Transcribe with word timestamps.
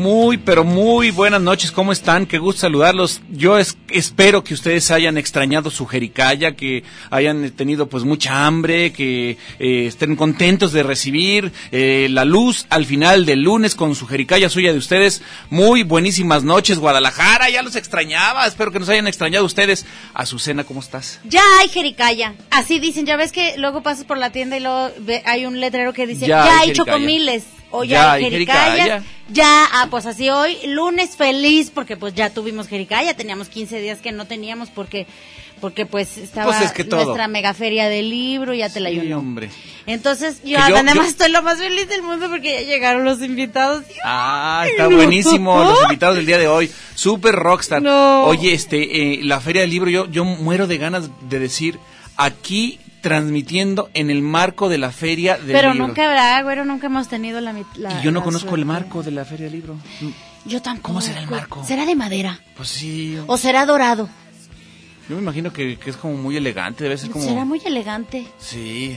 Muy, 0.00 0.38
pero 0.38 0.64
muy 0.64 1.10
buenas 1.10 1.42
noches. 1.42 1.70
¿Cómo 1.70 1.92
están? 1.92 2.24
Qué 2.24 2.38
gusto 2.38 2.62
saludarlos. 2.62 3.20
Yo 3.30 3.58
es- 3.58 3.76
espero 3.90 4.42
que 4.42 4.54
ustedes 4.54 4.90
hayan 4.90 5.18
extrañado 5.18 5.70
su 5.70 5.84
jericaya, 5.86 6.56
que 6.56 6.84
hayan 7.10 7.50
tenido 7.50 7.86
pues 7.86 8.04
mucha 8.04 8.46
hambre, 8.46 8.92
que 8.94 9.36
eh, 9.58 9.86
estén 9.86 10.16
contentos 10.16 10.72
de 10.72 10.82
recibir 10.82 11.52
eh, 11.70 12.08
la 12.10 12.24
luz 12.24 12.64
al 12.70 12.86
final 12.86 13.26
del 13.26 13.42
lunes 13.42 13.74
con 13.74 13.94
su 13.94 14.06
jericaya 14.06 14.48
suya 14.48 14.72
de 14.72 14.78
ustedes. 14.78 15.20
Muy 15.50 15.82
buenísimas 15.82 16.44
noches, 16.44 16.78
Guadalajara. 16.78 17.50
Ya 17.50 17.60
los 17.60 17.76
extrañaba. 17.76 18.46
Espero 18.46 18.72
que 18.72 18.78
nos 18.80 18.88
hayan 18.88 19.06
extrañado 19.06 19.44
ustedes. 19.44 19.84
Azucena, 20.14 20.64
¿cómo 20.64 20.80
estás? 20.80 21.20
Ya 21.24 21.42
hay 21.60 21.68
jericaya. 21.68 22.34
Así 22.50 22.78
dicen, 22.80 23.04
ya 23.04 23.16
ves 23.16 23.32
que 23.32 23.54
luego 23.58 23.82
pasas 23.82 24.06
por 24.06 24.16
la 24.16 24.30
tienda 24.32 24.56
y 24.56 24.60
luego 24.60 24.90
ve- 25.00 25.22
hay 25.26 25.44
un 25.44 25.60
letrero 25.60 25.92
que 25.92 26.06
dice, 26.06 26.22
Ya 26.26 26.46
ya, 26.46 26.60
hay 26.60 26.68
hay 26.70 26.72
chocomiles. 26.74 27.44
O 27.72 27.84
ya, 27.84 27.90
Ya 27.98 28.12
hay 28.12 28.24
jericaya. 28.24 28.70
jericaya. 28.72 29.02
Ya, 29.28 29.64
ah, 29.72 29.86
pues 29.90 30.06
así 30.06 30.28
hoy, 30.28 30.56
lunes 30.66 31.16
feliz, 31.16 31.70
porque 31.72 31.96
pues 31.96 32.14
ya 32.14 32.30
tuvimos 32.30 32.66
jericaya. 32.66 33.14
Teníamos 33.14 33.48
15 33.48 33.80
días 33.80 34.00
que 34.00 34.10
no 34.12 34.26
teníamos 34.26 34.70
porque 34.70 35.06
porque 35.60 35.84
pues 35.84 36.16
estaba 36.16 36.46
Pues 36.52 36.62
es 36.62 36.72
que 36.72 36.84
todo. 36.84 37.04
nuestra 37.04 37.28
mega 37.28 37.52
feria 37.52 37.90
del 37.90 38.08
libro, 38.08 38.54
ya 38.54 38.70
te 38.70 38.80
la 38.80 38.88
Sí, 38.88 38.98
ayuno. 39.00 39.18
hombre. 39.18 39.50
Entonces, 39.86 40.40
yo, 40.42 40.56
yo- 40.56 40.74
además 40.74 40.94
yo- 40.94 41.02
estoy 41.02 41.30
lo 41.30 41.42
más 41.42 41.58
feliz 41.58 41.86
del 41.86 42.00
mundo 42.02 42.30
porque 42.30 42.62
ya 42.62 42.66
llegaron 42.66 43.04
los 43.04 43.20
invitados. 43.22 43.84
Ah, 44.02 44.64
está 44.70 44.88
no. 44.88 44.96
buenísimo 44.96 45.62
los 45.62 45.82
invitados 45.82 46.16
del 46.16 46.24
día 46.24 46.38
de 46.38 46.48
hoy. 46.48 46.70
Super 46.94 47.34
rockstar. 47.34 47.82
No. 47.82 48.24
Oye, 48.24 48.54
este, 48.54 49.12
eh, 49.14 49.20
la 49.22 49.38
Feria 49.40 49.60
del 49.60 49.70
Libro, 49.70 49.90
yo, 49.90 50.08
yo 50.10 50.24
muero 50.24 50.66
de 50.66 50.78
ganas 50.78 51.10
de 51.28 51.38
decir 51.38 51.78
aquí 52.16 52.80
transmitiendo 53.00 53.90
en 53.94 54.10
el 54.10 54.22
marco 54.22 54.68
de 54.68 54.78
la 54.78 54.90
Feria 54.92 55.36
del 55.36 55.52
Pero 55.52 55.72
Libro. 55.72 55.88
nunca 55.88 56.06
habrá, 56.08 56.42
güero, 56.42 56.64
nunca 56.64 56.86
hemos 56.86 57.08
tenido 57.08 57.40
la, 57.40 57.52
la 57.76 58.00
y 58.00 58.04
yo 58.04 58.12
no 58.12 58.22
conozco 58.22 58.54
el 58.56 58.64
suerte. 58.64 58.64
marco 58.66 59.02
de 59.02 59.10
la 59.10 59.24
Feria 59.24 59.44
del 59.46 59.54
Libro. 59.54 59.76
Yo 60.44 60.62
tampoco. 60.62 60.88
¿Cómo 60.88 61.00
será 61.00 61.20
el 61.20 61.28
marco? 61.30 61.64
¿Será 61.64 61.84
de 61.86 61.94
madera? 61.96 62.40
Pues 62.56 62.68
sí, 62.68 63.18
¿O 63.26 63.36
será 63.36 63.66
dorado? 63.66 64.08
yo 65.08 65.16
me 65.16 65.22
imagino 65.22 65.52
que, 65.52 65.76
que 65.76 65.90
es 65.90 65.96
como 65.96 66.14
muy 66.16 66.36
elegante, 66.36 66.84
debe 66.84 66.96
ser 66.96 67.10
como... 67.10 67.24
Será 67.24 67.44
muy 67.44 67.60
elegante. 67.64 68.26
Sí. 68.38 68.96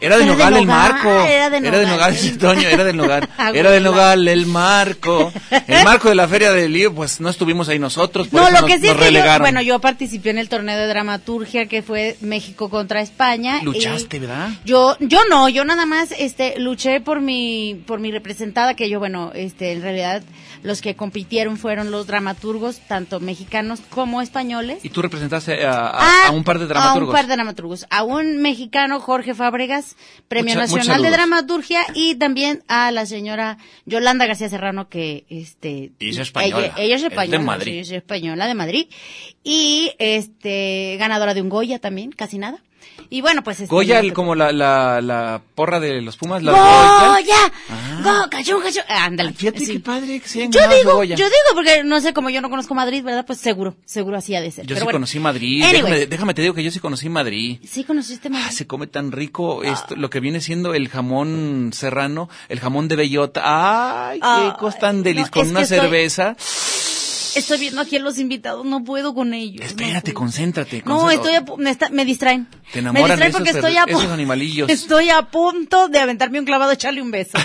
Era 0.00 0.16
de 0.16 0.24
de 0.24 0.30
nogal 0.30 0.56
el 0.56 0.66
marco. 0.66 1.08
era 1.10 1.50
de 1.50 1.60
de 1.60 1.86
nogal. 1.86 2.16
Toño, 2.40 2.68
era 2.68 2.84
del 2.84 2.96
nogal. 2.96 3.28
Era 3.54 3.70
del 3.70 3.82
nogal 3.82 4.28
el 4.28 4.46
marco. 4.46 5.32
El 5.66 5.84
marco 5.84 6.08
de 6.08 6.14
la 6.14 6.28
Feria 6.28 6.52
del 6.52 6.72
Libro, 6.72 6.94
pues 6.94 7.20
no 7.20 7.28
estuvimos 7.28 7.68
ahí 7.68 7.78
nosotros, 7.78 8.28
por 8.28 8.40
No, 8.40 8.46
eso 8.48 8.56
lo 8.56 8.60
nos, 8.62 8.70
que 8.70 8.78
sí 8.80 8.86
nos 8.88 8.96
es 9.00 9.08
que 9.08 9.12
yo, 9.12 9.38
bueno, 9.40 9.60
yo 9.62 9.78
participé 9.80 10.30
en 10.30 10.38
el 10.38 10.48
torneo 10.48 10.76
de 10.76 10.86
dramaturgia 10.86 11.66
que 11.66 11.82
fue 11.82 12.16
México 12.20 12.68
contra 12.70 13.00
España. 13.00 13.60
Luchaste, 13.62 14.18
¿verdad? 14.18 14.50
Yo, 14.64 14.96
yo 15.00 15.20
no, 15.30 15.48
yo 15.48 15.64
nada 15.64 15.86
más, 15.86 16.12
este, 16.18 16.58
luché 16.58 17.00
por 17.00 17.20
mi, 17.20 17.82
por 17.86 18.00
mi 18.00 18.10
representada, 18.10 18.74
que 18.74 18.88
yo, 18.88 18.98
bueno, 18.98 19.32
este, 19.34 19.72
en 19.72 19.82
realidad 19.82 20.22
los 20.62 20.80
que 20.82 20.96
compitieron 20.96 21.56
fueron 21.56 21.90
los 21.90 22.06
dramaturgos, 22.06 22.80
tanto 22.88 23.20
mexicanos 23.20 23.80
como 23.90 24.20
españoles. 24.20 24.78
Y 24.84 24.90
tú 24.90 25.02
representaste 25.02 25.64
a, 25.66 25.86
a- 25.86 26.08
Ah, 26.08 26.28
a 26.28 26.30
un 26.32 26.44
par 26.44 26.58
de 26.58 26.66
dramaturgos. 26.66 27.02
A 27.02 27.10
un 27.10 27.12
par 27.12 27.26
de 27.26 27.34
dramaturgos. 27.34 27.86
A 27.90 28.02
un 28.02 28.38
mexicano, 28.42 28.98
Jorge 29.00 29.34
Fábregas, 29.34 29.87
Premio 30.28 30.54
Mucha- 30.54 30.66
Nacional 30.66 31.02
de. 31.02 31.10
Dramaturgia, 31.10 31.80
y 31.94 32.14
también 32.16 32.62
a 32.68 32.90
la 32.90 33.06
señora 33.06 33.58
Yolanda 33.86 34.26
García 34.26 34.48
Serrano, 34.48 34.88
que 34.88 35.24
este 35.28 35.92
Y 35.98 36.10
es 36.10 36.18
española. 36.18 36.66
Ella, 36.66 36.74
ella 36.78 36.96
es 36.96 37.02
Es 37.02 37.08
de. 37.08 37.46
Madrid. 37.46 37.72
sí, 37.72 37.78
es 37.78 37.90
española 37.92 38.46
de 38.46 38.54
Madrid. 38.54 38.86
Y 39.44 39.92
este 39.98 40.96
ganadora 40.98 41.34
de 41.34 41.42
un 41.42 41.48
Goya 41.48 41.78
también, 41.78 42.12
casi 42.12 42.38
nada. 42.38 42.58
Y 43.10 43.22
bueno, 43.22 43.42
pues 43.42 43.60
este, 43.60 43.74
Goya, 43.74 44.00
el- 44.00 44.12
como 44.12 44.34
la, 44.34 44.52
la, 44.52 45.00
la 45.00 45.40
porra 45.54 45.80
de 45.80 46.02
los 46.02 46.16
Pumas, 46.18 46.42
la 46.42 46.52
¡Goya! 46.52 47.36
¡Go, 48.02 48.28
cachón, 48.30 48.60
cachón! 48.62 48.82
Ándale. 48.88 49.30
Ah. 49.30 49.34
Fíjate 49.36 49.60
sí. 49.60 49.72
qué 49.74 49.80
padre 49.80 50.20
que 50.20 50.28
se 50.28 50.40
hayan 50.40 50.52
Yo 50.52 50.60
digo, 50.76 50.94
Goya. 50.96 51.16
yo 51.16 51.24
digo, 51.24 51.54
porque 51.54 51.84
no 51.84 52.00
sé, 52.00 52.12
como 52.12 52.28
yo 52.28 52.40
no 52.42 52.50
conozco 52.50 52.74
Madrid, 52.74 53.02
¿verdad? 53.02 53.24
Pues 53.26 53.38
seguro, 53.40 53.76
seguro 53.86 54.18
así 54.18 54.34
ha 54.34 54.40
de 54.42 54.50
ser. 54.50 54.64
Yo 54.66 54.68
Pero 54.74 54.80
sí 54.80 54.84
bueno. 54.84 54.96
conocí 54.98 55.20
Madrid. 55.20 55.64
Déjame, 55.64 56.06
déjame 56.06 56.34
te 56.34 56.42
digo 56.42 56.52
que 56.54 56.62
yo 56.62 56.70
sí 56.70 56.80
conocí 56.80 57.08
Madrid. 57.08 57.58
Sí 57.66 57.84
conociste 57.84 58.28
Madrid. 58.28 58.46
Ah, 58.50 58.52
se 58.52 58.66
come 58.66 58.86
tan 58.86 59.10
rico 59.10 59.62
esto, 59.64 59.96
lo 59.96 60.10
que 60.10 60.20
viene 60.20 60.40
siendo 60.42 60.74
el 60.74 60.88
jamón 60.88 61.70
serrano, 61.72 62.28
el 62.50 62.60
jamón 62.60 62.88
de 62.88 62.96
bellota. 62.96 64.08
Ay, 64.10 64.20
qué 64.20 64.26
Ay, 64.28 64.52
cosa 64.58 64.78
tan 64.78 65.02
delis 65.02 65.24
no, 65.26 65.30
con 65.30 65.48
una 65.48 65.62
estoy- 65.62 65.78
cerveza. 65.80 66.36
Estoy 67.36 67.58
viendo 67.58 67.80
aquí 67.80 67.96
a 67.96 68.00
los 68.00 68.18
invitados, 68.18 68.64
no 68.64 68.84
puedo 68.84 69.14
con 69.14 69.34
ellos. 69.34 69.64
Espérate, 69.64 69.94
no 69.94 70.02
puedo. 70.02 70.14
concéntrate. 70.14 70.82
No, 70.84 70.98
concéntrate. 71.00 71.36
estoy 71.36 71.54
a 71.54 71.56
me, 71.56 71.70
está- 71.70 71.90
me 71.90 72.04
distraen. 72.04 72.46
Te 72.72 72.80
me 72.82 72.90
enamoran 72.90 73.10
distraen 73.18 73.30
esos 73.30 73.38
porque 73.40 73.50
estoy 73.50 73.76
a 73.76 73.84
esos 73.84 74.10
animalillos. 74.12 74.68
Estoy 74.78 75.10
a 75.10 75.22
punto 75.22 75.88
de 75.88 75.98
aventarme 75.98 76.38
un 76.38 76.44
clavado, 76.44 76.72
echarle 76.72 77.02
un 77.02 77.10
beso. 77.10 77.38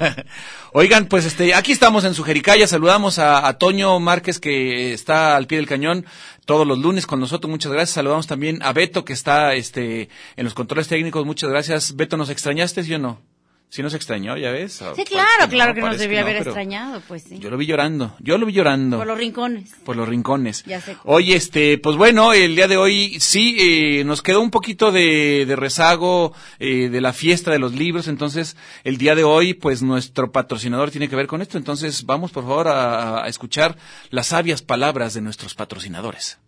Oigan, 0.72 1.06
pues 1.06 1.24
este, 1.24 1.54
aquí 1.54 1.72
estamos 1.72 2.04
en 2.04 2.14
su 2.14 2.22
Jericaya, 2.22 2.66
saludamos 2.66 3.18
a, 3.18 3.46
a 3.46 3.56
Toño 3.58 3.98
Márquez 3.98 4.38
que 4.38 4.92
está 4.92 5.36
al 5.36 5.46
pie 5.46 5.58
del 5.58 5.66
cañón 5.66 6.04
todos 6.44 6.66
los 6.66 6.78
lunes 6.78 7.06
con 7.06 7.18
nosotros, 7.18 7.50
muchas 7.50 7.72
gracias. 7.72 7.94
Saludamos 7.94 8.26
también 8.26 8.62
a 8.62 8.72
Beto 8.72 9.04
que 9.04 9.12
está 9.12 9.54
este 9.54 10.08
en 10.36 10.44
los 10.44 10.54
controles 10.54 10.88
técnicos, 10.88 11.24
muchas 11.26 11.50
gracias. 11.50 11.96
Beto, 11.96 12.16
¿nos 12.16 12.30
extrañaste, 12.30 12.82
sí 12.84 12.94
o 12.94 12.98
no? 12.98 13.20
Si 13.68 13.82
nos 13.82 13.94
extrañó, 13.94 14.36
ya 14.36 14.52
ves. 14.52 14.74
Sí, 14.74 14.84
parece 14.84 15.04
claro, 15.04 15.50
claro 15.50 15.74
que 15.74 15.80
nos 15.80 15.98
debía 15.98 16.20
no, 16.20 16.26
haber 16.26 16.42
extrañado, 16.42 17.02
pues 17.08 17.24
sí. 17.24 17.38
Yo 17.38 17.50
lo 17.50 17.56
vi 17.56 17.66
llorando, 17.66 18.16
yo 18.20 18.38
lo 18.38 18.46
vi 18.46 18.52
llorando. 18.52 18.98
Por 18.98 19.06
los 19.06 19.18
rincones. 19.18 19.74
por 19.84 19.96
los 19.96 20.08
rincones. 20.08 20.62
Ya 20.64 20.80
sé. 20.80 20.96
Oye, 21.04 21.34
este, 21.34 21.76
pues 21.78 21.96
bueno, 21.96 22.32
el 22.32 22.54
día 22.54 22.68
de 22.68 22.76
hoy 22.76 23.18
sí 23.20 23.56
eh, 23.58 24.04
nos 24.04 24.22
quedó 24.22 24.40
un 24.40 24.50
poquito 24.50 24.92
de, 24.92 25.44
de 25.46 25.56
rezago 25.56 26.32
eh, 26.58 26.88
de 26.88 27.00
la 27.00 27.12
fiesta 27.12 27.50
de 27.50 27.58
los 27.58 27.74
libros, 27.74 28.08
entonces 28.08 28.56
el 28.84 28.98
día 28.98 29.14
de 29.14 29.24
hoy, 29.24 29.52
pues 29.54 29.82
nuestro 29.82 30.30
patrocinador 30.30 30.90
tiene 30.90 31.08
que 31.08 31.16
ver 31.16 31.26
con 31.26 31.42
esto, 31.42 31.58
entonces 31.58 32.06
vamos 32.06 32.30
por 32.30 32.44
favor 32.44 32.68
a, 32.68 33.24
a 33.24 33.28
escuchar 33.28 33.76
las 34.10 34.28
sabias 34.28 34.62
palabras 34.62 35.12
de 35.12 35.22
nuestros 35.22 35.54
patrocinadores. 35.54 36.38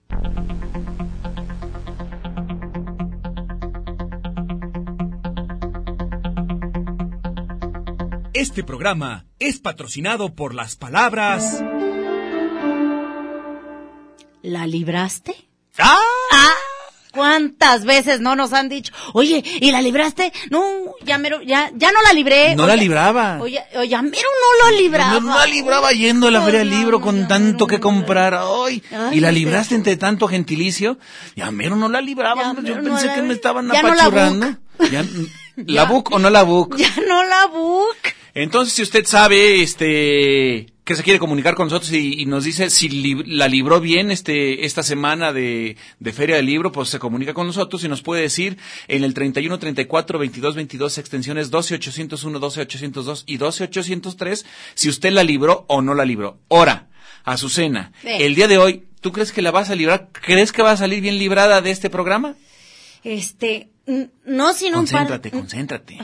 Este 8.38 8.62
programa 8.62 9.24
es 9.40 9.58
patrocinado 9.58 10.32
por 10.36 10.54
las 10.54 10.76
palabras. 10.76 11.60
¿La 14.42 14.64
libraste? 14.68 15.34
¡Ah! 15.76 15.98
¡Ah! 16.32 16.52
¿Cuántas 17.12 17.84
veces 17.84 18.20
no 18.20 18.36
nos 18.36 18.52
han 18.52 18.68
dicho, 18.68 18.92
oye, 19.12 19.42
¿y 19.60 19.72
la 19.72 19.82
libraste? 19.82 20.32
No, 20.50 20.62
ya 21.04 21.18
mero, 21.18 21.42
ya, 21.42 21.72
ya 21.74 21.90
no 21.90 22.00
la 22.02 22.12
libré. 22.12 22.54
No 22.54 22.62
Oye, 22.62 22.76
la 22.76 22.76
libraba. 22.76 23.38
Oye, 23.40 23.60
oye, 23.76 23.88
ya 23.88 24.02
mero 24.02 24.28
no 24.62 24.70
lo 24.70 24.78
libraba. 24.78 25.14
No, 25.14 25.20
no 25.20 25.36
la 25.36 25.46
libraba 25.46 25.90
yendo 25.90 26.28
a 26.28 26.30
la 26.30 26.42
feria 26.42 26.60
del 26.60 26.70
libro 26.70 27.00
con 27.00 27.26
tanto 27.26 27.66
que 27.66 27.80
comprar 27.80 28.34
hoy. 28.34 28.84
Ay, 28.92 29.16
y 29.18 29.20
la 29.20 29.32
libraste 29.32 29.74
entre 29.74 29.96
tanto 29.96 30.28
gentilicio. 30.28 30.96
Ya 31.34 31.50
mero 31.50 31.74
no 31.74 31.88
la 31.88 32.00
libraba. 32.00 32.54
Yo 32.62 32.80
pensé 32.82 33.06
la- 33.06 33.14
que 33.16 33.22
me 33.22 33.34
estaban 33.34 33.68
ya 33.72 33.82
no 33.82 33.88
la 33.94 34.02
apachurrando. 34.04 34.56
Ya- 34.92 35.04
¿La 35.56 35.86
book 35.86 36.10
o 36.12 36.20
no 36.20 36.30
la 36.30 36.44
book? 36.44 36.76
Ya 36.78 36.94
no 37.08 37.24
la 37.24 37.46
book. 37.46 37.96
Entonces, 38.42 38.74
si 38.74 38.82
usted 38.82 39.04
sabe, 39.06 39.62
este, 39.62 40.66
que 40.84 40.94
se 40.94 41.02
quiere 41.02 41.18
comunicar 41.18 41.54
con 41.54 41.66
nosotros 41.66 41.92
y, 41.92 42.20
y 42.20 42.26
nos 42.26 42.44
dice 42.44 42.70
si 42.70 42.88
li- 42.88 43.24
la 43.26 43.48
libró 43.48 43.80
bien 43.80 44.10
este, 44.10 44.64
esta 44.64 44.82
semana 44.82 45.32
de, 45.32 45.76
de 45.98 46.12
Feria 46.12 46.36
del 46.36 46.46
Libro, 46.46 46.70
pues 46.70 46.88
se 46.88 46.98
comunica 46.98 47.34
con 47.34 47.46
nosotros 47.46 47.82
y 47.84 47.88
nos 47.88 48.02
puede 48.02 48.22
decir 48.22 48.56
en 48.86 49.02
el 49.04 49.12
31 49.12 49.58
34 49.58 50.18
22 50.18 50.54
22 50.54 50.98
extensiones 50.98 51.50
12 51.50 51.74
801, 51.74 52.38
12 52.38 52.60
802 52.60 53.24
y 53.26 53.36
12 53.38 53.64
803 53.64 54.46
si 54.74 54.88
usted 54.88 55.10
la 55.12 55.24
libró 55.24 55.64
o 55.68 55.82
no 55.82 55.94
la 55.94 56.04
libró. 56.04 56.38
Ahora, 56.48 56.88
Azucena, 57.24 57.92
Sí. 58.02 58.08
el 58.20 58.34
día 58.34 58.46
de 58.48 58.58
hoy, 58.58 58.84
¿tú 59.00 59.12
crees 59.12 59.32
que 59.32 59.42
la 59.42 59.50
vas 59.50 59.68
a 59.70 59.74
librar? 59.74 60.08
¿Crees 60.12 60.52
que 60.52 60.62
va 60.62 60.70
a 60.70 60.76
salir 60.76 61.00
bien 61.02 61.18
librada 61.18 61.60
de 61.60 61.70
este 61.72 61.90
programa? 61.90 62.36
Este, 63.04 63.68
no 64.24 64.54
sin 64.54 64.74
un 64.74 64.86
par, 64.86 65.06
Concéntrate, 65.08 65.30
concéntrate. 65.30 65.98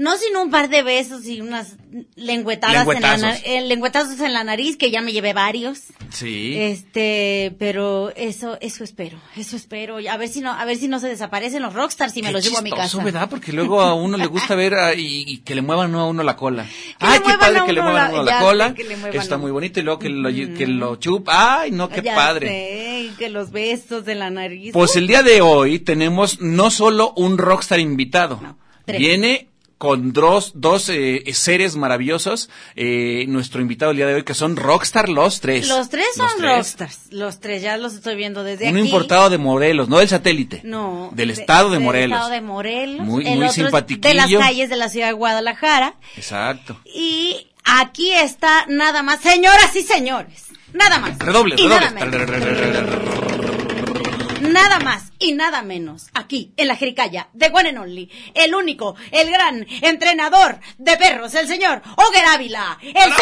No 0.00 0.16
sin 0.16 0.34
un 0.36 0.50
par 0.50 0.70
de 0.70 0.82
besos 0.82 1.26
y 1.26 1.42
unas 1.42 1.76
lengüetadas 2.16 2.88
en 2.88 3.02
la, 3.02 3.36
eh, 3.36 3.60
lengüetazos 3.66 4.18
en 4.20 4.32
la 4.32 4.44
nariz, 4.44 4.78
que 4.78 4.90
ya 4.90 5.02
me 5.02 5.12
llevé 5.12 5.34
varios. 5.34 5.80
Sí. 6.08 6.54
Este, 6.56 7.54
pero 7.58 8.10
eso, 8.16 8.56
eso 8.62 8.82
espero, 8.82 9.18
eso 9.36 9.56
espero. 9.56 9.98
A 10.10 10.16
ver 10.16 10.28
si 10.28 10.40
no, 10.40 10.52
a 10.52 10.64
ver 10.64 10.78
si 10.78 10.88
no 10.88 11.00
se 11.00 11.08
desaparecen 11.08 11.60
los 11.62 11.74
rockstars 11.74 12.16
y 12.16 12.22
me 12.22 12.28
Qué 12.28 12.32
los 12.32 12.44
llevo 12.44 12.58
a 12.58 12.62
mi 12.62 12.70
casa. 12.70 13.02
¿verdad? 13.04 13.28
Porque 13.28 13.52
luego 13.52 13.80
a 13.82 13.92
uno 13.94 14.16
le 14.16 14.26
gusta 14.26 14.54
ver 14.54 14.74
a- 14.74 14.94
y, 14.94 15.24
y 15.26 15.38
que 15.38 15.54
le 15.54 15.60
muevan 15.62 15.94
a 15.94 16.06
uno 16.06 16.22
la 16.22 16.34
cola. 16.36 16.64
Que 16.64 16.70
Ay, 17.06 17.20
qué 17.24 17.34
padre 17.38 17.60
que 17.66 17.72
le 17.74 17.80
uno 17.80 17.90
muevan 17.90 18.06
a 18.06 18.12
la- 18.12 18.20
uno 18.22 18.24
la 18.30 18.40
cola. 18.40 18.74
Está 19.12 19.36
muy 19.36 19.50
bonito 19.50 19.80
y 19.80 19.82
luego 19.82 19.98
que 19.98 20.08
lo, 20.08 20.30
que 20.30 20.66
lo 20.66 20.96
chupa. 20.96 21.60
Ay, 21.60 21.72
no, 21.72 21.88
qué 21.90 22.00
Ya 22.02 22.14
padre. 22.14 22.48
sé, 22.48 23.10
que 23.18 23.28
los 23.28 23.50
besos 23.50 24.04
de 24.06 24.14
la 24.14 24.30
nariz. 24.30 24.72
Pues 24.72 24.96
el 24.96 25.06
día 25.06 25.22
de 25.22 25.42
hoy 25.42 25.78
tenemos 25.78 26.40
no 26.40 26.70
solo 26.70 27.12
un 27.16 27.36
rockstar 27.36 27.80
invitado. 27.80 28.40
No. 28.42 28.56
Viene 28.86 29.48
con 29.80 30.12
dos, 30.12 30.52
dos 30.56 30.90
eh, 30.90 31.24
seres 31.32 31.74
maravillosos. 31.74 32.50
eh, 32.76 33.24
nuestro 33.28 33.62
invitado 33.62 33.92
el 33.92 33.96
día 33.96 34.06
de 34.06 34.12
hoy 34.16 34.24
que 34.24 34.34
son 34.34 34.56
rockstar 34.56 35.08
los 35.08 35.40
tres. 35.40 35.68
los 35.68 35.88
tres 35.88 36.04
son 36.14 36.26
Los 36.26 36.36
tres. 36.36 36.50
rockstars. 36.56 36.98
Los 37.12 37.40
tres, 37.40 37.62
ya 37.62 37.78
los 37.78 37.94
estoy 37.94 38.14
viendo 38.14 38.44
desde 38.44 38.68
Uno 38.68 38.78
aquí. 38.80 38.88
importado 38.88 39.30
de 39.30 39.38
Morelos, 39.38 39.88
no 39.88 39.96
del 39.98 40.08
satélite. 40.10 40.60
No. 40.64 41.08
Del 41.14 41.28
de- 41.34 41.40
estado 41.40 41.70
de 41.70 41.76
del 41.76 41.84
Morelos. 41.84 42.16
estado 42.18 42.30
de 42.30 42.40
Morelos. 42.42 43.06
Muy- 43.06 43.26
el 43.26 43.38
muy 43.38 43.48
simpatiquillo. 43.48 44.06
De 44.06 44.14
las 44.14 44.30
calles 44.30 44.68
de 44.68 44.76
la 44.76 44.90
ciudad 44.90 45.06
de 45.06 45.12
Guadalajara. 45.14 45.94
Exacto. 46.14 46.78
Y 46.84 47.46
aquí 47.64 48.12
está 48.12 48.66
nada 48.68 49.02
más, 49.02 49.22
señoras 49.22 49.74
y 49.74 49.82
señores. 49.82 50.44
Nada 50.74 50.98
más. 50.98 51.18
Redobles, 51.18 51.58
y 51.58 51.66
nada 54.52 54.78
más 54.80 55.12
y 55.18 55.32
nada 55.32 55.62
menos. 55.62 56.08
Aquí, 56.14 56.52
en 56.56 56.68
la 56.68 56.76
Jericaya, 56.76 57.28
de 57.32 57.50
One 57.52 57.70
and 57.70 57.78
Only. 57.78 58.10
El 58.34 58.54
único, 58.54 58.96
el 59.10 59.30
gran 59.30 59.66
entrenador 59.82 60.60
de 60.78 60.96
perros, 60.96 61.34
el 61.34 61.46
señor 61.46 61.82
Oger 61.96 62.24
Ávila. 62.26 62.78
El, 62.82 63.12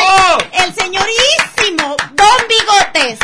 el 0.64 0.74
señorísimo 0.74 1.96
Don 2.12 2.48
Bigotes. 2.48 3.18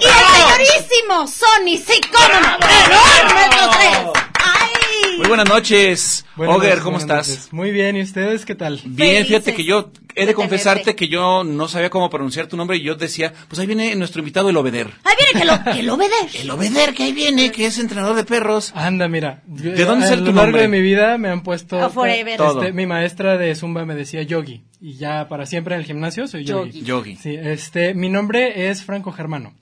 Y 0.00 0.04
el 0.04 0.58
señorísimo 0.58 1.26
Sony, 1.26 1.76
sí, 1.76 2.00
cómo 2.12 2.40
no. 2.40 2.56
Enorme 2.56 3.56
los 3.56 3.76
tres. 3.76 3.98
¡Ay! 4.44 4.87
Muy 5.18 5.26
buenas 5.28 5.48
noches. 5.48 6.24
Buenas 6.36 6.56
Oger, 6.56 6.68
noches, 6.70 6.84
¿cómo 6.84 6.98
estás? 6.98 7.28
noches. 7.28 7.52
Muy 7.52 7.70
bien, 7.72 7.96
¿y 7.96 8.02
ustedes 8.02 8.44
qué 8.44 8.54
tal? 8.54 8.80
Bien, 8.84 9.24
Felices 9.24 9.26
fíjate 9.26 9.54
que 9.54 9.64
yo 9.64 9.90
he 10.14 10.20
de 10.22 10.26
de 10.28 10.34
confesarte 10.34 10.80
tenerte. 10.84 10.96
que 10.96 11.08
yo 11.08 11.44
no 11.44 11.68
sabía 11.68 11.90
cómo 11.90 12.08
pronunciar 12.08 12.46
tu 12.46 12.56
nombre 12.56 12.76
y 12.76 12.82
yo 12.82 12.94
decía, 12.94 13.32
pues 13.48 13.58
ahí 13.58 13.66
viene 13.66 13.94
nuestro 13.96 14.20
invitado 14.20 14.48
el 14.50 14.56
Obeder. 14.56 14.86
Ahí 15.04 15.14
viene 15.18 15.40
que 15.40 15.44
lo, 15.44 15.72
que 15.76 15.82
lo 15.82 15.94
obedece. 15.94 16.38
El 16.42 16.50
Obeder 16.50 16.94
que 16.94 17.02
ahí 17.04 17.12
viene, 17.12 17.50
que 17.50 17.66
es 17.66 17.78
entrenador 17.78 18.16
de 18.16 18.24
perros. 18.24 18.72
Anda, 18.74 19.08
mira. 19.08 19.42
yo- 19.48 19.72
¿De 19.72 19.84
dónde 19.84 20.06
a 20.06 20.08
sale 20.08 20.20
lo 20.22 20.26
tu 20.28 20.32
largo 20.32 20.42
nombre? 20.52 20.62
de 20.62 20.68
mi 20.68 20.80
vida 20.80 21.18
me 21.18 21.28
han 21.28 21.42
puesto... 21.42 21.80
A 21.82 21.90
forever. 21.90 22.36
Todo. 22.36 22.62
Este, 22.62 22.72
mi 22.72 22.86
maestra 22.86 23.36
de 23.36 23.54
Zumba 23.54 23.84
me 23.84 23.94
decía 23.96 24.22
Yogi. 24.22 24.62
Y 24.80 24.94
ya 24.94 25.28
para 25.28 25.46
siempre 25.46 25.74
en 25.74 25.80
el 25.80 25.86
gimnasio 25.86 26.26
soy 26.28 26.44
Yogi. 26.44 26.82
Yogi. 26.82 27.16
Sí, 27.16 27.34
este, 27.34 27.92
mi 27.94 28.08
nombre 28.08 28.70
es 28.70 28.82
Franco 28.84 29.10
Germano. 29.12 29.52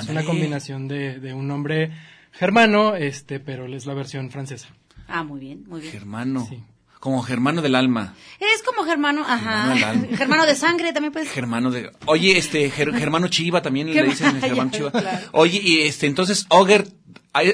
Es 0.00 0.08
una 0.08 0.24
combinación 0.24 0.88
de, 0.88 1.18
de 1.20 1.32
un 1.34 1.46
nombre 1.48 1.90
germano, 2.38 2.94
este, 2.94 3.40
pero 3.40 3.66
es 3.66 3.86
la 3.86 3.94
versión 3.94 4.30
francesa. 4.30 4.68
Ah, 5.08 5.24
muy 5.24 5.40
bien, 5.40 5.64
muy 5.68 5.80
bien. 5.80 5.92
Germano. 5.92 6.46
Sí. 6.48 6.62
Como 7.00 7.22
germano 7.22 7.62
del 7.62 7.74
alma. 7.76 8.14
Es 8.40 8.62
como 8.64 8.82
germano, 8.84 9.22
ajá. 9.26 9.68
Germano 9.68 9.74
del 9.74 9.84
alma. 9.84 10.06
Germano 10.16 10.46
de 10.46 10.54
sangre 10.56 10.92
también 10.92 11.12
puedes. 11.12 11.30
Germano 11.30 11.70
de... 11.70 11.90
Oye, 12.06 12.36
este, 12.38 12.70
Ger- 12.72 12.96
Germano 12.98 13.28
Chiva 13.28 13.62
también 13.62 13.92
le 13.92 14.02
dicen 14.02 14.36
Germano 14.40 14.70
Chiva. 14.70 14.90
claro. 14.90 15.26
Oye, 15.32 15.60
y 15.62 15.82
este, 15.82 16.06
entonces, 16.06 16.46
Oger, 16.48 16.88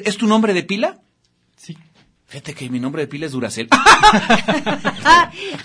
¿es 0.05 0.17
tu 0.17 0.27
nombre 0.27 0.55
de 0.55 0.63
pila? 0.63 1.01
Sí. 1.57 1.77
Fíjate 2.27 2.55
que 2.55 2.71
mi 2.71 2.81
nombre 2.81 3.03
de 3.03 3.09
pila 3.09 3.27
es 3.27 3.33
Duracel. 3.33 3.69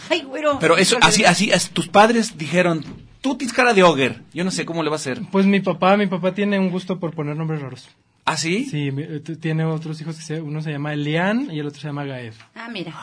Ay, 0.09 0.21
güero. 0.23 0.57
Pero 0.59 0.77
eso, 0.77 0.97
así, 1.01 1.23
así, 1.25 1.51
as- 1.51 1.69
tus 1.69 1.87
padres 1.87 2.37
dijeron, 2.37 2.83
tú 3.21 3.37
tienes 3.37 3.55
cara 3.55 3.73
de 3.73 3.83
Oger. 3.83 4.23
Yo 4.33 4.43
no 4.43 4.51
sé 4.51 4.65
cómo 4.65 4.83
le 4.83 4.89
va 4.89 4.95
a 4.95 4.99
hacer. 4.99 5.21
Pues 5.31 5.45
mi 5.45 5.59
papá, 5.61 5.95
mi 5.97 6.07
papá 6.07 6.33
tiene 6.33 6.59
un 6.59 6.69
gusto 6.69 6.99
por 6.99 7.13
poner 7.13 7.35
nombres 7.37 7.61
raros. 7.61 7.87
¿Ah, 8.29 8.35
sí? 8.35 8.65
Sí, 8.65 8.89
eh, 8.97 9.21
tiene 9.39 9.63
otros 9.63 10.01
hijos 10.01 10.17
que 10.17 10.21
se, 10.21 10.41
uno 10.41 10.61
se 10.61 10.69
llama 10.71 10.91
Elian 10.93 11.49
y 11.49 11.59
el 11.59 11.67
otro 11.67 11.79
se 11.79 11.87
llama 11.87 12.03
Gaed. 12.03 12.33
Ah, 12.55 12.67
mira. 12.69 12.93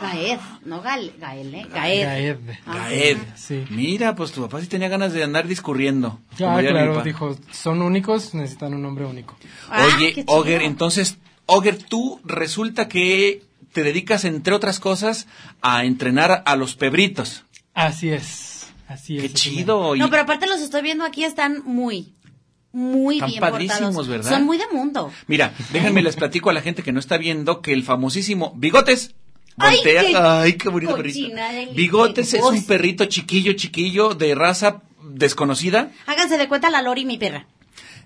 Gaed, 0.00 0.38
no 0.64 0.80
Gal, 0.80 1.12
Gael, 1.20 1.54
¿eh? 1.54 1.66
Gaed. 1.72 2.04
Gaed. 2.06 2.36
Ah, 2.66 2.88
Gaed. 2.88 3.18
Sí. 3.36 3.64
Mira, 3.70 4.14
pues 4.16 4.32
tu 4.32 4.40
papá 4.40 4.60
sí 4.62 4.66
tenía 4.66 4.88
ganas 4.88 5.12
de 5.12 5.22
andar 5.22 5.46
discurriendo. 5.46 6.18
Mi 6.30 6.36
claro, 6.38 7.02
dijo, 7.02 7.36
son 7.50 7.82
únicos, 7.82 8.34
necesitan 8.34 8.72
un 8.74 8.80
nombre 8.82 9.04
único. 9.04 9.36
Ah, 9.68 9.86
Oye. 9.98 10.24
Oger, 10.26 10.62
entonces, 10.62 11.18
Oger, 11.46 11.76
tú 11.76 12.18
resulta 12.24 12.88
que 12.88 13.42
te 13.74 13.82
dedicas, 13.82 14.24
entre 14.24 14.54
otras 14.54 14.80
cosas, 14.80 15.26
a 15.60 15.84
entrenar 15.84 16.42
a 16.46 16.56
los 16.56 16.74
pebritos. 16.76 17.44
Así 17.74 18.08
es, 18.08 18.72
así 18.88 19.18
es. 19.18 19.22
Qué 19.22 19.32
chido. 19.34 19.94
y- 19.94 19.98
No, 19.98 20.08
pero 20.10 20.22
aparte 20.22 20.46
los 20.46 20.60
estoy 20.62 20.82
viendo 20.82 21.04
aquí, 21.04 21.24
están 21.24 21.62
muy, 21.64 22.12
muy 22.72 23.16
Están 23.16 23.30
bien 23.30 23.40
padrísimos, 23.40 23.80
portados. 23.94 24.08
¿verdad? 24.08 24.30
Son 24.30 24.44
muy 24.44 24.58
de 24.58 24.64
mundo. 24.72 25.12
Mira, 25.26 25.52
déjenme 25.72 26.02
les 26.02 26.16
platico 26.16 26.50
a 26.50 26.52
la 26.52 26.62
gente 26.62 26.82
que 26.82 26.92
no 26.92 27.00
está 27.00 27.18
viendo 27.18 27.60
que 27.60 27.72
el 27.72 27.82
famosísimo 27.82 28.52
Bigotes 28.56 29.14
Ay, 29.58 29.76
voltea. 29.76 30.02
qué 30.06 30.16
Ay, 30.16 30.52
qué 30.54 30.68
bonito 30.70 30.96
perrito. 30.96 31.34
del- 31.34 31.74
Bigotes 31.74 32.32
es 32.34 32.42
un 32.42 32.64
perrito 32.64 33.04
chiquillo, 33.04 33.52
chiquillo, 33.52 34.14
de 34.14 34.34
raza 34.34 34.82
desconocida. 35.04 35.90
Háganse 36.06 36.38
de 36.38 36.48
cuenta 36.48 36.70
la 36.70 36.80
Lori, 36.82 37.04
mi 37.04 37.18
perra. 37.18 37.46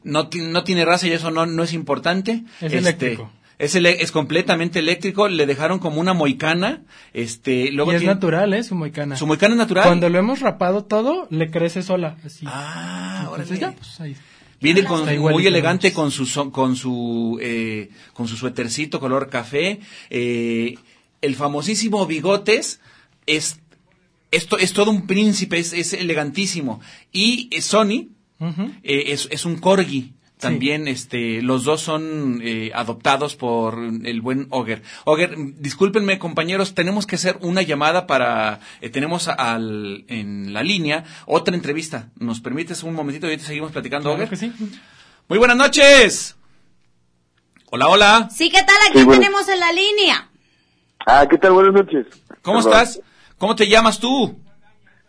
No, 0.02 0.28
no 0.34 0.64
tiene 0.64 0.84
raza 0.84 1.06
y 1.06 1.12
eso 1.12 1.30
no, 1.30 1.46
no 1.46 1.62
es 1.62 1.72
importante. 1.72 2.42
Es 2.60 2.72
eléctrico. 2.72 3.30
Es, 3.58 3.74
ele- 3.74 4.02
es 4.02 4.12
completamente 4.12 4.80
eléctrico. 4.80 5.28
Le 5.28 5.46
dejaron 5.46 5.78
como 5.78 6.00
una 6.00 6.12
moicana. 6.12 6.82
Este, 7.14 7.70
luego 7.72 7.92
Y 7.92 7.94
es 7.94 8.00
tiene- 8.02 8.14
natural, 8.14 8.52
¿eh? 8.54 8.62
Su 8.62 8.74
moicana. 8.74 9.16
Su 9.16 9.26
moicana 9.26 9.54
es 9.54 9.58
natural. 9.58 9.84
Cuando 9.84 10.08
lo 10.08 10.18
hemos 10.18 10.40
rapado 10.40 10.84
todo, 10.84 11.26
le 11.30 11.50
crece 11.50 11.82
sola, 11.82 12.16
así. 12.24 12.44
Ah, 12.48 13.28
órale. 13.30 13.58
ya, 13.58 13.72
pues 13.72 14.00
ahí. 14.00 14.16
Viene 14.60 14.84
con, 14.84 15.04
muy 15.18 15.46
elegante 15.46 15.92
con 15.92 16.10
su 16.10 16.50
con 16.50 16.76
su 16.76 17.38
eh, 17.40 17.90
con 18.14 18.26
su 18.26 18.36
suétercito 18.36 18.98
color 18.98 19.28
café. 19.28 19.80
Eh, 20.10 20.76
el 21.20 21.34
famosísimo 21.34 22.06
Bigotes 22.06 22.80
es 23.26 23.60
esto 24.30 24.58
es 24.58 24.72
todo 24.72 24.90
un 24.90 25.06
príncipe, 25.06 25.58
es, 25.58 25.72
es 25.72 25.92
elegantísimo. 25.92 26.80
Y 27.12 27.48
eh, 27.52 27.62
Sony 27.62 28.08
eh, 28.82 29.04
es, 29.12 29.28
es 29.30 29.44
un 29.44 29.56
corgi. 29.56 30.12
También, 30.38 30.86
este, 30.86 31.40
los 31.40 31.64
dos 31.64 31.80
son 31.80 32.40
eh, 32.44 32.70
adoptados 32.74 33.36
por 33.36 33.78
el 34.04 34.20
buen 34.20 34.48
Oger. 34.50 34.82
Oger, 35.06 35.34
discúlpenme, 35.58 36.18
compañeros, 36.18 36.74
tenemos 36.74 37.06
que 37.06 37.16
hacer 37.16 37.38
una 37.40 37.62
llamada 37.62 38.06
para, 38.06 38.60
eh, 38.82 38.90
tenemos 38.90 39.28
al, 39.28 40.04
en 40.08 40.52
la 40.52 40.62
línea 40.62 41.04
otra 41.24 41.54
entrevista. 41.54 42.10
¿Nos 42.18 42.40
permites 42.40 42.82
un 42.82 42.92
momentito 42.94 43.26
y 43.26 43.30
ahorita 43.30 43.46
seguimos 43.46 43.72
platicando, 43.72 44.10
Claro 44.10 44.16
Oger? 44.24 44.28
que 44.28 44.36
sí. 44.36 44.52
Muy 45.28 45.38
buenas 45.38 45.56
noches. 45.56 46.36
Hola, 47.70 47.88
hola. 47.88 48.28
Sí, 48.30 48.50
¿qué 48.50 48.62
tal? 48.62 48.76
Aquí 48.90 48.98
Sí, 49.00 49.04
bueno. 49.04 49.20
tenemos 49.22 49.48
en 49.48 49.58
la 49.60 49.72
línea. 49.72 50.28
Ah, 51.06 51.26
¿qué 51.28 51.38
tal? 51.38 51.52
Buenas 51.52 51.72
noches. 51.72 52.06
¿Cómo 52.42 52.58
Perdón. 52.62 52.72
estás? 52.82 53.00
¿Cómo 53.38 53.56
te 53.56 53.66
llamas 53.68 53.98
tú? 53.98 54.38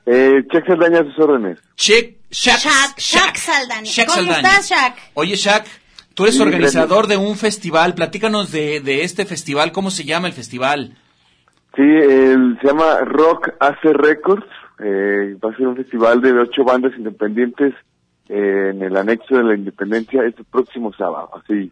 Eh, 0.06 0.44
Check 0.52 0.66
Saldaña 0.68 1.00
a 1.02 1.04
sus 1.04 1.20
órdenes. 1.20 1.60
Shaq, 1.76 2.17
Shaq, 2.30 2.60
Shaq, 2.60 2.98
Shaq 2.98 3.38
Saldaña. 3.38 3.84
Shaq 3.86 4.08
¿Cómo 4.08 4.18
Saldaña. 4.26 4.50
estás, 4.50 4.70
Shaq? 4.70 4.96
Oye, 5.14 5.36
Shaq, 5.36 5.66
tú 6.14 6.24
eres 6.24 6.36
Sí, 6.36 6.42
organizador 6.42 7.08
de 7.08 7.18
un 7.18 7.38
festival. 7.38 7.94
Platícanos 7.96 8.52
de, 8.52 8.82
de 8.82 9.04
este 9.04 9.26
festival. 9.26 9.72
¿Cómo 9.72 9.92
se 9.92 10.04
llama 10.04 10.28
el 10.28 10.34
festival? 10.34 10.98
Sí, 11.76 11.84
el- 11.84 12.58
se 12.62 12.68
llama 12.68 13.00
Rock 13.02 13.50
Hace 13.60 13.94
Records. 13.94 14.46
Eh, 14.80 15.36
va 15.44 15.52
a 15.52 15.56
ser 15.58 15.68
un 15.68 15.76
festival 15.76 16.22
de 16.22 16.34
ocho 16.34 16.64
bandas 16.64 16.92
independientes 16.98 17.74
eh, 18.30 18.72
en 18.74 18.82
el 18.84 18.96
anexo 18.98 19.36
de 19.38 19.44
la 19.44 19.56
Independencia 19.56 20.24
este 20.26 20.44
próximo 20.44 20.94
sábado. 20.94 21.30
Así, 21.44 21.72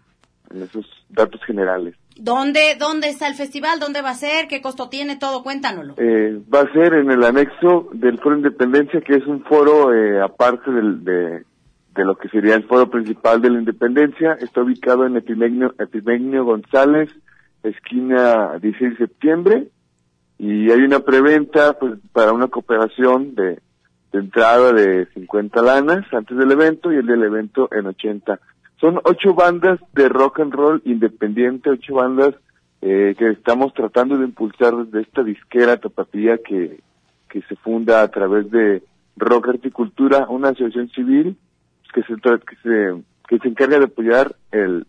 en 0.52 0.62
esos 0.64 0.86
datos 1.10 1.42
generales. 1.46 1.96
¿Dónde, 2.18 2.76
¿Dónde 2.80 3.10
está 3.10 3.28
el 3.28 3.36
festival? 3.36 3.80
¿Dónde 3.80 4.02
va 4.02 4.12
a 4.12 4.16
ser? 4.16 4.48
¿Qué 4.48 4.62
costo 4.62 4.90
tiene? 4.90 5.18
Todo, 5.18 5.44
cuéntanoslo. 5.44 5.96
Eh, 5.98 6.40
va 6.54 6.62
a 6.62 6.74
ser 6.74 6.94
en 6.94 7.12
el 7.12 7.24
anexo 7.24 7.90
del 7.94 8.20
Foro 8.20 8.38
Independencia, 8.38 9.02
que 9.02 9.16
es 9.16 9.26
un 9.28 9.44
foro 9.44 9.94
eh, 9.94 10.22
aparte 10.22 10.72
de, 10.72 11.44
de 11.96 12.06
lo 12.06 12.16
que 12.16 12.30
sería 12.30 12.56
el 12.56 12.64
foro 12.64 12.90
principal 12.90 13.42
de 13.42 13.50
la 13.50 13.60
Independencia. 13.60 14.38
Está 14.40 14.62
ubicado 14.62 15.06
en 15.06 15.18
Epimegno, 15.18 15.74
Epimegno 15.78 16.46
González, 16.46 17.10
esquina 17.64 18.60
16 18.60 18.92
de 18.92 18.98
septiembre. 18.98 19.68
Y 20.38 20.70
hay 20.72 20.82
una 20.82 21.00
preventa 21.00 21.74
pues, 21.80 21.94
para 22.12 22.34
una 22.34 22.48
cooperación 22.48 23.36
de 23.36 23.60
entrada 24.12 24.72
de 24.72 25.08
50 25.14 25.62
lanas 25.62 26.06
antes 26.14 26.38
del 26.38 26.52
evento 26.52 26.92
y 26.92 26.98
el 26.98 27.06
del 27.06 27.24
evento 27.24 27.70
en 27.72 27.88
80. 27.88 28.40
Son 28.86 29.02
ocho 29.04 29.34
bandas 29.34 29.80
de 29.94 30.08
rock 30.10 30.42
and 30.42 30.54
roll 30.54 30.80
independiente, 30.86 31.72
ocho 31.72 31.96
bandas 31.96 32.36
eh, 32.84 33.16
que 33.18 33.32
estamos 33.32 33.74
tratando 33.74 34.16
de 34.16 34.26
impulsar 34.26 34.76
desde 34.76 35.02
esta 35.02 35.24
disquera 35.24 35.78
tapatía 35.78 36.38
que, 36.38 36.82
que 37.28 37.42
se 37.50 37.56
funda 37.56 38.04
a 38.04 38.08
través 38.10 38.52
de 38.52 38.84
Rock 39.18 39.50
Articultura, 39.50 40.28
una 40.30 40.50
asociación 40.50 40.90
civil 40.90 41.36
que 41.96 42.04
se, 42.04 42.14
que 42.14 42.56
se, 42.62 43.04
que 43.28 43.40
se 43.40 43.48
encarga 43.48 43.80
de 43.80 43.86
apoyar 43.86 44.36
el, 44.52 44.86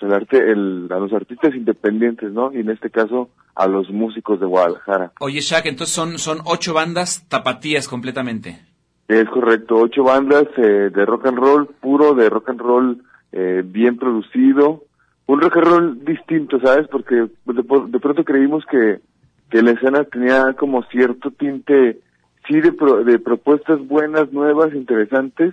el 0.00 0.12
arte, 0.14 0.38
el, 0.38 0.88
a 0.90 0.98
los 0.98 1.12
artistas 1.12 1.54
independientes, 1.54 2.32
¿no? 2.32 2.54
Y 2.54 2.60
en 2.60 2.70
este 2.70 2.88
caso 2.88 3.28
a 3.54 3.66
los 3.66 3.90
músicos 3.90 4.40
de 4.40 4.46
Guadalajara. 4.46 5.12
Oye, 5.20 5.40
Shaq, 5.40 5.66
entonces 5.66 5.94
son, 5.94 6.18
son 6.18 6.38
ocho 6.46 6.72
bandas 6.72 7.28
tapatías 7.28 7.86
completamente. 7.86 8.60
Es 9.08 9.28
correcto, 9.28 9.76
ocho 9.76 10.04
bandas 10.04 10.46
eh, 10.56 10.88
de 10.90 11.04
rock 11.04 11.26
and 11.26 11.36
roll 11.36 11.66
puro, 11.66 12.14
de 12.14 12.30
rock 12.30 12.48
and 12.48 12.60
roll 12.60 13.02
eh, 13.32 13.62
bien 13.64 13.96
producido, 13.96 14.82
un 15.26 15.40
rock 15.40 15.56
and 15.56 15.66
roll 15.66 16.04
distinto, 16.04 16.60
¿sabes? 16.60 16.86
Porque 16.88 17.14
de, 17.14 17.28
de 17.44 18.00
pronto 18.00 18.24
creímos 18.24 18.64
que, 18.66 19.00
que 19.50 19.62
la 19.62 19.72
escena 19.72 20.04
tenía 20.04 20.52
como 20.54 20.82
cierto 20.84 21.30
tinte, 21.30 21.98
sí, 22.48 22.60
de, 22.60 22.72
pro- 22.72 23.02
de 23.04 23.18
propuestas 23.18 23.84
buenas, 23.86 24.32
nuevas, 24.32 24.72
interesantes, 24.74 25.52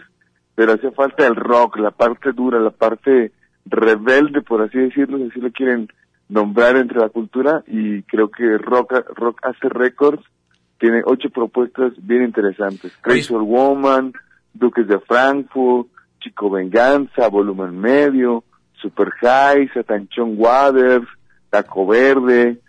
pero 0.56 0.74
hacía 0.74 0.92
falta 0.92 1.26
el 1.26 1.36
rock, 1.36 1.78
la 1.78 1.92
parte 1.92 2.32
dura, 2.32 2.60
la 2.60 2.70
parte 2.70 3.32
rebelde, 3.66 4.42
por 4.42 4.62
así 4.62 4.78
decirlo, 4.78 5.18
si 5.18 5.24
así 5.32 5.40
lo 5.42 5.52
quieren 5.52 5.88
nombrar 6.30 6.76
entre 6.78 7.00
la 7.00 7.10
cultura, 7.10 7.64
y 7.68 8.04
creo 8.04 8.30
que 8.30 8.58
Rock, 8.58 8.94
rock 9.16 9.40
hace 9.44 9.70
Records 9.70 10.24
tiene 10.80 11.02
ocho 11.06 11.30
propuestas 11.30 11.94
bien 11.98 12.24
interesantes. 12.24 12.92
Crazy 13.02 13.34
Woman, 13.34 14.14
Duques 14.54 14.88
de 14.88 15.00
Frankfurt, 15.00 15.88
Chico 16.24 16.50
Venganza, 16.50 17.28
Volumen 17.28 17.78
Medio, 17.80 18.44
Super 18.82 19.10
High, 19.22 19.70
Satanchón 19.74 20.36
Waters, 20.38 21.08
Taco 21.50 21.86
Verde, 21.86 22.60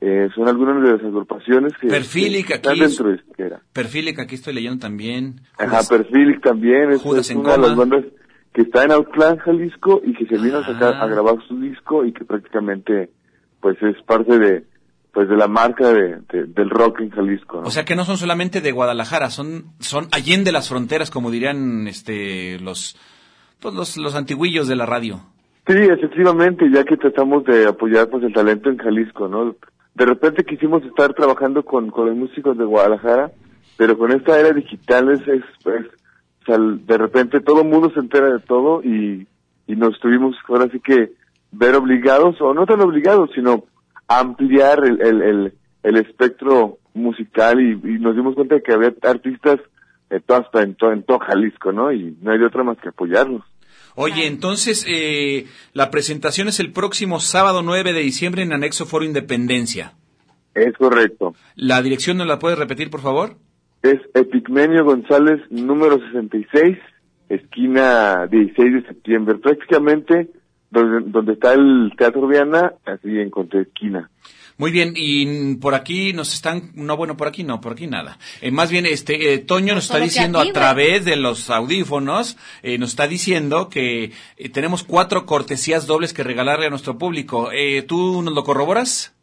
eh, 0.00 0.28
son 0.34 0.48
algunas 0.48 0.82
de 0.82 0.92
las 0.92 1.00
agrupaciones 1.02 1.72
que, 1.80 1.88
Perfilic, 1.88 2.46
que 2.46 2.54
están 2.54 2.72
aquí 2.72 2.82
es- 2.82 2.90
dentro 2.96 3.10
de 3.10 3.16
Isquera. 3.16 3.60
Perfilic, 3.72 4.18
aquí 4.20 4.34
estoy 4.36 4.54
leyendo 4.54 4.78
también. 4.80 5.40
Ajá, 5.58 5.80
Perfilic 5.88 6.40
también, 6.42 6.90
es, 6.90 7.00
Judas 7.02 7.26
es 7.26 7.30
en 7.32 7.38
una 7.38 7.52
de 7.52 7.58
las 7.58 7.76
bandas 7.76 8.04
que 8.52 8.62
está 8.62 8.84
en 8.84 8.92
Outland, 8.92 9.38
Jalisco, 9.40 10.00
y 10.04 10.14
que 10.14 10.26
se 10.26 10.36
vino 10.42 10.58
a 10.58 10.64
sacar, 10.66 10.94
Ah. 10.94 11.02
a 11.02 11.06
grabar 11.06 11.36
su 11.46 11.58
disco, 11.60 12.04
y 12.04 12.12
que 12.12 12.24
prácticamente, 12.24 13.10
pues 13.60 13.76
es 13.82 13.96
parte 14.02 14.38
de, 14.38 14.64
pues 15.18 15.28
de 15.28 15.36
la 15.36 15.48
marca 15.48 15.92
de, 15.92 16.20
de- 16.32 16.44
del 16.46 16.70
rock 16.70 17.00
en 17.00 17.10
Jalisco, 17.10 17.60
¿no? 17.60 17.66
O 17.66 17.70
sea 17.72 17.84
que 17.84 17.96
no 17.96 18.04
son 18.04 18.16
solamente 18.18 18.60
de 18.60 18.70
Guadalajara, 18.70 19.30
son, 19.30 19.64
son 19.80 20.06
allende 20.12 20.52
las 20.52 20.68
fronteras, 20.68 21.10
como 21.10 21.32
dirían 21.32 21.88
este, 21.88 22.60
los, 22.60 22.96
pues 23.58 23.74
los, 23.74 23.96
los 23.96 24.14
antiguillos 24.14 24.68
de 24.68 24.76
la 24.76 24.86
radio. 24.86 25.18
Sí, 25.66 25.74
efectivamente, 25.76 26.70
ya 26.72 26.84
que 26.84 26.96
tratamos 26.96 27.42
de 27.46 27.66
apoyar 27.66 28.08
pues 28.08 28.22
el 28.22 28.32
talento 28.32 28.70
en 28.70 28.78
Jalisco, 28.78 29.26
¿no? 29.26 29.56
De 29.96 30.04
repente 30.06 30.44
quisimos 30.44 30.84
estar 30.84 31.12
trabajando 31.14 31.64
con, 31.64 31.90
con 31.90 32.06
los 32.06 32.16
músicos 32.16 32.56
de 32.56 32.64
Guadalajara, 32.64 33.32
pero 33.76 33.98
con 33.98 34.12
esta 34.12 34.38
era 34.38 34.52
digital 34.52 35.10
es, 35.10 35.20
es, 35.22 35.42
es- 35.66 35.86
o 36.42 36.44
sea, 36.46 36.58
de 36.60 36.96
repente 36.96 37.40
todo 37.40 37.62
el 37.62 37.68
mundo 37.68 37.90
se 37.92 37.98
entera 37.98 38.28
de 38.34 38.38
todo 38.38 38.84
y, 38.84 39.26
y 39.66 39.74
nos 39.74 39.98
tuvimos 39.98 40.36
ahora 40.48 40.68
sí 40.70 40.78
que 40.78 41.10
ver 41.50 41.74
obligados, 41.74 42.40
o 42.40 42.54
no 42.54 42.66
tan 42.66 42.80
obligados, 42.82 43.30
sino 43.34 43.64
ampliar 44.08 44.84
el, 44.84 45.00
el, 45.00 45.22
el, 45.22 45.52
el 45.82 45.96
espectro 45.96 46.78
musical 46.94 47.60
y, 47.60 47.72
y 47.72 47.98
nos 47.98 48.16
dimos 48.16 48.34
cuenta 48.34 48.56
de 48.56 48.62
que 48.62 48.72
había 48.72 48.92
artistas 49.02 49.60
eh, 50.10 50.20
todo, 50.24 50.38
hasta 50.38 50.62
en, 50.62 50.74
todo, 50.74 50.92
en 50.92 51.02
todo 51.02 51.18
Jalisco, 51.18 51.72
¿no? 51.72 51.92
Y 51.92 52.16
no 52.20 52.32
hay 52.32 52.38
de 52.38 52.46
otra 52.46 52.64
más 52.64 52.78
que 52.78 52.88
apoyarlos. 52.88 53.42
Oye, 53.94 54.26
entonces, 54.26 54.86
eh, 54.88 55.46
la 55.72 55.90
presentación 55.90 56.48
es 56.48 56.60
el 56.60 56.72
próximo 56.72 57.20
sábado 57.20 57.62
9 57.62 57.92
de 57.92 58.00
diciembre 58.00 58.42
en 58.42 58.52
Anexo 58.52 58.86
Foro 58.86 59.04
Independencia. 59.04 59.94
Es 60.54 60.72
correcto. 60.76 61.34
¿La 61.56 61.82
dirección 61.82 62.16
no 62.16 62.24
la 62.24 62.38
puedes 62.38 62.58
repetir, 62.58 62.90
por 62.90 63.00
favor? 63.00 63.36
Es 63.82 64.00
Epigmenio 64.14 64.84
González, 64.84 65.40
número 65.50 65.98
66, 65.98 66.78
esquina 67.28 68.26
16 68.28 68.72
de 68.72 68.82
septiembre. 68.88 69.38
Prácticamente 69.38 70.30
donde, 70.70 71.10
donde 71.10 71.32
está 71.32 71.54
el 71.54 71.92
Teatro 71.96 72.26
Viana, 72.26 72.74
así 72.84 73.08
en 73.18 73.30
esquina. 73.52 74.10
Muy 74.58 74.72
bien, 74.72 74.94
y 74.96 75.54
por 75.58 75.76
aquí 75.76 76.12
nos 76.12 76.34
están, 76.34 76.72
no, 76.74 76.96
bueno, 76.96 77.16
por 77.16 77.28
aquí 77.28 77.44
no, 77.44 77.60
por 77.60 77.72
aquí 77.72 77.86
nada. 77.86 78.18
Eh, 78.40 78.50
más 78.50 78.72
bien, 78.72 78.86
este, 78.86 79.32
eh, 79.32 79.38
Toño 79.38 79.76
nos 79.76 79.84
está 79.84 79.98
diciendo 79.98 80.40
aquí, 80.40 80.50
a 80.50 80.52
través 80.52 81.04
de 81.04 81.14
los 81.14 81.48
audífonos, 81.48 82.36
eh, 82.64 82.76
nos 82.76 82.90
está 82.90 83.06
diciendo 83.06 83.68
que 83.68 84.10
eh, 84.36 84.48
tenemos 84.48 84.82
cuatro 84.82 85.26
cortesías 85.26 85.86
dobles 85.86 86.12
que 86.12 86.24
regalarle 86.24 86.66
a 86.66 86.70
nuestro 86.70 86.98
público. 86.98 87.50
Eh, 87.52 87.82
¿Tú 87.82 88.20
nos 88.20 88.34
lo 88.34 88.42
corroboras? 88.42 89.14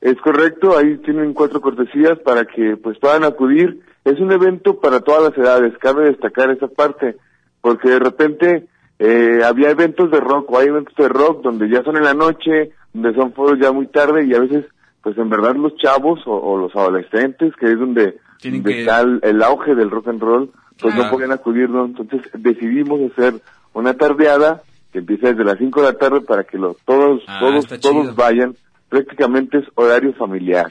Es 0.00 0.16
correcto, 0.20 0.78
ahí 0.78 0.96
tienen 0.98 1.34
cuatro 1.34 1.60
cortesías 1.60 2.16
para 2.20 2.44
que 2.44 2.76
pues 2.76 2.96
puedan 3.00 3.24
acudir. 3.24 3.80
Es 4.04 4.20
un 4.20 4.30
evento 4.30 4.78
para 4.78 5.00
todas 5.00 5.24
las 5.24 5.36
edades, 5.36 5.76
cabe 5.80 6.04
destacar 6.04 6.52
esa 6.52 6.68
parte, 6.68 7.16
porque 7.60 7.88
de 7.88 7.98
repente 7.98 8.68
eh, 8.98 9.40
había 9.44 9.70
eventos 9.70 10.10
de 10.10 10.20
rock 10.20 10.50
o 10.50 10.58
hay 10.58 10.68
eventos 10.68 10.94
de 10.96 11.08
rock 11.08 11.42
donde 11.42 11.68
ya 11.68 11.82
son 11.84 11.96
en 11.96 12.04
la 12.04 12.14
noche, 12.14 12.72
donde 12.92 13.14
son 13.14 13.32
foros 13.32 13.58
ya 13.60 13.70
muy 13.72 13.86
tarde 13.86 14.24
y 14.26 14.34
a 14.34 14.40
veces 14.40 14.64
pues 15.02 15.16
en 15.18 15.30
verdad 15.30 15.54
los 15.56 15.76
chavos 15.76 16.20
o, 16.26 16.32
o 16.36 16.58
los 16.58 16.74
adolescentes, 16.74 17.54
que 17.56 17.66
es 17.66 17.78
donde, 17.78 18.18
Tienen 18.40 18.62
donde 18.62 18.74
que- 18.74 18.80
está 18.80 19.00
el, 19.00 19.20
el 19.22 19.42
auge 19.42 19.74
del 19.74 19.90
rock 19.90 20.08
and 20.08 20.20
roll, 20.20 20.50
pues 20.80 20.92
Claro. 20.94 21.04
no 21.04 21.10
podían 21.10 21.32
acudir, 21.32 21.70
¿no? 21.70 21.84
Entonces 21.86 22.20
decidimos 22.34 23.00
hacer 23.12 23.34
una 23.72 23.94
tardeada 23.94 24.62
que 24.92 24.98
empieza 24.98 25.28
desde 25.28 25.44
las 25.44 25.58
5 25.58 25.80
de 25.82 25.86
la 25.86 25.98
tarde 25.98 26.20
para 26.22 26.44
que 26.44 26.58
los, 26.58 26.76
todos, 26.84 27.22
Ah, 27.28 27.38
todos, 27.40 27.66
todos 27.80 28.16
vayan. 28.16 28.54
Prácticamente 28.88 29.58
es 29.58 29.64
horario 29.74 30.12
familiar. 30.14 30.66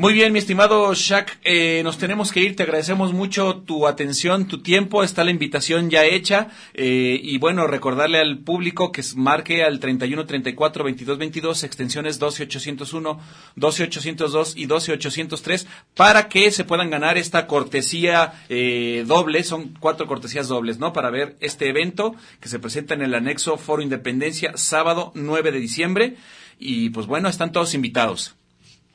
Muy 0.00 0.14
bien, 0.14 0.32
mi 0.32 0.38
estimado 0.38 0.94
Shaq, 0.94 1.40
eh, 1.44 1.82
nos 1.84 1.98
tenemos 1.98 2.32
que 2.32 2.40
ir. 2.40 2.56
Te 2.56 2.62
agradecemos 2.62 3.12
mucho 3.12 3.56
tu 3.66 3.86
atención, 3.86 4.48
tu 4.48 4.62
tiempo. 4.62 5.02
Está 5.02 5.24
la 5.24 5.30
invitación 5.30 5.90
ya 5.90 6.06
hecha. 6.06 6.48
eh, 6.72 7.20
y 7.22 7.36
bueno, 7.36 7.66
recordarle 7.66 8.18
al 8.18 8.38
público 8.38 8.92
que 8.92 9.02
marque 9.16 9.62
al 9.62 9.78
31 9.78 10.24
34 10.24 10.84
22 10.84 11.18
22, 11.18 11.64
extensiones 11.64 12.18
12801, 12.18 13.20
12802 13.56 14.56
y 14.56 14.64
12803, 14.64 15.66
para 15.94 16.30
que 16.30 16.50
se 16.50 16.64
puedan 16.64 16.88
ganar 16.88 17.18
esta 17.18 17.46
cortesía 17.46 18.32
eh, 18.48 19.04
doble. 19.06 19.44
Son 19.44 19.76
cuatro 19.80 20.06
cortesías 20.06 20.48
dobles, 20.48 20.78
¿no? 20.78 20.94
Para 20.94 21.10
ver 21.10 21.36
este 21.40 21.68
evento 21.68 22.14
que 22.40 22.48
se 22.48 22.58
presenta 22.58 22.94
en 22.94 23.02
el 23.02 23.14
anexo 23.14 23.58
Foro 23.58 23.82
Independencia, 23.82 24.56
sábado 24.56 25.12
9 25.14 25.52
de 25.52 25.60
diciembre. 25.60 26.16
Y 26.58 26.88
pues 26.88 27.06
bueno, 27.06 27.28
están 27.28 27.52
todos 27.52 27.74
invitados. 27.74 28.39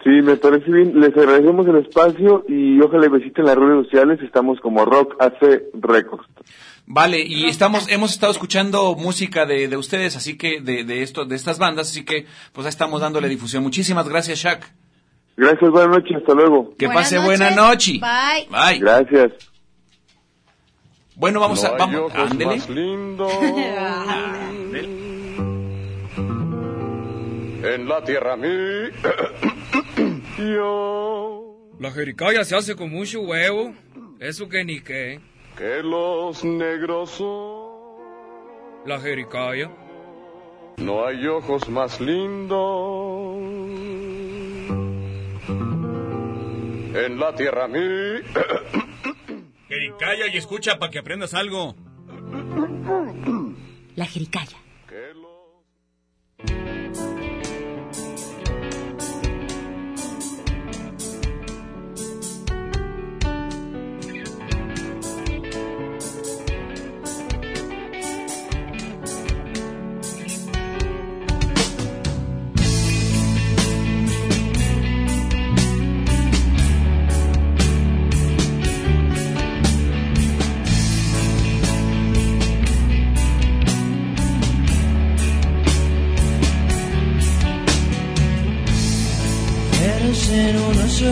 Sí, 0.06 0.12
me 0.22 0.36
parece 0.38 0.72
bien. 0.72 1.00
Les 1.00 1.18
agradecemos 1.18 1.66
el 1.68 1.78
espacio 1.78 2.46
y 2.48 2.80
ojalá 2.80 3.10
visiten 3.10 3.44
las 3.46 3.56
redes 3.56 3.86
sociales. 3.86 4.20
Estamos 4.22 4.60
como 4.62 4.86
Rock 4.86 5.16
AC 5.20 5.64
Records. 5.82 6.28
Vale, 6.86 7.20
y 7.26 7.46
estamos, 7.48 7.92
hemos 7.92 8.12
estado 8.12 8.32
escuchando 8.32 8.94
música 8.96 9.48
de, 9.48 9.68
de 9.68 9.76
ustedes, 9.78 10.16
así 10.16 10.38
que, 10.38 10.62
de, 10.62 10.84
de 10.84 11.02
esto, 11.02 11.26
de 11.26 11.36
estas 11.36 11.58
bandas, 11.58 11.90
así 11.90 12.06
que, 12.06 12.28
pues 12.54 12.68
ahí 12.68 12.70
estamos 12.70 13.02
dándole 13.02 13.28
difusión. 13.28 13.64
Muchísimas 13.64 14.08
gracias, 14.08 14.38
Shaq. 14.38 14.64
Gracias, 15.36 15.72
buenas 15.72 15.98
noches, 15.98 16.18
hasta 16.18 16.34
luego. 16.36 16.76
Que 16.78 16.86
Buenas 16.86 17.04
pase 17.06 17.16
noches. 17.16 17.26
buena 17.40 17.50
noche. 17.56 17.92
Bye. 17.94 18.48
Bye. 18.52 18.80
Gracias. 18.80 19.32
Bueno, 21.16 21.40
vamos 21.40 21.64
no 21.64 21.70
a, 21.70 21.78
vamos, 21.78 22.12
ándele. 22.14 22.58
más 22.58 22.70
lindos 22.70 23.32
en 27.64 27.88
la 27.90 28.04
tierra 28.04 28.38
mí. 28.38 28.48
Yo 30.38 31.56
La 31.80 31.92
jericaya 31.92 32.44
se 32.44 32.56
hace 32.56 32.76
con 32.76 32.90
mucho 32.90 33.22
huevo. 33.22 33.74
Eso 34.20 34.50
que 34.50 34.64
ni 34.64 34.82
qué. 34.82 35.20
que 35.58 35.82
los 35.84 36.44
negros 36.44 37.12
son. 37.12 37.66
La 38.86 39.00
jericaya. 39.00 39.72
No 40.78 41.06
hay 41.06 41.26
ojos 41.26 41.70
más 41.70 42.02
lindos 42.02 43.38
en 46.96 47.20
la 47.20 47.36
tierra 47.36 47.68
mí. 47.68 47.80
Jericaya 49.70 50.28
y 50.28 50.38
escucha 50.38 50.78
para 50.80 50.92
que 50.92 51.00
aprendas 51.00 51.34
algo. 51.34 51.76
La 53.96 54.06
jericaya. 54.06 54.58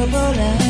Un 0.06 0.16
oso 0.16 0.63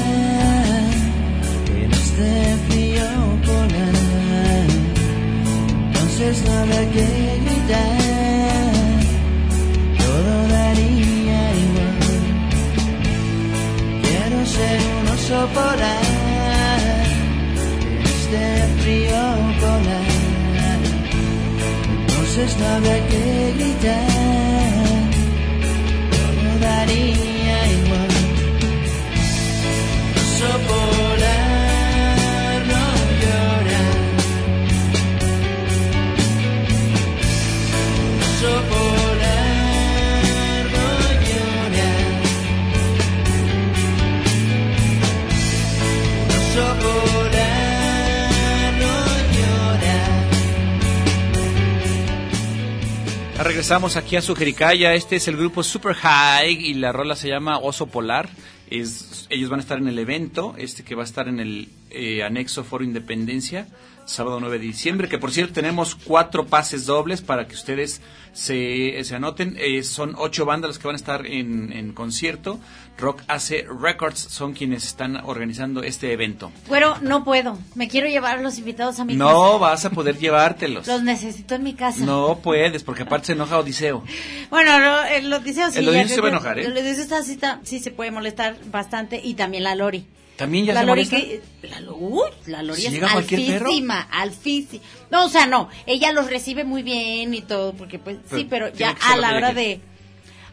Regresamos 53.63 53.96
aquí 53.96 54.17
a 54.17 54.22
su 54.22 54.36
Jericaya. 54.36 54.93
Este 54.93 55.15
es 55.15 55.29
el 55.29 55.38
grupo 55.38 55.63
Super 55.63 55.93
High 55.93 56.51
y 56.51 56.74
la 56.74 56.91
rola 56.91 57.15
se 57.15 57.29
llama 57.29 57.60
Oso 57.60 57.88
Polar. 57.88 58.29
Es, 58.70 59.25
ellos 59.29 59.50
van 59.50 59.62
a 59.62 59.63
estar 59.63 59.77
en 59.77 59.88
el 59.88 59.98
evento, 59.98 60.53
este 60.58 60.84
que 60.84 60.96
va 60.96 61.03
a 61.03 61.05
estar 61.05 61.29
en 61.29 61.39
el 61.39 61.70
eh, 61.89 62.24
anexo 62.24 62.65
Foro 62.65 62.84
Independencia, 62.84 63.70
sábado 64.03 64.41
9 64.41 64.60
de 64.60 64.65
diciembre. 64.65 65.08
Que 65.08 65.17
por 65.17 65.32
cierto, 65.32 65.53
tenemos 65.53 65.96
cuatro 65.96 66.46
pases 66.46 66.86
dobles 66.86 67.22
para 67.22 67.48
que 67.48 67.55
ustedes 67.55 68.01
se, 68.34 69.01
se 69.01 69.15
anoten. 69.15 69.55
Eh, 69.58 69.82
son 69.84 70.13
ocho 70.17 70.43
bandas 70.43 70.71
las 70.71 70.78
que 70.78 70.88
van 70.88 70.95
a 70.95 70.97
estar 70.97 71.26
en, 71.26 71.71
en 71.71 71.93
concierto. 71.93 72.60
Rock 72.97 73.23
AC 73.27 73.65
Records 73.82 74.19
son 74.19 74.53
quienes 74.53 74.86
están 74.86 75.17
organizando 75.25 75.82
este 75.84 76.13
evento. 76.13 76.51
Bueno, 76.67 76.95
no 77.01 77.23
puedo. 77.23 77.58
Me 77.75 77.88
quiero 77.88 78.08
llevar 78.08 78.38
a 78.38 78.41
los 78.41 78.58
invitados 78.60 78.99
a 78.99 79.06
mi 79.06 79.15
No 79.15 79.27
casa. 79.27 79.58
vas 79.58 79.86
a 79.86 79.89
poder 79.89 80.17
llevártelos. 80.19 80.86
Los 80.88 81.01
necesito 81.03 81.56
en 81.56 81.63
mi 81.63 81.73
casa. 81.73 82.06
No 82.06 82.39
puedes, 82.43 82.84
porque 82.84 83.03
aparte 83.03 83.27
se 83.27 83.32
enoja 83.34 83.58
Odiseo. 83.58 84.03
Bueno, 84.49 84.79
lo- 84.79 85.03
el 85.06 85.34
Odiseo 85.34 85.71
sí. 85.71 85.79
El 85.79 85.89
Odiseo 85.89 86.08
se 86.15 86.21
va 86.21 86.27
a 86.27 86.32
enojar, 86.32 86.60
¿eh? 86.60 86.65
El 86.65 86.77
Odiseo 86.77 87.03
está- 87.03 87.23
sí, 87.23 87.34
está- 87.34 87.60
sí 87.63 87.79
se 87.79 87.91
puede 87.91 88.12
molestar 88.12 88.58
bastante 88.71 89.19
y 89.23 89.34
también 89.34 89.63
la 89.63 89.75
Lori. 89.75 90.06
¿También 90.36 90.65
ya 90.65 90.73
la 90.73 90.79
se 90.82 90.86
Lori 90.88 91.06
que 91.08 91.41
la, 91.63 91.79
uy, 91.91 92.29
la 92.47 92.63
Lori 92.63 92.82
¿Si 92.82 92.88
es 92.97 93.03
alfísima, 93.03 94.01
alfísima. 94.12 94.84
No, 95.12 95.25
o 95.25 95.29
sea, 95.29 95.45
no, 95.45 95.69
ella 95.86 96.12
los 96.12 96.27
recibe 96.29 96.63
muy 96.63 96.82
bien 96.84 97.34
y 97.34 97.41
todo, 97.41 97.73
porque 97.73 97.99
pues 97.99 98.17
sí, 98.34 98.47
Pero 98.49 98.69
ya 98.73 98.95
a 99.01 99.17
la 99.17 99.36
hora 99.36 99.53
de 99.53 99.79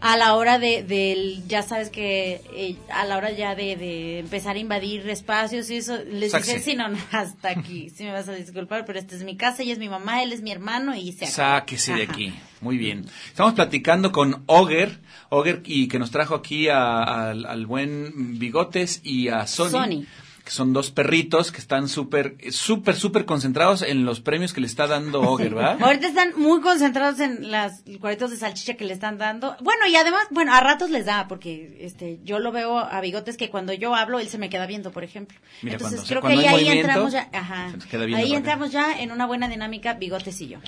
a 0.02 0.16
la 0.16 0.34
hora 0.34 0.58
de 0.58 0.82
del 0.82 1.46
ya 1.46 1.62
sabes 1.62 1.90
que 1.90 2.40
eh, 2.54 2.76
a 2.92 3.04
la 3.04 3.16
hora 3.18 3.30
ya 3.32 3.54
de, 3.54 3.76
de 3.76 4.18
empezar 4.20 4.56
a 4.56 4.58
invadir 4.58 5.08
espacios 5.10 5.68
y 5.70 5.76
eso 5.76 5.98
les 6.10 6.32
Sáquese. 6.32 6.54
dicen 6.54 6.72
sí 6.72 6.76
no, 6.76 6.88
no 6.88 6.98
hasta 7.12 7.50
aquí 7.50 7.90
sí 7.90 8.04
me 8.04 8.12
vas 8.12 8.28
a 8.28 8.32
disculpar 8.32 8.84
pero 8.86 8.98
esta 8.98 9.14
es 9.14 9.24
mi 9.24 9.36
casa 9.36 9.62
ella 9.62 9.74
es 9.74 9.78
mi 9.78 9.88
mamá 9.88 10.22
él 10.22 10.32
es 10.32 10.40
mi 10.42 10.52
hermano 10.52 10.94
y 10.96 11.12
se. 11.12 11.26
Sáquese 11.26 11.94
de 11.94 12.02
aquí. 12.04 12.32
Muy 12.62 12.76
bien. 12.76 13.06
Estamos 13.26 13.54
platicando 13.54 14.12
con 14.12 14.42
Oger, 14.46 14.98
Oger 15.30 15.62
y 15.64 15.88
que 15.88 15.98
nos 15.98 16.10
trajo 16.10 16.34
aquí 16.34 16.68
a- 16.68 17.30
al- 17.30 17.46
al 17.46 17.64
buen 17.66 18.38
Bigotes 18.38 19.00
y 19.02 19.28
a 19.28 19.46
Sony, 19.46 19.70
Sony. 19.70 20.04
Que 20.50 20.56
son 20.56 20.72
dos 20.72 20.90
perritos 20.90 21.52
que 21.52 21.58
están 21.58 21.88
súper, 21.88 22.34
súper, 22.50 22.96
súper 22.96 23.24
concentrados 23.24 23.82
en 23.82 24.04
los 24.04 24.18
premios 24.20 24.52
que 24.52 24.60
le 24.60 24.66
está 24.66 24.88
dando 24.88 25.20
Oger, 25.20 25.54
¿verdad? 25.54 25.78
Ahorita 25.80 26.08
están 26.08 26.32
muy 26.36 26.60
concentrados 26.60 27.20
en 27.20 27.52
las 27.52 27.84
cuadritos 28.00 28.32
de 28.32 28.36
salchicha 28.36 28.74
que 28.74 28.84
le 28.84 28.92
están 28.92 29.16
dando. 29.16 29.56
Bueno, 29.60 29.86
y 29.86 29.94
además, 29.94 30.22
bueno, 30.32 30.52
a 30.52 30.58
ratos 30.60 30.90
les 30.90 31.06
da, 31.06 31.28
porque 31.28 31.78
este, 31.82 32.18
yo 32.24 32.40
lo 32.40 32.50
veo 32.50 32.78
a 32.80 33.00
bigotes 33.00 33.36
que 33.36 33.48
cuando 33.48 33.72
yo 33.74 33.94
hablo, 33.94 34.18
él 34.18 34.26
se 34.26 34.38
me 34.38 34.50
queda 34.50 34.66
viendo, 34.66 34.90
por 34.90 35.04
ejemplo. 35.04 35.38
Mira, 35.62 35.76
Entonces 35.76 36.00
cuando- 36.00 36.08
creo 36.08 36.42
que 36.42 36.48
ahí, 36.48 36.66
ahí 36.68 36.78
entramos 36.78 37.12
ya, 37.12 37.28
ajá. 37.32 37.72
Ahí 38.16 38.34
entramos 38.34 38.72
ya 38.72 39.00
en 39.00 39.12
una 39.12 39.26
buena 39.26 39.48
dinámica, 39.48 39.94
bigotes 39.94 40.40
y 40.40 40.48
yo. 40.48 40.58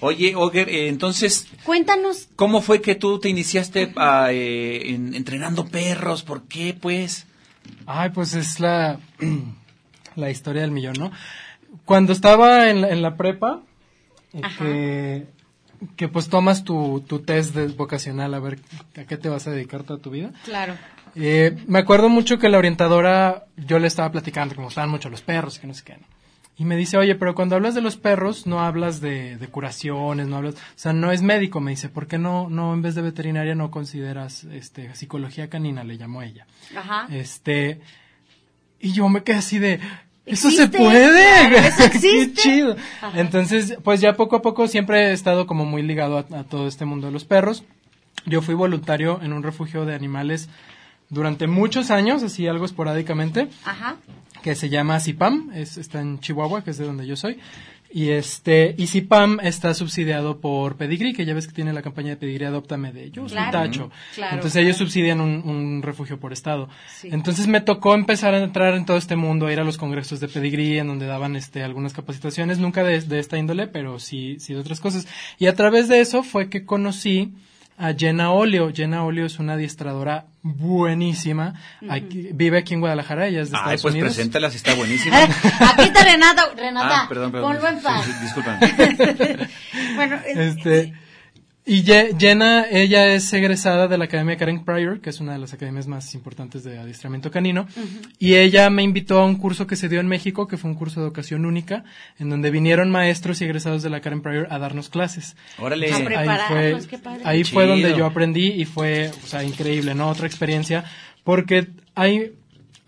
Oye, 0.00 0.34
Oger, 0.36 0.68
eh, 0.68 0.88
entonces, 0.88 1.46
Cuéntanos, 1.64 2.28
¿cómo 2.36 2.60
fue 2.60 2.82
que 2.82 2.94
tú 2.94 3.18
te 3.18 3.30
iniciaste 3.30 3.92
a, 3.96 4.30
eh, 4.30 4.90
en- 4.90 5.14
entrenando 5.14 5.64
perros? 5.66 6.22
¿Por 6.22 6.42
qué, 6.42 6.76
pues? 6.78 7.24
Ay, 7.86 8.10
pues 8.10 8.34
es 8.34 8.60
la, 8.60 8.98
la 10.16 10.30
historia 10.30 10.62
del 10.62 10.70
millón, 10.70 10.96
¿no? 10.98 11.10
Cuando 11.84 12.12
estaba 12.12 12.70
en 12.70 12.80
la, 12.82 12.90
en 12.90 13.02
la 13.02 13.16
prepa, 13.16 13.60
eh, 14.32 14.42
que, 14.58 15.26
que 15.96 16.08
pues 16.08 16.28
tomas 16.28 16.64
tu, 16.64 17.04
tu 17.06 17.20
test 17.20 17.54
de 17.54 17.68
vocacional 17.68 18.34
a 18.34 18.40
ver 18.40 18.58
a 18.96 19.04
qué 19.04 19.16
te 19.16 19.28
vas 19.28 19.46
a 19.46 19.50
dedicar 19.50 19.84
toda 19.84 20.00
tu 20.00 20.10
vida. 20.10 20.32
claro. 20.44 20.74
Eh, 21.14 21.56
me 21.66 21.80
acuerdo 21.80 22.08
mucho 22.10 22.38
que 22.38 22.48
la 22.48 22.58
orientadora, 22.58 23.46
yo 23.56 23.78
le 23.78 23.88
estaba 23.88 24.12
platicando 24.12 24.54
que 24.54 24.60
me 24.60 24.66
gustaban 24.66 24.90
mucho 24.90 25.08
los 25.08 25.22
perros 25.22 25.56
y 25.56 25.60
que 25.60 25.66
no 25.66 25.74
sé 25.74 25.82
qué, 25.82 25.94
¿no? 25.94 26.06
Y 26.60 26.64
me 26.64 26.76
dice, 26.76 26.96
oye, 26.96 27.14
pero 27.14 27.36
cuando 27.36 27.54
hablas 27.54 27.76
de 27.76 27.80
los 27.80 27.96
perros, 27.96 28.46
no 28.48 28.60
hablas 28.60 29.00
de, 29.00 29.36
de 29.36 29.46
curaciones, 29.48 30.26
no 30.26 30.36
hablas, 30.36 30.54
o 30.54 30.58
sea, 30.74 30.92
no 30.92 31.12
es 31.12 31.22
médico, 31.22 31.60
me 31.60 31.70
dice, 31.70 31.88
¿por 31.88 32.08
qué 32.08 32.18
no, 32.18 32.50
no 32.50 32.74
en 32.74 32.82
vez 32.82 32.96
de 32.96 33.02
veterinaria 33.02 33.54
no 33.54 33.70
consideras, 33.70 34.42
este, 34.44 34.92
psicología 34.96 35.48
canina, 35.48 35.84
le 35.84 35.98
llamó 35.98 36.20
ella? 36.22 36.46
Ajá. 36.76 37.06
Este, 37.12 37.80
y 38.80 38.92
yo 38.92 39.08
me 39.08 39.22
quedé 39.22 39.36
así 39.36 39.58
de, 39.60 39.78
eso 40.26 40.50
se 40.50 40.66
puede, 40.66 41.48
claro, 41.48 41.56
eso 41.58 41.76
qué 41.92 41.96
existe. 41.96 42.42
chido. 42.42 42.76
Ajá. 43.02 43.20
Entonces, 43.20 43.78
pues 43.84 44.00
ya 44.00 44.16
poco 44.16 44.34
a 44.34 44.42
poco 44.42 44.66
siempre 44.66 45.10
he 45.10 45.12
estado 45.12 45.46
como 45.46 45.64
muy 45.64 45.82
ligado 45.82 46.18
a, 46.18 46.38
a 46.40 46.42
todo 46.44 46.66
este 46.66 46.84
mundo 46.84 47.06
de 47.06 47.12
los 47.12 47.24
perros. 47.24 47.62
Yo 48.26 48.42
fui 48.42 48.54
voluntario 48.54 49.20
en 49.22 49.32
un 49.32 49.44
refugio 49.44 49.84
de 49.84 49.94
animales 49.94 50.48
durante 51.08 51.46
muchos 51.46 51.90
años, 51.90 52.22
así 52.22 52.46
algo 52.46 52.64
esporádicamente, 52.64 53.48
Ajá. 53.64 53.96
Que 54.42 54.54
se 54.54 54.68
llama 54.68 55.00
CIPAM, 55.00 55.50
es, 55.54 55.76
está 55.78 56.00
en 56.00 56.20
Chihuahua, 56.20 56.62
que 56.64 56.70
es 56.70 56.78
de 56.78 56.84
donde 56.86 57.06
yo 57.06 57.16
soy. 57.16 57.38
Y 57.90 58.10
este, 58.10 58.74
y 58.76 59.00
Pam 59.00 59.38
está 59.42 59.72
subsidiado 59.72 60.40
por 60.40 60.76
Pedigree, 60.76 61.14
que 61.14 61.24
ya 61.24 61.32
ves 61.32 61.46
que 61.46 61.54
tiene 61.54 61.72
la 61.72 61.80
campaña 61.80 62.10
de 62.10 62.16
Pedigree 62.18 62.46
Adóptame 62.46 62.92
de 62.92 63.04
ellos, 63.04 63.32
Claro. 63.32 63.50
tacho. 63.50 63.90
Claro, 64.14 64.34
Entonces 64.36 64.62
ellos 64.62 64.76
subsidian 64.76 65.22
un, 65.22 65.42
un 65.48 65.80
refugio 65.82 66.20
por 66.20 66.34
estado. 66.34 66.68
Sí. 66.86 67.08
Entonces 67.10 67.46
me 67.46 67.62
tocó 67.62 67.94
empezar 67.94 68.34
a 68.34 68.40
entrar 68.44 68.74
en 68.74 68.84
todo 68.84 68.98
este 68.98 69.16
mundo, 69.16 69.46
a 69.46 69.52
ir 69.54 69.58
a 69.60 69.64
los 69.64 69.78
congresos 69.78 70.20
de 70.20 70.28
Pedigree, 70.28 70.78
en 70.78 70.86
donde 70.86 71.06
daban 71.06 71.34
este 71.34 71.62
algunas 71.62 71.94
capacitaciones, 71.94 72.58
nunca 72.58 72.84
de, 72.84 73.00
de 73.00 73.18
esta 73.20 73.38
índole, 73.38 73.68
pero 73.68 73.98
sí, 73.98 74.36
sí 74.38 74.52
de 74.52 74.60
otras 74.60 74.80
cosas. 74.80 75.08
Y 75.38 75.46
a 75.46 75.54
través 75.54 75.88
de 75.88 76.00
eso 76.00 76.22
fue 76.22 76.50
que 76.50 76.66
conocí 76.66 77.32
a 77.78 77.92
Jenna 77.94 78.32
Olio. 78.32 78.72
Jenna 78.74 79.04
Olio 79.04 79.24
es 79.26 79.38
una 79.38 79.54
adiestradora 79.54 80.26
buenísima. 80.42 81.54
Aquí- 81.88 82.28
vive 82.32 82.58
aquí 82.58 82.74
en 82.74 82.80
Guadalajara, 82.80 83.26
ella 83.28 83.42
es 83.42 83.50
de 83.50 83.56
Ay, 83.56 83.60
Estados 83.76 83.82
pues 83.82 83.94
Unidos. 83.94 84.14
preséntala 84.14 84.50
si 84.50 84.56
está 84.56 84.74
buenísima. 84.74 85.16
Aquí 85.60 85.82
está 85.82 86.04
Renata. 86.04 86.50
Renata, 86.56 87.02
Ah, 87.02 87.06
perdón, 87.08 87.32
perdón. 87.32 87.52
ponlo 87.54 87.68
en 87.68 87.80
paz. 87.82 88.04
Sí, 88.04 88.12
sí, 88.12 88.18
discúlpame. 88.24 88.58
bueno, 89.96 90.16
eh, 90.26 90.48
Este, 90.48 90.92
y 91.68 91.82
Ye- 91.84 92.14
Jenna, 92.18 92.66
ella 92.70 93.06
es 93.14 93.32
egresada 93.32 93.86
de 93.86 93.96
la 93.98 94.06
Academia 94.06 94.36
Karen 94.36 94.64
Pryor, 94.64 95.00
que 95.00 95.10
es 95.10 95.20
una 95.20 95.32
de 95.34 95.38
las 95.38 95.52
academias 95.52 95.86
más 95.86 96.14
importantes 96.14 96.64
de 96.64 96.78
adiestramiento 96.78 97.30
canino, 97.30 97.66
y 98.18 98.34
ella 98.34 98.68
me 98.70 98.82
invitó 98.82 99.20
a 99.20 99.24
un 99.26 99.36
curso 99.36 99.66
que 99.66 99.76
se 99.76 99.88
dio 99.88 100.00
en 100.00 100.08
México, 100.08 100.48
que 100.48 100.56
fue 100.56 100.70
un 100.70 100.76
curso 100.76 101.00
de 101.00 101.06
educación 101.06 101.44
única, 101.44 101.84
en 102.18 102.30
donde 102.30 102.50
vinieron 102.50 102.90
maestros 102.90 103.40
y 103.40 103.44
egresados 103.44 103.82
de 103.82 103.90
la 103.90 104.00
Karen 104.00 104.22
Pryor 104.22 104.48
a 104.50 104.58
darnos 104.58 104.88
clases. 104.88 105.36
Órale. 105.58 105.92
A 105.92 105.96
Ahí 105.96 106.38
fue, 106.48 106.88
qué 106.88 106.98
padre. 106.98 107.20
ahí 107.24 107.44
fue 107.44 107.66
donde 107.66 107.96
yo 107.96 108.06
aprendí 108.06 108.46
y 108.48 108.64
fue, 108.64 109.10
o 109.22 109.26
sea, 109.26 109.44
increíble, 109.44 109.94
¿no? 109.94 110.08
Otra 110.08 110.26
experiencia, 110.26 110.84
porque 111.22 111.68
hay, 111.94 112.32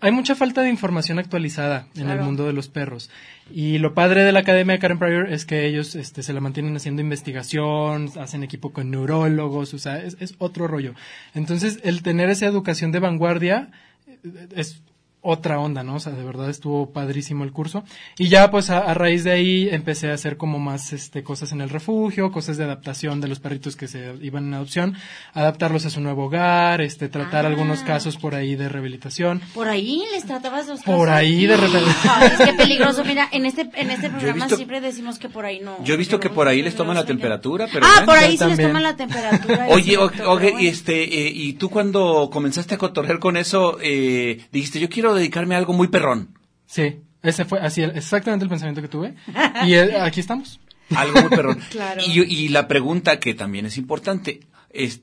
hay 0.01 0.11
mucha 0.11 0.35
falta 0.35 0.61
de 0.61 0.69
información 0.69 1.19
actualizada 1.19 1.87
en 1.95 2.09
el 2.09 2.19
mundo 2.19 2.45
de 2.45 2.53
los 2.53 2.67
perros. 2.67 3.09
Y 3.53 3.77
lo 3.77 3.93
padre 3.93 4.23
de 4.23 4.31
la 4.31 4.39
Academia 4.39 4.79
Karen 4.79 4.97
Pryor 4.97 5.31
es 5.31 5.45
que 5.45 5.65
ellos 5.65 5.95
este, 5.95 6.23
se 6.23 6.33
la 6.33 6.41
mantienen 6.41 6.75
haciendo 6.75 7.01
investigación, 7.01 8.09
hacen 8.19 8.43
equipo 8.43 8.73
con 8.73 8.89
neurólogos, 8.89 9.73
o 9.73 9.79
sea, 9.79 10.03
es, 10.03 10.17
es 10.19 10.35
otro 10.39 10.67
rollo. 10.67 10.95
Entonces, 11.35 11.79
el 11.83 12.01
tener 12.01 12.29
esa 12.29 12.47
educación 12.47 12.91
de 12.91 12.99
vanguardia 12.99 13.69
eh, 14.07 14.47
es 14.55 14.81
otra 15.21 15.59
onda, 15.59 15.83
¿no? 15.83 15.95
O 15.95 15.99
sea, 15.99 16.13
de 16.13 16.23
verdad 16.23 16.49
estuvo 16.49 16.91
padrísimo 16.91 17.43
el 17.43 17.51
curso. 17.51 17.83
Y 18.17 18.27
ya, 18.29 18.49
pues, 18.49 18.69
a, 18.71 18.79
a 18.79 18.93
raíz 18.95 19.23
de 19.23 19.31
ahí 19.31 19.69
empecé 19.71 20.09
a 20.09 20.13
hacer 20.15 20.35
como 20.37 20.57
más, 20.59 20.93
este, 20.93 21.23
cosas 21.23 21.51
en 21.51 21.61
el 21.61 21.69
refugio, 21.69 22.31
cosas 22.31 22.57
de 22.57 22.63
adaptación 22.63 23.21
de 23.21 23.27
los 23.27 23.39
perritos 23.39 23.75
que 23.75 23.87
se 23.87 24.15
iban 24.21 24.45
en 24.47 24.53
adopción, 24.55 24.95
adaptarlos 25.33 25.85
a 25.85 25.89
su 25.89 26.01
nuevo 26.01 26.25
hogar, 26.25 26.81
este, 26.81 27.07
tratar 27.09 27.45
Ah. 27.45 27.49
algunos 27.49 27.81
casos 27.81 28.17
por 28.17 28.33
ahí 28.35 28.55
de 28.55 28.67
rehabilitación. 28.69 29.41
por 29.53 29.67
ahí 29.69 30.03
les 30.11 30.25
tratabas 30.25 30.67
los 30.67 30.81
Por 30.81 31.07
casos? 31.07 31.19
ahí 31.21 31.45
de 31.45 31.57
repente. 31.57 31.89
Ay, 32.09 32.29
es 32.39 32.49
que 32.49 32.53
peligroso. 32.53 33.03
Mira, 33.05 33.27
en 33.31 33.45
este, 33.45 33.69
en 33.75 33.91
este 33.91 34.09
programa 34.09 34.45
visto- 34.45 34.55
siempre 34.55 34.81
decimos 34.81 35.19
que 35.19 35.29
por 35.29 35.45
ahí 35.45 35.59
no. 35.63 35.83
Yo 35.83 35.93
he 35.93 35.97
visto 35.97 36.19
que 36.19 36.29
por 36.29 36.47
ahí 36.47 36.61
les 36.61 36.75
toman 36.75 36.95
la 36.95 37.05
temperatura, 37.05 37.67
pero 37.71 37.85
ah, 37.87 38.03
por 38.05 38.17
ahí 38.17 38.37
sí 38.37 38.45
les 38.45 38.57
toman 38.59 38.83
la 38.83 38.95
temperatura. 38.95 39.67
Oye, 39.69 39.97
oye, 39.97 40.23
bueno. 40.25 40.59
y 40.59 40.67
este, 40.67 41.03
eh, 41.03 41.31
y 41.33 41.53
tú 41.53 41.69
cuando 41.69 42.29
comenzaste 42.31 42.75
a 42.75 42.77
cotorrear 42.77 43.19
con 43.19 43.37
eso, 43.37 43.77
eh, 43.81 44.45
dijiste, 44.51 44.79
yo 44.79 44.89
quiero 44.89 45.10
dedicarme 45.15 45.55
a 45.55 45.57
algo 45.57 45.73
muy 45.73 45.87
perrón. 45.87 46.37
Sí, 46.65 47.01
ese 47.21 47.45
fue 47.45 47.59
así, 47.59 47.81
exactamente 47.83 48.43
el 48.43 48.49
pensamiento 48.49 48.81
que 48.81 48.87
tuve. 48.87 49.15
Y 49.65 49.73
eh, 49.75 49.99
aquí 49.99 50.19
estamos. 50.19 50.59
Algo 50.95 51.21
muy 51.21 51.29
perrón. 51.29 51.59
Claro. 51.69 52.01
y, 52.05 52.21
y 52.21 52.49
la 52.49 52.67
pregunta 52.67 53.19
que 53.19 53.33
también 53.33 53.65
es 53.65 53.77
importante, 53.77 54.41
es, 54.71 55.01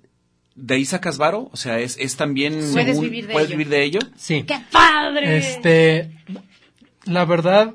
¿de 0.54 0.74
ahí 0.74 0.84
sacas 0.84 1.18
varo? 1.18 1.48
O 1.52 1.56
sea, 1.56 1.78
es, 1.78 1.96
es 1.98 2.16
también... 2.16 2.54
Puedes 2.72 2.96
un- 2.96 3.02
vivir 3.04 3.26
de 3.26 3.32
¿puedes 3.32 3.48
ello. 3.48 3.58
vivir 3.58 3.70
de 3.70 3.84
ello? 3.84 3.98
Sí. 4.16 4.42
¡Qué 4.44 4.58
padre! 4.72 5.36
Este, 5.38 6.10
la 7.04 7.24
verdad, 7.24 7.74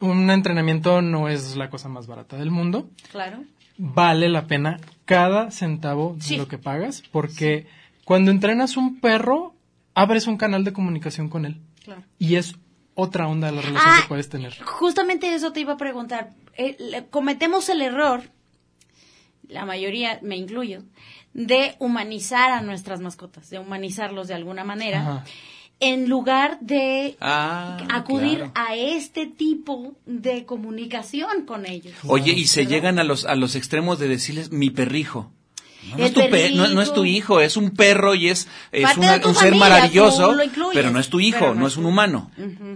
un 0.00 0.30
entrenamiento 0.30 1.00
no 1.02 1.28
es 1.28 1.56
la 1.56 1.70
cosa 1.70 1.88
más 1.88 2.06
barata 2.06 2.36
del 2.36 2.50
mundo. 2.50 2.88
Claro. 3.12 3.42
Vale 3.78 4.28
la 4.28 4.46
pena 4.46 4.78
cada 5.04 5.50
centavo 5.50 6.16
Sí. 6.20 6.34
de 6.34 6.38
lo 6.38 6.48
que 6.48 6.58
pagas, 6.58 7.02
porque 7.12 7.66
cuando 8.04 8.30
entrenas 8.30 8.76
un 8.76 9.00
perro, 9.00 9.54
abres 9.96 10.28
un 10.28 10.36
canal 10.36 10.62
de 10.62 10.72
comunicación 10.72 11.28
con 11.28 11.44
él. 11.46 11.60
Claro. 11.82 12.02
Y 12.18 12.36
es 12.36 12.54
otra 12.94 13.26
onda 13.26 13.48
de 13.48 13.56
la 13.56 13.62
relación 13.62 13.92
Ah, 13.94 13.98
que 14.02 14.08
puedes 14.08 14.28
tener. 14.28 14.54
Justamente 14.62 15.34
eso 15.34 15.52
te 15.52 15.60
iba 15.60 15.72
a 15.72 15.76
preguntar. 15.76 16.30
Eh, 16.56 16.76
le- 16.78 17.06
cometemos 17.06 17.68
el 17.68 17.82
error, 17.82 18.22
la 19.48 19.64
mayoría, 19.64 20.18
me 20.22 20.36
incluyo, 20.36 20.82
de 21.34 21.76
humanizar 21.78 22.50
a 22.52 22.62
nuestras 22.62 23.00
mascotas, 23.00 23.50
de 23.50 23.58
humanizarlos 23.58 24.28
de 24.28 24.34
alguna 24.34 24.64
manera, 24.64 25.00
Ajá. 25.00 25.24
en 25.80 26.08
lugar 26.08 26.58
de 26.60 27.16
Ah, 27.20 27.76
acudir 27.92 28.38
claro. 28.38 28.52
a 28.54 28.74
este 28.74 29.26
tipo 29.26 29.94
de 30.06 30.44
comunicación 30.46 31.44
con 31.46 31.66
ellos. 31.66 31.94
Oye, 32.06 32.32
y 32.32 32.46
se 32.46 32.60
¿Verdad? 32.60 32.70
llegan 32.74 32.98
a 32.98 33.04
los, 33.04 33.24
a 33.26 33.34
los 33.34 33.54
extremos 33.54 33.98
de 33.98 34.08
decirles 34.08 34.50
mi 34.50 34.70
perrijo. 34.70 35.30
No, 35.96 36.04
es 36.04 36.12
tu 36.12 36.20
pe- 36.28 36.50
no- 36.54 36.68
no 36.68 36.82
es 36.82 36.92
tu 36.92 37.04
hijo, 37.04 37.40
es 37.40 37.56
un 37.56 37.70
perro 37.70 38.14
y 38.14 38.28
es, 38.28 38.48
una- 38.96 39.20
un 39.24 39.34
ser 39.34 39.54
maravilloso, 39.54 40.34
pero 40.72 40.90
no 40.90 40.98
es 41.00 41.08
tu 41.08 41.20
hijo, 41.20 41.54
no, 41.54 41.66
es 41.66 41.76
un 41.76 41.86
humano. 41.86 42.30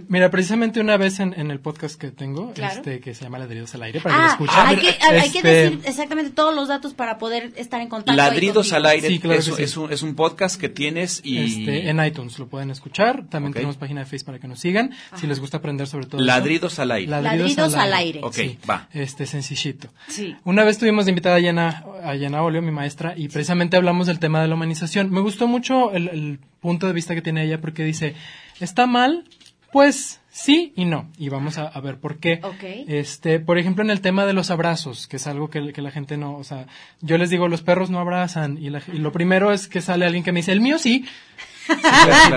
Mira, 0.07 0.29
precisamente 0.31 0.79
una 0.79 0.97
vez 0.97 1.19
en, 1.19 1.33
en 1.39 1.51
el 1.51 1.59
podcast 1.59 1.99
que 1.99 2.11
tengo, 2.11 2.53
Claro. 2.53 2.75
este, 2.75 2.99
que 2.99 3.13
se 3.13 3.23
llama 3.23 3.39
Ladridos 3.39 3.73
al 3.75 3.83
Aire, 3.83 3.99
para 4.01 4.15
que 4.15 4.21
lo 4.21 4.27
Ah, 4.27 4.31
escuchen. 4.31 4.55
hay, 4.57 4.75
que, 4.77 4.87
hay- 5.05 5.31
que 5.31 5.37
Este, 5.39 5.49
decir 5.53 5.79
exactamente 5.85 6.31
todos 6.31 6.55
los 6.55 6.67
datos 6.67 6.93
para 6.93 7.17
poder 7.17 7.51
estar 7.55 7.81
en 7.81 7.89
contacto. 7.89 8.13
Ladridos 8.15 8.71
al 8.73 8.85
aire 8.85 9.07
Sí, 9.07 9.19
claro 9.19 9.39
es, 9.39 9.45
sí. 9.45 9.79
un, 9.79 9.91
es 9.91 10.01
un 10.03 10.15
podcast 10.15 10.59
que 10.59 10.69
tienes 10.69 11.21
y 11.23 11.37
Este, 11.39 11.89
en 11.89 12.03
iTunes 12.05 12.37
lo 12.39 12.47
pueden 12.47 12.71
escuchar. 12.71 13.25
También 13.29 13.53
tenemos 13.53 13.77
página 13.77 14.01
de 14.01 14.05
Facebook 14.05 14.27
para 14.27 14.39
que 14.39 14.47
nos 14.47 14.59
sigan. 14.59 14.91
Si 15.19 15.27
les 15.27 15.39
gusta 15.39 15.57
aprender 15.57 15.87
sobre 15.87 16.05
todo. 16.05 16.17
eso. 16.17 16.25
Ladridos 16.25 16.79
al 16.79 16.91
aire. 16.91 17.09
Ladridos 17.11 17.73
al 17.75 17.93
aire. 17.93 18.19
Ok, 18.23 18.37
va. 18.69 18.87
Este, 18.93 19.25
sencillito. 19.25 19.89
Sí. 20.07 20.35
Una 20.43 20.63
vez 20.63 20.77
tuvimos 20.77 21.05
de 21.05 21.11
invitada 21.11 21.35
a 21.35 21.39
Yana, 21.39 21.83
a 22.03 22.15
Yana 22.15 22.43
Olio, 22.43 22.61
mi 22.61 22.71
maestra, 22.71 23.00
y 23.17 23.27
precisamente 23.27 23.77
hablamos 23.77 24.07
del 24.07 24.19
tema 24.19 24.41
de 24.41 24.47
la 24.47 24.55
humanización. 24.55 25.11
Me 25.11 25.21
gustó 25.21 25.47
mucho 25.47 25.91
el, 25.93 26.07
el 26.09 26.39
punto 26.59 26.87
de 26.87 26.93
vista 26.93 27.15
que 27.15 27.21
tiene 27.21 27.43
ella 27.43 27.59
porque 27.61 27.83
dice, 27.83 28.15
¿está 28.59 28.85
mal? 28.87 29.25
Pues 29.71 30.19
sí 30.29 30.73
y 30.75 30.83
no. 30.85 31.09
Y 31.17 31.29
vamos 31.29 31.57
a, 31.57 31.67
a 31.67 31.79
ver 31.79 31.97
por 31.97 32.19
qué. 32.19 32.41
Este, 32.87 33.39
por 33.39 33.57
ejemplo, 33.57 33.83
en 33.83 33.89
el 33.89 34.01
tema 34.01 34.25
de 34.25 34.33
los 34.33 34.51
abrazos, 34.51 35.07
que 35.07 35.15
es 35.15 35.27
algo 35.27 35.49
que, 35.49 35.71
que 35.73 35.81
la 35.81 35.91
gente 35.91 36.17
no, 36.17 36.35
o 36.35 36.43
sea, 36.43 36.67
yo 37.01 37.17
les 37.17 37.29
digo, 37.29 37.47
los 37.47 37.61
perros 37.61 37.89
no 37.89 37.99
abrazan. 37.99 38.57
Y, 38.57 38.69
la- 38.69 38.81
y 38.91 38.97
lo 38.97 39.11
primero 39.13 39.51
es 39.53 39.67
que 39.67 39.79
sale 39.81 40.05
alguien 40.05 40.23
que 40.23 40.31
me 40.33 40.39
dice, 40.41 40.51
el 40.51 40.59
mío 40.61 40.77
sí. 40.77 41.05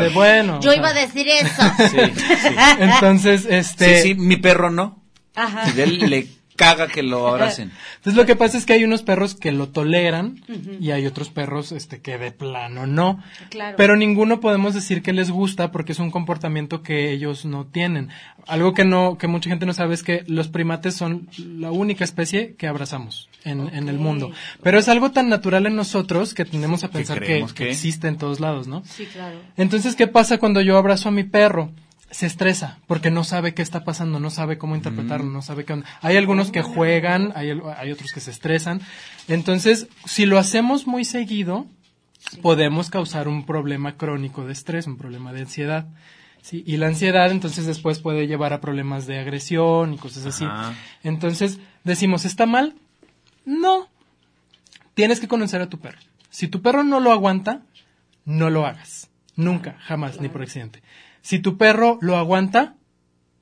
De, 0.01 0.09
bueno. 0.15 0.61
Yo 0.61 0.71
o 0.71 0.73
sea, 0.73 0.77
iba 0.77 0.89
a 0.91 0.95
decir 0.95 1.27
eso. 1.29 1.63
Sí, 1.91 1.99
sí. 2.15 2.55
Entonces, 2.79 3.47
este. 3.51 4.01
Sí, 4.03 4.09
sí, 4.11 4.15
mi 4.15 4.37
perro 4.37 4.71
no. 4.71 5.03
Ajá. 5.35 5.69
Y 5.69 5.73
de 5.73 5.83
él 5.83 5.99
le 6.11 6.29
caga 6.57 6.89
que 6.89 7.03
lo 7.03 7.27
abracen. 7.29 7.73
Entonces 7.97 8.17
lo 8.17 8.27
que 8.27 8.37
pasa 8.37 8.57
es 8.59 8.67
que 8.67 8.73
hay 8.75 8.85
unos 8.85 9.03
perros 9.03 9.35
que 9.35 9.53
lo 9.53 9.69
toleran 9.69 10.41
y 10.81 10.91
hay 10.91 11.07
otros 11.07 11.29
perros 11.31 11.73
este 11.73 12.01
que 12.01 12.19
de 12.19 12.33
plano 12.33 12.87
no. 12.87 13.23
Claro. 13.51 13.77
Pero 13.77 13.97
ninguno 13.97 14.41
podemos 14.41 14.75
decir 14.75 15.03
que 15.03 15.13
les 15.13 15.31
gusta 15.31 15.71
porque 15.73 15.93
es 15.93 15.99
un 15.99 16.11
comportamiento 16.11 16.83
que 16.83 17.11
ellos 17.13 17.45
no 17.45 17.67
tienen. 17.67 18.11
Algo 18.47 18.75
que 18.75 18.85
no 18.85 19.17
que 19.19 19.27
mucha 19.27 19.51
gente 19.51 19.67
no 19.67 19.73
sabe 19.73 19.95
es 19.95 20.03
que 20.03 20.25
los 20.27 20.49
primates 20.49 20.95
son 20.95 21.29
la 21.39 21.71
única 21.71 22.05
especie 22.05 22.55
que 22.57 22.67
abrazamos 22.67 23.29
en, 23.45 23.69
en 23.75 23.89
el 23.89 23.99
mundo. 23.99 24.31
Pero 24.63 24.79
es 24.79 24.89
algo 24.89 25.11
tan 25.11 25.29
natural 25.29 25.67
en 25.67 25.77
nosotros 25.77 26.35
que 26.35 26.45
tendemos 26.45 26.85
a 26.85 26.89
pensar 26.89 27.19
que, 27.21 27.25
creemos 27.27 27.53
que 27.55 27.65
que- 27.65 27.71
existe 27.71 28.07
en 28.09 28.17
todos 28.19 28.41
lados, 28.41 28.67
¿no? 28.69 28.83
Sí, 28.85 29.07
claro. 29.07 29.39
Entonces, 29.57 29.97
¿qué 29.97 30.07
pasa 30.07 30.39
cuando 30.39 30.61
yo 30.61 30.77
abrazo 30.77 31.09
a 31.09 31.13
mi 31.13 31.25
perro? 31.25 31.73
Se 32.15 32.27
estresa 32.27 32.79
porque 32.87 33.11
no 33.11 33.25
sabe 33.25 33.55
qué 33.55 33.63
está 33.63 33.83
pasando, 33.83 34.21
no 34.21 34.31
sabe 34.31 34.57
cómo 34.57 34.77
interpretarlo, 34.77 35.29
no 35.29 35.43
sabe 35.43 35.65
qué 35.65 35.73
onda. 35.73 35.87
Hay 36.01 36.17
algunos 36.17 36.53
que 36.53 36.63
juegan, 36.63 37.33
hay, 37.35 37.51
hay 37.77 37.91
otros 37.91 38.13
que 38.13 38.21
se 38.21 38.31
estresan. 38.31 38.83
Entonces, 39.27 39.89
si 40.05 40.25
lo 40.25 40.39
hacemos 40.39 40.87
muy 40.87 41.05
seguido, 41.05 41.67
podemos 42.41 42.89
causar 42.89 43.27
un 43.27 43.45
problema 43.45 43.97
crónico 43.97 44.47
de 44.47 44.53
estrés, 44.53 44.87
un 44.87 44.97
problema 44.97 45.33
de 45.33 45.41
ansiedad. 45.41 45.89
¿sí? 46.41 46.63
Y 46.65 46.77
la 46.77 46.87
ansiedad 46.87 47.33
entonces 47.33 47.67
después 47.67 47.99
puede 47.99 48.29
llevar 48.29 48.53
a 48.53 48.61
problemas 48.61 49.09
de 49.09 49.19
agresión 49.19 49.95
y 49.95 49.99
cosas 49.99 50.25
así. 50.25 50.45
Ajá. 50.45 50.73
Entonces, 51.03 51.59
decimos, 51.83 52.25
¿está 52.25 52.47
mal? 52.47 52.77
No. 53.45 53.89
Tienes 54.95 55.19
que 55.19 55.27
conocer 55.27 55.61
a 55.63 55.69
tu 55.69 55.81
perro. 55.81 55.99
Si 56.31 56.47
tu 56.47 56.63
perro 56.63 56.85
no 56.85 57.01
lo 57.01 57.11
aguanta, 57.11 57.63
no 58.25 58.51
lo 58.51 58.67
hagas. 58.67 59.11
Nunca, 59.35 59.79
jamás, 59.81 60.21
ni 60.21 60.29
por 60.29 60.43
accidente. 60.43 60.81
Si 61.25 61.39
tu 61.39 61.57
perro 61.57 61.97
lo 62.03 62.19
aguanta, 62.19 62.75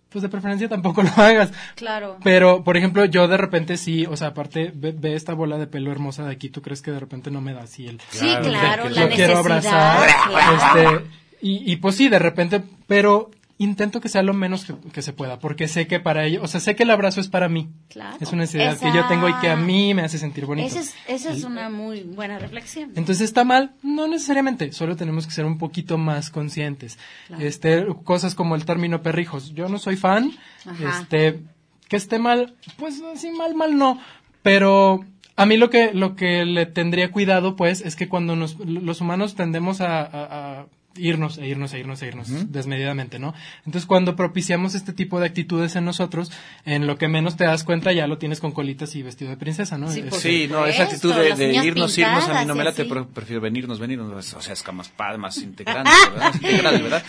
pues 0.09 0.23
de 0.23 0.29
preferencia 0.29 0.69
tampoco 0.69 1.03
lo 1.03 1.11
hagas. 1.17 1.51
Claro. 1.75 2.17
Pero, 2.23 2.63
por 2.63 2.77
ejemplo, 2.77 3.05
yo 3.07 3.27
de 3.27 3.37
repente 3.37 3.77
sí, 3.77 4.07
o 4.07 4.17
sea, 4.17 4.29
aparte, 4.29 4.71
ve, 4.73 4.93
ve 4.93 5.17
esta 5.17 5.35
bola 5.35 5.59
de 5.59 5.67
pelo 5.67 5.91
hermosa 5.91 6.25
de 6.25 6.31
aquí, 6.31 6.49
¿tú 6.49 6.63
crees 6.63 6.81
que 6.81 6.93
de 6.93 7.01
repente 7.01 7.33
no 7.33 7.41
me 7.41 7.53
da 7.53 7.63
así 7.63 7.89
el... 7.89 8.01
Sí, 8.11 8.33
claro, 8.41 8.85
que 8.85 8.91
la 8.91 9.07
lo 9.07 9.09
quiero 9.11 9.37
abrazar? 9.37 10.09
claro. 10.29 10.57
Este, 10.57 11.07
y, 11.41 11.73
y 11.73 11.77
pues 11.77 11.97
sí, 11.97 12.09
de 12.09 12.21
repente, 12.21 12.63
pero 12.87 13.33
intento 13.59 14.01
que 14.01 14.09
sea 14.09 14.23
lo 14.23 14.35
menos 14.35 14.65
que, 14.65 14.75
que 14.93 15.03
se 15.03 15.13
pueda, 15.13 15.39
porque 15.39 15.69
sé 15.69 15.87
que 15.87 16.01
para 16.01 16.25
ello, 16.25 16.43
o 16.43 16.49
sea, 16.49 16.61
sé 16.61 16.75
que 16.75 16.83
el 16.83 16.91
abrazo 16.91 17.21
es 17.21 17.29
para 17.29 17.49
mí. 17.49 17.69
Claro. 17.89 18.17
Es 18.21 18.29
una 18.33 18.43
necesidad 18.43 18.73
Esa- 18.75 18.91
que 18.91 18.97
yo 18.97 19.07
tengo 19.07 19.29
y 19.29 19.35
que 19.41 19.49
a 19.51 19.57
mí 19.57 19.95
me 19.95 20.03
hace 20.03 20.19
sentir 20.19 20.47
bonito. 20.47 20.67
Esa 20.69 20.81
es, 20.81 20.95
esa 21.07 21.31
es 21.33 21.45
una 21.45 21.69
muy 21.71 22.03
buena 22.03 22.39
reflexión. 22.39 22.91
Entonces 22.97 23.21
está 23.21 23.45
mal, 23.45 23.75
no 23.83 24.09
necesariamente, 24.09 24.73
solo 24.73 24.97
tenemos 24.97 25.27
que 25.27 25.33
ser 25.33 25.45
un 25.45 25.59
poquito 25.59 25.99
más 25.99 26.31
conscientes. 26.31 26.99
Claro. 27.29 27.45
Este, 27.45 27.87
cosas 28.05 28.35
como 28.35 28.55
el 28.57 28.65
término 28.65 29.03
perrijos, 29.03 29.53
yo 29.55 29.69
no 29.69 29.79
soy 29.79 29.97
fan, 29.97 30.33
Ajá. 30.67 31.01
este, 31.01 31.41
Que 31.89 31.97
esté 31.97 32.19
mal, 32.19 32.55
pues 32.79 33.03
así 33.15 33.31
mal, 33.33 33.55
mal 33.55 33.77
no. 33.77 34.01
Pero 34.43 35.05
a 35.37 35.47
mí 35.47 35.57
lo 35.57 35.71
que, 35.71 35.93
lo 35.95 36.17
que 36.17 36.45
le 36.45 36.67
tendría 36.67 37.13
cuidado, 37.13 37.55
pues, 37.55 37.81
es 37.83 37.97
que 37.97 38.09
cuando 38.09 38.35
nos, 38.35 38.59
los 38.59 39.01
humanos 39.01 39.35
tendemos 39.35 39.81
a, 39.81 40.01
a- 40.01 40.61
a 40.61 40.67
irnos, 40.97 41.39
e 41.39 41.47
irnos, 41.47 41.73
e 41.75 41.79
irnos, 41.81 42.03
e 42.03 42.07
irnos 42.09 42.29
desmedidamente, 42.53 43.19
¿no? 43.19 43.35
Entonces, 43.67 43.87
cuando 43.87 44.17
propiciamos 44.17 44.75
este 44.75 44.93
tipo 44.93 45.21
de 45.21 45.27
actitudes 45.27 45.77
en 45.77 45.85
nosotros, 45.85 46.31
en 46.65 46.87
lo 46.87 46.97
que 46.99 47.09
menos 47.09 47.37
te 47.37 47.45
das 47.45 47.65
cuenta 47.65 47.93
ya 47.93 48.07
lo 48.07 48.19
tienes 48.19 48.41
con 48.41 48.53
colitas 48.53 48.95
y 48.95 49.03
vestido 49.03 49.31
de 49.31 49.37
princesa, 49.37 49.79
¿no? 49.79 49.91
Sí, 49.91 50.03
Sí, 50.13 50.49
no, 50.51 50.67
esa 50.67 50.85
supuesto, 50.85 51.09
actitud 51.13 51.37
de, 51.39 51.55
irnos, 51.65 51.99
irnos, 51.99 52.29
a 52.29 52.41
mí 52.41 52.47
no 52.47 52.55
y 52.55 52.59
me 52.59 52.65
late, 52.65 52.85
pero 52.85 53.07
prefiero 53.09 53.41
venirnos, 53.41 53.79
venirnos, 53.79 54.35
o 54.35 54.41
sea, 54.41 54.53
es 54.53 54.65
más 54.73 54.89
padre, 54.89 55.19
más 55.19 55.37
integrante, 55.43 55.91
¿verdad? 56.11 56.25
Más 56.27 56.35
integrante, 56.37 56.83
¿verdad? 56.83 57.03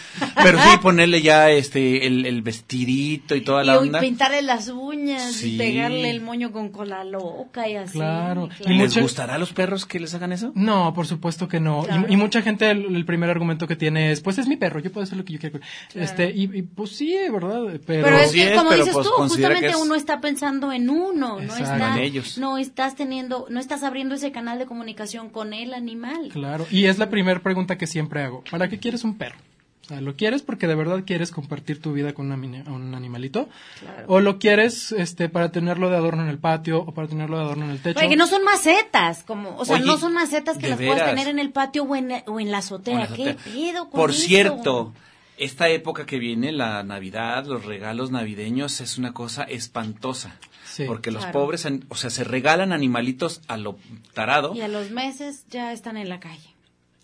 Pero 0.43 0.59
sí, 0.59 0.69
ponerle 0.81 1.21
ya 1.21 1.49
este, 1.51 2.05
el, 2.07 2.25
el 2.25 2.41
vestidito 2.41 3.35
y 3.35 3.41
toda 3.41 3.63
la 3.63 3.75
y 3.75 3.77
onda. 3.77 3.99
pintarle 3.99 4.41
las 4.41 4.69
uñas 4.69 5.33
Sí. 5.33 5.55
y 5.55 5.57
pegarle 5.57 6.09
el 6.09 6.21
moño 6.21 6.51
con 6.51 6.69
cola 6.69 7.03
loca 7.03 7.67
y 7.67 7.75
así. 7.75 7.93
Claro. 7.93 8.49
¿Y 8.65 8.71
Y 8.73 8.77
les 8.77 8.89
mucha- 8.89 9.01
gustará 9.01 9.35
a 9.35 9.37
los 9.37 9.53
perros 9.53 9.85
que 9.85 9.99
les 9.99 10.13
hagan 10.13 10.31
eso? 10.33 10.51
No, 10.55 10.93
por 10.93 11.07
supuesto 11.07 11.47
que 11.47 11.59
no. 11.59 11.85
Y- 12.09 12.17
mucha 12.17 12.41
gente 12.41 12.69
el, 12.71 12.95
el 12.95 13.05
primer 13.05 13.29
argumento 13.29 13.67
que 13.67 13.72
tiene 13.77 14.11
es, 14.11 14.21
pues 14.21 14.37
es 14.37 14.47
mi 14.47 14.55
perro, 14.57 14.79
yo 14.79 14.91
puedo 14.91 15.03
hacer 15.03 15.17
lo 15.17 15.25
que 15.25 15.33
yo 15.33 15.39
quiera. 15.39 15.59
Este, 15.93 16.31
y, 16.31 16.43
y, 16.57 16.61
pues 16.63 16.91
sí, 16.91 17.15
¿verdad? 17.31 17.79
Pero, 17.85 18.03
Pero 18.05 18.17
es 18.17 18.31
Sí 18.31 18.39
que, 18.39 18.51
es, 18.51 18.57
como 18.57 18.69
pero, 18.69 18.81
dices 18.83 18.93
pues, 18.93 19.07
tú, 19.07 19.13
justamente 19.13 19.59
que 19.61 19.67
es- 19.67 19.75
uno 19.75 19.95
está 19.95 20.21
pensando 20.21 20.71
en 20.71 20.89
uno, 20.89 21.39
no 21.39 21.55
está, 21.55 21.97
En 21.97 22.03
ellos. 22.03 22.37
no 22.37 22.57
estás 22.57 22.95
teniendo, 22.95 23.47
no 23.49 23.59
estás 23.59 23.83
abriendo 23.83 24.15
ese 24.15 24.31
canal 24.31 24.59
de 24.59 24.65
comunicación 24.65 25.29
con 25.29 25.53
el 25.53 25.73
animal. 25.73 26.29
Claro, 26.31 26.65
y 26.71 26.85
es 26.85 26.97
la 26.97 27.09
primera 27.09 27.41
pregunta 27.41 27.77
que 27.77 27.87
siempre 27.87 28.21
hago. 28.23 28.43
¿Para 28.49 28.69
qué 28.69 28.79
quieres 28.79 29.03
un 29.03 29.17
perro? 29.17 29.37
O 29.83 29.85
sea, 29.85 29.99
¿lo 29.99 30.15
quieres 30.15 30.41
porque 30.43 30.65
de 30.65 30.75
verdad 30.75 31.03
quieres 31.05 31.29
compartir 31.31 31.81
tu 31.81 31.91
vida 31.91 32.13
con 32.13 32.31
una 32.31 32.35
un 32.71 32.95
animalito? 32.95 33.49
Claro. 33.81 34.05
¿O 34.07 34.19
lo 34.21 34.39
quieres 34.39 34.93
este, 34.93 35.27
para 35.27 35.51
tenerlo 35.51 35.89
de 35.89 35.97
adorno 35.97 36.23
en 36.23 36.29
el 36.29 36.37
patio 36.39 36.79
o 36.79 36.93
para 36.93 37.09
tenerlo 37.09 37.37
de 37.37 37.43
adorno 37.43 37.65
en 37.65 37.71
el 37.71 37.81
techo? 37.81 37.99
Oye, 37.99 38.07
que 38.07 38.15
no 38.15 38.27
son 38.27 38.43
macetas, 38.45 39.23
como, 39.23 39.57
o 39.57 39.65
sea, 39.65 39.75
Oye, 39.75 39.85
no 39.85 39.97
son 39.97 40.13
macetas 40.13 40.57
que 40.57 40.69
las 40.69 40.77
puedes 40.77 40.95
veras. 40.95 41.09
tener 41.09 41.27
en 41.27 41.37
el 41.39 41.51
patio 41.51 41.83
o 41.83 41.95
en, 41.97 42.11
o 42.27 42.39
en 42.39 42.49
la 42.49 42.59
azotea. 42.59 42.93
Con 42.93 43.09
la 43.09 43.15
¿Qué 43.15 43.29
azotea. 43.31 43.53
pedo 43.53 43.89
con 43.89 43.99
Por 43.99 44.11
eso? 44.11 44.21
cierto, 44.21 44.93
esta 45.37 45.67
época 45.67 46.05
que 46.05 46.17
viene, 46.17 46.53
la 46.53 46.81
Navidad, 46.83 47.45
los 47.45 47.65
regalos 47.65 48.09
navideños, 48.09 48.79
es 48.79 48.97
una 48.97 49.11
cosa 49.13 49.43
espantosa. 49.43 50.37
Sí. 50.65 50.85
Porque 50.87 51.11
los 51.11 51.23
Claro. 51.23 51.39
pobres, 51.41 51.67
o 51.89 51.95
sea, 51.95 52.09
se 52.09 52.23
regalan 52.23 52.71
animalitos 52.71 53.41
a 53.49 53.57
lo 53.57 53.77
tarado. 54.13 54.55
Y 54.55 54.61
a 54.61 54.67
los 54.69 54.91
meses 54.91 55.45
ya 55.49 55.73
están 55.73 55.97
en 55.97 56.07
la 56.07 56.19
calle. 56.21 56.52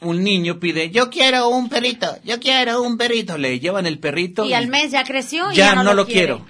Un 0.01 0.23
niño 0.23 0.59
pide, 0.59 0.91
yo 0.91 1.09
quiero 1.09 1.49
un 1.49 1.67
perrito, 1.67 2.07
yo 2.23 2.39
quiero 2.39 2.81
un 2.81 2.97
perrito. 2.97 3.37
Le 3.37 3.59
llevan 3.59 3.85
el 3.85 3.99
perrito. 3.99 4.45
Y 4.45 4.53
al 4.53 4.67
mes 4.67 4.91
ya 4.91 5.03
creció 5.03 5.51
y 5.51 5.55
ya, 5.55 5.75
ya, 5.75 5.83
no, 5.83 5.93
lo 5.93 6.05
quiere. 6.05 6.21
quiero. 6.35 6.45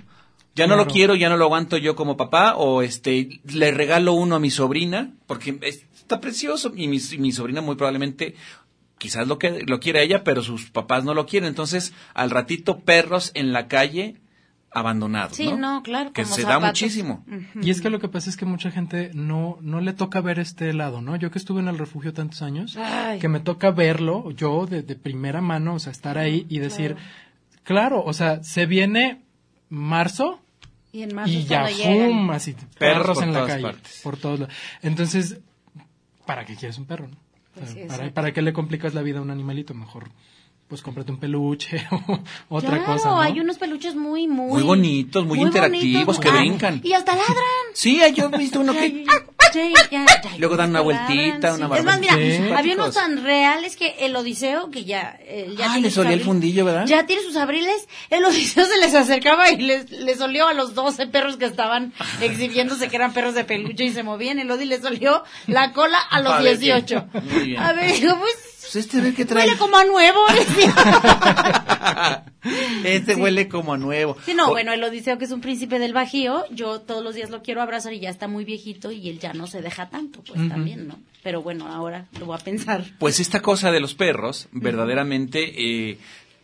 Ya 0.56 0.68
no 0.68 0.76
lo 0.76 0.88
quiero, 0.88 1.16
ya 1.16 1.30
no 1.30 1.38
lo 1.38 1.46
aguanto 1.46 1.78
yo 1.78 1.96
como 1.96 2.18
papá, 2.18 2.56
o 2.58 2.82
este, 2.82 3.40
le 3.46 3.72
regalo 3.72 4.14
uno 4.14 4.36
a 4.36 4.40
mi 4.40 4.52
sobrina, 4.52 5.14
porque 5.26 5.58
es- 5.62 5.86
está 5.96 6.20
precioso, 6.20 6.74
y 6.76 6.88
mi, 6.88 6.98
y 7.12 7.18
mi 7.18 7.32
sobrina 7.32 7.62
muy 7.62 7.76
probablemente, 7.76 8.36
quizás 8.98 9.26
lo 9.28 9.40
que 9.40 9.62
lo 9.66 9.80
quiere 9.80 10.04
ella, 10.04 10.24
pero 10.24 10.44
sus 10.44 10.70
papás 10.70 11.04
no 11.06 11.14
lo 11.14 11.26
quieren. 11.26 11.48
Entonces, 11.48 11.94
al 12.14 12.30
ratito, 12.32 12.80
perros 12.80 13.32
en 13.36 13.54
la 13.54 13.68
calle, 13.68 14.16
abandonados, 14.71 15.36
Sí, 15.36 15.51
no, 15.51 15.82
claro, 15.84 16.12
Que 16.13 16.23
como 16.23 16.36
se 16.36 16.43
da 16.43 16.60
muchísimo. 16.60 17.25
Y 17.62 17.69
es 17.71 17.82
que 17.82 17.89
lo 17.89 17.99
que 17.99 18.08
pasa 18.08 18.29
es 18.29 18.38
que 18.38 18.45
mucha 18.45 18.69
gente 18.71 19.12
no, 19.13 19.58
no 19.62 19.82
le 19.82 19.93
toca 19.93 20.21
ver 20.21 20.39
este 20.39 20.73
lado, 20.73 21.01
¿no? 21.01 21.15
Yo 21.15 21.32
que 21.32 21.39
estuve 21.39 21.60
en 21.62 21.67
el 21.67 21.77
refugio 21.77 22.13
tantos 22.13 22.41
años, 22.41 22.77
Ay. 22.77 23.19
que 23.19 23.27
me 23.29 23.39
toca 23.39 23.71
verlo, 23.71 24.32
yo 24.32 24.65
de, 24.67 24.82
de 24.84 24.95
primera 24.95 25.41
mano, 25.41 25.75
o 25.75 25.79
sea, 25.79 25.91
estar 25.91 26.17
ahí 26.17 26.45
y 26.49 26.60
decir, 26.60 26.95
claro, 27.63 28.03
o 28.03 28.13
sea, 28.13 28.43
se 28.43 28.65
viene 28.67 29.21
marzo 29.69 30.39
Y 30.91 31.03
en 31.03 31.15
marzo 31.15 31.32
y 31.34 31.38
es 31.38 31.47
ya. 31.47 31.65
Así, 31.65 32.55
Perros 32.77 33.21
en 33.21 33.34
la 33.34 33.45
calle, 33.45 33.63
partes. 33.63 34.01
por 34.03 34.17
todos 34.17 34.39
lados. 34.39 34.55
Entonces, 34.82 35.39
¿para 36.25 36.45
qué 36.45 36.55
quieres 36.55 36.77
un 36.77 36.86
perro, 36.86 37.08
no? 37.08 37.15
O 37.15 37.65
sea, 37.65 37.65
Pues 37.65 37.69
sí, 37.71 37.79
¿para. 37.88 38.12
¿Para 38.13 38.32
qué 38.34 38.41
le 38.41 38.53
complicas 38.53 38.93
la 38.93 39.01
vida 39.01 39.19
a 39.19 39.21
un 39.21 39.32
animalito? 39.32 39.73
Mejor, 39.73 40.10
pues 40.69 40.82
cómprate 40.84 41.12
un 41.12 41.19
peluche 41.19 41.84
o 41.91 42.19
otra 42.58 42.77
claro, 42.77 42.86
cosa, 42.86 43.10
¿no? 43.10 43.21
hay 43.21 43.39
unos 43.39 43.58
peluches 43.58 43.95
muy, 43.95 44.27
muy... 44.27 44.51
Muy 44.53 44.62
bonitos, 44.62 45.25
muy 45.25 45.41
interactivos, 45.41 46.19
que 46.19 46.29
Ah, 46.29 46.34
brincan. 46.34 46.79
Y 46.84 46.93
hasta 46.93 47.15
ladran. 47.15 47.36
Sí, 47.73 47.99
yo 48.15 48.29
he 48.32 48.38
visto 48.38 48.60
uno 48.60 48.73
que... 48.73 48.79
Ay, 48.79 49.05
sí, 49.51 49.73
ya, 49.89 50.05
ya, 50.05 50.21
Luego 50.38 50.55
dan 50.58 50.69
una 50.69 50.84
ladran, 50.84 51.08
vueltita, 51.08 51.53
una 51.55 51.75
Es 51.75 51.84
más, 51.84 51.99
mira. 51.99 52.13
Sí. 52.15 52.39
había 52.55 52.75
unos 52.75 52.93
tan 52.93 53.23
reales 53.23 53.75
que 53.77 53.95
el 54.01 54.15
Odiseo, 54.15 54.69
que 54.69 54.86
ya, 54.86 55.17
eh, 55.21 55.55
ya 55.58 55.65
Ah, 55.65 55.73
tiene 55.73 55.82
le 55.82 55.88
sus 55.89 55.95
solía 55.95 56.12
el 56.13 56.19
abriles- 56.19 56.25
fundillo, 56.25 56.65
¿verdad? 56.65 56.86
Ya 56.86 57.05
tiene 57.08 57.23
sus 57.23 57.36
abriles, 57.36 57.88
el 58.12 58.23
Odiseo 58.23 58.65
se 58.67 58.77
les 58.77 58.93
acercaba 58.93 59.49
y 59.49 59.58
les, 59.58 59.89
les 59.89 60.21
olió 60.21 60.47
a 60.47 60.53
los 60.53 60.75
12 60.75 61.08
perros 61.08 61.38
que 61.38 61.45
estaban 61.45 61.93
exhibiéndose 62.21 62.89
que 62.89 62.95
eran 62.95 63.12
perros 63.13 63.34
de 63.34 63.43
peluche 63.43 63.86
y 63.86 63.89
se 63.91 64.03
movían. 64.03 64.38
El 64.38 64.51
Odi 64.51 64.65
les 64.65 64.86
olió 64.86 65.23
la 65.47 65.73
cola 65.73 65.97
a 65.97 66.21
los 66.21 66.32
A 66.34 66.41
ver 66.41 66.60
qué- 66.60 66.65
18. 66.65 67.08
Muy 67.32 67.43
bien. 67.47 67.60
A 67.60 67.73
ver, 67.73 67.91
digo, 67.99 68.19
pues, 68.19 68.36
Pues 68.71 68.86
este 68.86 69.01
ve 69.01 69.13
que 69.15 69.25
trae. 69.25 69.45
huele 69.47 69.58
como 69.58 69.77
a 69.77 69.84
nuevo. 69.84 70.19
decía. 70.34 72.23
este 72.84 73.15
huele 73.15 73.47
como 73.49 73.73
a 73.73 73.77
nuevo. 73.77 74.15
Sí, 74.25 74.34
no, 74.34 74.47
O- 74.47 74.49
bueno, 74.51 74.71
el 74.73 74.84
Odiseo, 74.84 75.17
que 75.17 75.25
es 75.25 75.32
un 75.32 75.41
príncipe 75.41 75.79
del 75.79 75.93
Bajío, 75.93 76.43
yo 76.51 76.79
todos 76.82 77.03
los 77.03 77.15
días 77.15 77.29
lo 77.32 77.41
quiero 77.41 77.62
abrazar 77.62 77.93
y 77.93 77.99
ya 77.99 78.10
está 78.10 78.27
muy 78.27 78.45
viejito 78.45 78.91
y 78.91 79.10
él 79.10 79.19
ya 79.19 79.34
no 79.34 79.47
se 79.47 79.62
deja 79.62 79.89
tanto, 79.89 80.21
pues 80.23 80.47
también, 80.47 80.88
¿no? 80.88 80.99
Pero 81.23 81.41
bueno, 81.41 81.67
ahora 81.67 82.05
lo 82.19 82.27
voy 82.27 82.36
a 82.39 82.43
pensar. 82.43 82.86
Pues 82.99 83.19
esta 83.19 83.41
cosa 83.41 83.71
de 83.71 83.79
los 83.79 83.95
perros, 83.95 84.47
verdaderamente, 84.51 85.89
eh, 85.91 85.97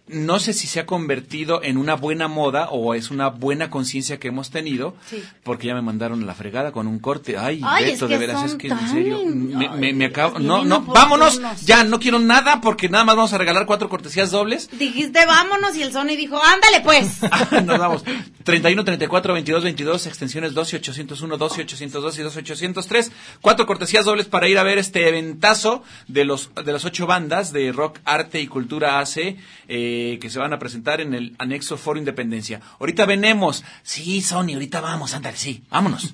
no 0.08 0.38
sé 0.40 0.54
si 0.54 0.68
se 0.68 0.80
ha 0.80 0.86
convertido 0.86 1.64
en 1.64 1.78
una 1.78 1.96
buena 1.96 2.28
moda 2.28 2.70
o 2.70 2.94
es 2.94 3.10
una 3.10 3.30
buena 3.30 3.72
conciencia 3.72 4.20
que 4.20 4.28
hemos 4.28 4.52
tenido, 4.52 4.96
Sí. 5.10 5.24
porque 5.44 5.68
ya 5.68 5.74
me 5.74 5.82
mandaron 5.82 6.22
a 6.22 6.26
la 6.28 6.36
fregada 6.36 6.72
con 6.72 6.86
un 6.86 7.00
corte. 7.00 7.38
Ay, 7.38 7.60
Ay, 7.64 7.86
Beto, 7.86 8.06
es 8.06 8.10
de 8.12 8.18
veras, 8.20 8.44
es 8.44 8.54
que 8.56 8.68
en 8.68 8.78
tan- 8.78 8.90
serio, 8.92 9.20
me, 9.26 9.68
me- 9.70 9.94
me 9.94 10.06
acabo... 10.06 10.38
No, 10.38 10.64
no, 10.64 10.82
vámonos, 10.82 11.42
ya, 11.66 11.84
no 11.84 12.00
quiero 12.00 12.20
nada 12.20 12.62
porque 12.62 12.88
nada 12.88 13.04
más 13.04 13.16
vamos 13.16 13.34
a 13.34 13.38
regalar 13.40 13.66
cuatro 13.66 13.90
cortesías 13.90 14.30
dobles. 14.30 14.70
Dijiste, 14.78 15.26
vámonos, 15.26 15.76
y 15.76 15.82
el 15.82 15.92
Sony 15.92 16.16
dijo, 16.16 16.40
ándale 16.42 16.82
pues. 16.82 17.22
Nos 17.66 17.80
vamos. 17.80 18.04
31, 18.44 18.84
34, 18.86 19.34
22, 19.34 19.64
22, 19.64 20.06
extensiones 20.06 20.54
12, 20.54 20.76
801, 20.78 21.38
12, 21.38 21.62
802 21.64 22.20
y 22.20 22.22
12, 22.22 22.40
803. 22.42 23.12
Cuatro 23.42 23.66
cortesías 23.66 24.06
dobles 24.06 24.28
para 24.28 24.48
ir 24.48 24.60
a 24.60 24.64
ver 24.64 24.78
este 24.78 25.10
eventazo 25.10 25.82
de 26.08 26.26
los 26.26 26.52
de 26.64 26.72
las 26.72 26.86
ocho 26.86 27.08
bandas 27.08 27.52
de 27.52 27.72
rock, 27.72 27.98
arte 28.06 28.40
y 28.40 28.46
cultura 28.48 29.00
AC 29.00 29.36
eh, 29.68 29.95
que 30.22 30.30
se 30.30 30.40
van 30.40 30.54
a 30.54 30.60
presentar 30.60 31.02
en 31.02 31.14
el 31.14 31.36
anexo 31.38 31.78
Foro 31.78 32.00
Independencia. 32.00 32.62
Ahorita 32.80 33.06
venemos. 33.06 33.64
Sí, 33.84 34.22
Sony, 34.22 34.54
ahorita 34.54 34.82
vamos, 34.82 35.14
ándale, 35.14 35.38
sí, 35.38 35.64
vámonos. 35.70 36.14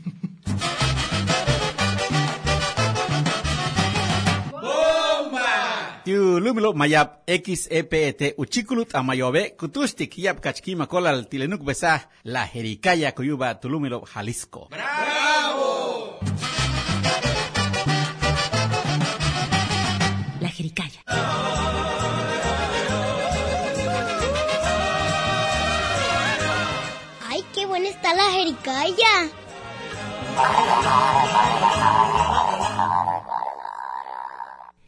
Tiu 6.03 6.39
lumilo 6.41 6.73
mayap 6.73 7.21
XEPET 7.29 8.33
uchikulut 8.41 8.95
amayobe 8.95 9.53
kutustik 9.55 10.17
yap 10.17 10.39
kachkima 10.41 10.87
kolal 10.87 11.27
tilenuk 11.29 11.61
besah 11.61 12.09
la 12.23 12.47
jericaya 12.47 13.11
kuyuba 13.13 13.59
tulumilo 13.61 14.01
Jalisco. 14.01 14.69
La 20.41 20.49
jericaya. 20.49 20.90
La 28.21 28.31
jericaya! 28.31 29.31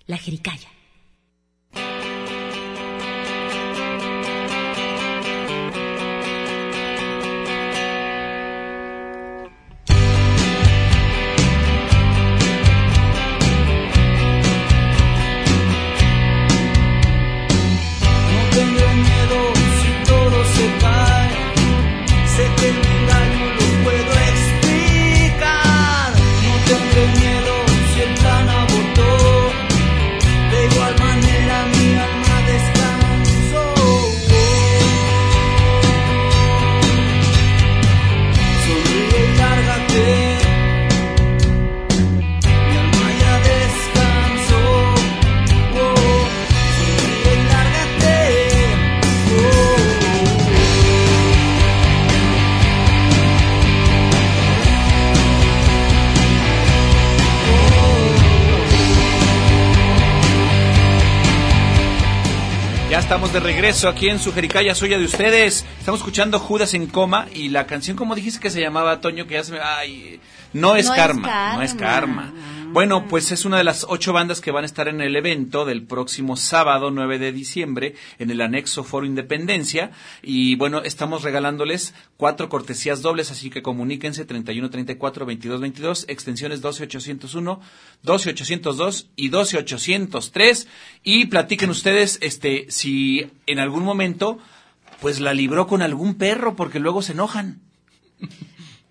La 0.06 0.18
jericaya. 0.18 0.73
Estamos 63.04 63.34
de 63.34 63.42
regreso 63.42 63.90
aquí 63.90 64.08
en 64.08 64.18
su 64.18 64.32
Jericaya 64.32 64.74
Soya 64.74 64.98
de 64.98 65.04
ustedes. 65.04 65.66
Estamos 65.78 66.00
escuchando 66.00 66.40
Judas 66.40 66.74
en 66.74 66.88
coma 66.88 67.28
y 67.34 67.50
la 67.50 67.68
canción, 67.68 67.98
como 67.98 68.16
dijiste 68.16 68.40
que 68.40 68.50
se 68.50 68.62
llamaba, 68.62 69.02
Toño, 69.02 69.28
que 69.28 69.34
ya 69.34 69.44
se 69.44 69.52
me... 69.52 69.60
Ay, 69.60 70.22
no 70.54 70.78
es, 70.78 70.88
No 70.88 70.94
es 70.94 70.98
karma, 71.00 71.54
no 71.56 71.62
es 71.62 71.74
karma. 71.74 72.32
Bueno, 72.74 73.08
pues 73.08 73.32
es 73.32 73.46
una 73.46 73.60
de 73.60 73.64
las 73.64 73.86
ocho 73.88 74.14
bandas 74.14 74.42
que 74.42 74.50
van 74.50 74.64
a 74.64 74.66
estar 74.66 74.88
en 74.88 75.00
el 75.00 75.16
evento 75.16 75.64
del 75.64 75.84
próximo 75.84 76.36
sábado 76.36 76.90
9 76.90 77.20
de 77.20 77.32
diciembre 77.32 77.94
en 78.18 78.32
el 78.32 78.42
anexo 78.42 78.84
Foro 78.84 79.06
Independencia. 79.06 79.92
Y 80.24 80.56
bueno, 80.56 80.82
estamos 80.82 81.22
regalándoles 81.22 81.94
cuatro 82.18 82.50
cortesías 82.50 83.04
dobles, 83.04 83.30
así 83.30 83.52
que 83.52 83.62
comuníquense 83.62 84.26
3134 84.26 85.24
2222, 85.24 86.06
extensiones 86.08 86.62
12801, 86.62 87.62
12802 88.02 89.10
y 89.18 89.30
12803 89.30 90.68
y 91.04 91.26
platiquen 91.26 91.70
ustedes 91.70 92.18
este 92.24 92.66
si 92.70 93.30
en 93.46 93.60
algún 93.60 93.84
momento 93.84 94.40
pues 95.00 95.20
la 95.20 95.36
libró 95.36 95.68
con 95.68 95.84
algún 95.84 96.16
perro 96.16 96.56
porque 96.56 96.80
luego 96.80 97.04
se 97.04 97.12
enojan. 97.12 97.62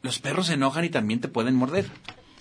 Los 0.02 0.20
perros 0.20 0.46
se 0.46 0.54
enojan 0.54 0.84
y 0.84 0.88
también 0.88 1.20
te 1.20 1.26
pueden 1.26 1.56
morder. 1.56 1.86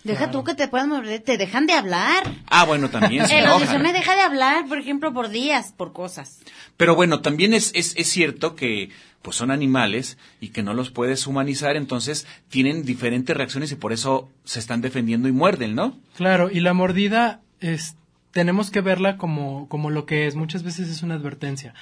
Deja 0.04 0.32
tú 0.32 0.44
que 0.44 0.56
te 0.56 0.68
puedan 0.68 0.90
morder, 0.90 1.22
te 1.22 1.38
dejan 1.38 1.68
de 1.68 1.74
hablar. 1.74 2.24
Ah, 2.48 2.66
bueno, 2.66 2.90
también 2.90 3.28
se 3.28 3.40
El 3.40 3.46
me 3.82 3.94
deja 3.94 4.16
de 4.16 4.22
hablar, 4.22 4.68
por 4.68 4.80
ejemplo, 4.80 5.14
por 5.14 5.30
días, 5.30 5.74
por 5.76 5.94
cosas. 5.94 6.40
Pero 6.78 6.96
bueno, 6.96 7.22
también 7.22 7.54
es, 7.54 7.72
es, 7.76 7.94
es 7.98 8.08
cierto 8.08 8.56
que 8.56 8.90
pues 9.22 9.36
son 9.36 9.52
animales 9.52 10.18
y 10.40 10.50
que 10.50 10.64
no 10.64 10.74
los 10.74 10.90
puedes 10.90 11.28
humanizar, 11.28 11.76
entonces 11.76 12.26
tienen 12.50 12.84
diferentes 12.84 13.38
reacciones 13.38 13.72
y 13.72 13.76
por 13.76 13.94
eso 13.94 14.30
se 14.46 14.60
están 14.60 14.82
defendiendo 14.82 15.28
y 15.28 15.32
muerden, 15.32 15.76
¿no? 15.76 15.98
Claro, 16.16 16.50
y 16.52 16.60
la 16.60 16.74
mordida 16.74 17.42
es 17.60 17.96
tenemos 18.32 18.72
que 18.72 18.82
verla 18.82 19.18
como, 19.18 19.68
como 19.68 19.90
lo 19.90 20.06
que 20.06 20.28
es. 20.28 20.36
Muchas 20.36 20.64
veces 20.64 20.90
es 20.90 21.04
una 21.04 21.16
advertencia. 21.16 21.74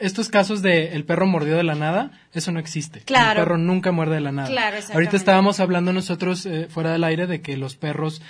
Estos 0.00 0.28
casos 0.28 0.62
de 0.62 0.94
el 0.94 1.04
perro 1.04 1.26
mordió 1.26 1.56
de 1.56 1.62
la 1.62 1.74
nada, 1.74 2.10
eso 2.32 2.50
no 2.52 2.58
existe. 2.58 3.00
Claro. 3.00 3.40
El 3.40 3.46
perro 3.46 3.58
nunca 3.58 3.92
muerde 3.92 4.16
de 4.16 4.20
la 4.20 4.32
nada. 4.32 4.48
Claro. 4.48 4.78
Ahorita 4.92 5.16
estábamos 5.16 5.60
hablando 5.60 5.92
nosotros 5.92 6.46
eh, 6.46 6.68
fuera 6.70 6.92
del 6.92 7.04
aire 7.04 7.26
de 7.26 7.42
que 7.42 7.56
los 7.56 7.76
perros 7.76 8.22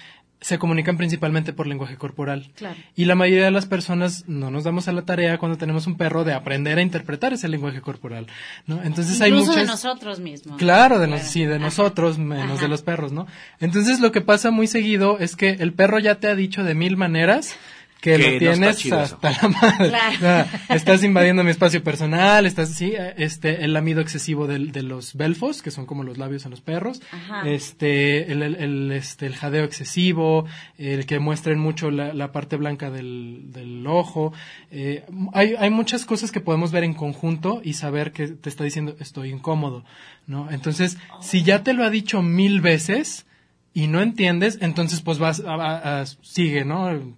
se 0.42 0.58
comunican 0.58 0.98
principalmente 0.98 1.54
por 1.54 1.66
lenguaje 1.66 1.96
corporal. 1.96 2.50
Claro. 2.54 2.76
Y 2.94 3.06
la 3.06 3.14
mayoría 3.14 3.46
de 3.46 3.50
las 3.50 3.64
personas 3.64 4.24
no 4.28 4.50
nos 4.50 4.64
damos 4.64 4.88
a 4.88 4.92
la 4.92 5.02
tarea 5.06 5.38
cuando 5.38 5.56
tenemos 5.56 5.86
un 5.86 5.96
perro 5.96 6.24
de 6.24 6.34
aprender 6.34 6.76
a 6.76 6.82
interpretar 6.82 7.32
ese 7.32 7.48
lenguaje 7.48 7.80
corporal, 7.80 8.26
¿no? 8.66 8.82
Entonces 8.82 9.18
hay 9.22 9.30
Incluso 9.30 9.52
muchas 9.52 9.66
de 9.66 9.70
nosotros 9.72 10.20
mismos. 10.20 10.58
Claro, 10.58 10.98
de 10.98 11.06
nos- 11.06 11.22
sí, 11.22 11.46
de 11.46 11.58
nosotros, 11.58 12.18
menos 12.18 12.56
Ajá. 12.56 12.62
de 12.62 12.68
los 12.68 12.82
perros, 12.82 13.12
¿no? 13.12 13.26
Entonces 13.60 14.00
lo 14.00 14.12
que 14.12 14.20
pasa 14.20 14.50
muy 14.50 14.66
seguido 14.66 15.18
es 15.18 15.34
que 15.36 15.50
el 15.60 15.72
perro 15.72 15.98
ya 15.98 16.16
te 16.16 16.28
ha 16.28 16.34
dicho 16.34 16.62
de 16.64 16.74
mil 16.74 16.96
maneras 16.98 17.54
que, 18.02 18.18
lo 18.18 18.38
tienes 18.38 18.84
eso. 18.84 18.98
hasta 18.98 19.30
la 19.30 19.48
madre. 19.48 19.88
Claro. 20.18 20.48
Estás 20.68 21.02
invadiendo 21.04 21.42
mi 21.44 21.50
espacio 21.52 21.82
personal, 21.84 22.44
estás, 22.46 22.70
sí, 22.74 22.92
este, 23.16 23.64
el 23.64 23.72
lamido 23.72 24.00
excesivo 24.00 24.46
del- 24.48 24.72
de 24.72 24.82
los 24.82 25.14
belfos, 25.14 25.62
que 25.62 25.70
son 25.70 25.86
como 25.86 26.02
los 26.02 26.18
labios 26.18 26.44
en 26.44 26.50
los 26.50 26.60
perros, 26.60 27.00
Ajá. 27.12 27.48
este, 27.48 28.30
el, 28.32 28.42
el, 28.42 28.56
el, 28.56 28.92
este, 28.92 29.26
el 29.26 29.36
jadeo 29.36 29.62
excesivo, 29.64 30.46
el 30.78 31.06
que 31.06 31.20
muestren 31.20 31.58
mucho 31.60 31.90
la, 31.92 32.12
la 32.12 32.32
parte 32.32 32.56
blanca 32.56 32.90
del, 32.90 33.52
del 33.52 33.86
ojo. 33.86 34.32
Eh, 34.72 35.04
hay, 35.32 35.54
hay 35.56 35.70
muchas 35.70 36.04
cosas 36.04 36.32
que 36.32 36.40
podemos 36.40 36.72
ver 36.72 36.82
en 36.84 36.94
conjunto 36.94 37.60
y 37.64 37.74
saber 37.74 38.10
que 38.12 38.26
te 38.28 38.48
está 38.48 38.64
diciendo 38.64 38.96
estoy 38.98 39.30
incómodo, 39.30 39.84
¿no? 40.26 40.50
Entonces, 40.50 40.98
si 41.20 41.44
ya 41.44 41.62
te 41.62 41.72
lo 41.72 41.84
ha 41.84 41.90
dicho 41.90 42.20
mil 42.20 42.60
veces 42.60 43.26
y 43.74 43.86
no 43.86 44.02
entiendes, 44.02 44.58
entonces 44.60 45.00
pues 45.02 45.18
vas 45.18 45.40
a, 45.40 45.54
a- 45.54 46.00
a- 46.00 46.06
sigue, 46.06 46.64
¿no? 46.64 47.14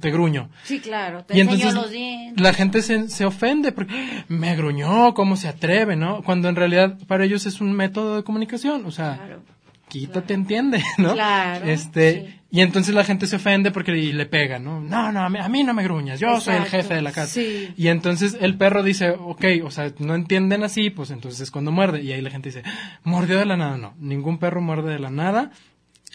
Te 0.00 0.10
gruño. 0.10 0.50
Sí, 0.64 0.78
claro. 0.80 1.24
Te 1.24 1.36
Y 1.36 1.40
entonces 1.40 1.72
los 1.72 1.90
dientes. 1.90 2.40
la 2.42 2.52
gente 2.52 2.82
se, 2.82 3.08
se 3.08 3.24
ofende 3.24 3.72
porque 3.72 3.94
"Ah, 3.94 4.24
me 4.28 4.54
gruñó, 4.54 5.14
¿cómo 5.14 5.36
se 5.36 5.48
atreve, 5.48 5.96
no? 5.96 6.22
Cuando 6.22 6.48
en 6.50 6.56
realidad 6.56 6.98
para 7.06 7.24
ellos 7.24 7.46
es 7.46 7.60
un 7.62 7.72
método 7.72 8.16
de 8.16 8.22
comunicación, 8.24 8.84
o 8.84 8.90
sea, 8.90 9.16
Claro. 9.16 9.42
quítate, 9.88 10.34
entiende, 10.34 10.82
¿no? 10.98 11.14
Claro, 11.14 11.64
Este, 11.64 12.26
sí. 12.28 12.40
y 12.50 12.60
entonces 12.60 12.94
la 12.94 13.04
gente 13.04 13.26
se 13.26 13.36
ofende 13.36 13.70
porque 13.70 13.96
y 13.96 14.12
le 14.12 14.26
pega, 14.26 14.58
¿no? 14.58 14.80
No, 14.82 15.10
no, 15.12 15.20
a 15.24 15.30
mí, 15.30 15.38
a 15.38 15.48
mí 15.48 15.64
no 15.64 15.72
me 15.72 15.82
gruñas, 15.82 16.20
yo 16.20 16.38
soy 16.42 16.56
el 16.56 16.66
jefe 16.66 16.94
de 16.96 17.00
la 17.02 17.12
casa. 17.12 17.32
sí. 17.32 17.72
Y 17.78 17.88
entonces 17.88 18.36
el 18.38 18.58
perro 18.58 18.82
dice, 18.82 19.10
ok, 19.18 19.44
o 19.64 19.70
sea, 19.70 19.90
no 19.98 20.14
entienden 20.14 20.62
así, 20.62 20.90
pues 20.90 21.10
entonces 21.10 21.40
es 21.40 21.50
cuando 21.50 21.72
muerde. 21.72 22.02
Y 22.02 22.12
ahí 22.12 22.20
la 22.20 22.28
gente 22.30 22.50
dice, 22.50 22.62
mordió 23.02 23.38
de 23.38 23.46
la 23.46 23.56
nada, 23.56 23.78
no, 23.78 23.94
ningún 23.98 24.36
perro 24.38 24.60
muerde 24.60 24.92
de 24.92 24.98
la 24.98 25.10
nada. 25.10 25.52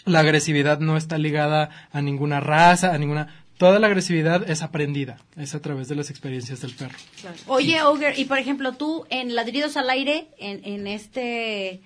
La 0.04 0.20
agresividad 0.20 0.78
no 0.78 0.96
está 0.96 1.18
ligada 1.18 1.68
a 1.90 2.00
ninguna 2.00 2.38
raza, 2.38 2.94
a 2.94 2.98
ninguna... 2.98 3.42
Toda 3.58 3.78
la 3.78 3.86
agresividad 3.86 4.48
es 4.50 4.62
aprendida, 4.62 5.18
es 5.36 5.54
a 5.54 5.62
través 5.62 5.88
de 5.88 5.94
las 5.94 6.10
experiencias 6.10 6.60
del 6.60 6.74
perro. 6.74 6.96
Oye, 7.46 7.82
Oger, 7.82 8.18
y 8.18 8.26
por 8.26 8.38
ejemplo, 8.38 8.72
tú 8.72 9.06
en 9.08 9.34
Ladridos 9.34 9.78
al 9.78 9.88
Aire, 9.88 10.28
en, 10.38 10.62
en 10.64 10.86
este 10.86 11.80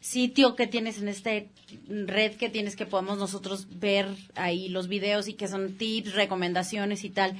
sitio 0.00 0.54
que 0.54 0.68
tienes, 0.68 0.98
en 0.98 1.08
este 1.08 1.50
red 1.88 2.36
que 2.36 2.48
tienes 2.48 2.76
que 2.76 2.86
podemos 2.86 3.18
nosotros 3.18 3.66
ver 3.80 4.06
ahí 4.36 4.68
los 4.68 4.86
videos 4.86 5.26
y 5.26 5.34
que 5.34 5.48
son 5.48 5.76
tips, 5.76 6.14
recomendaciones 6.14 7.02
y 7.02 7.10
tal, 7.10 7.36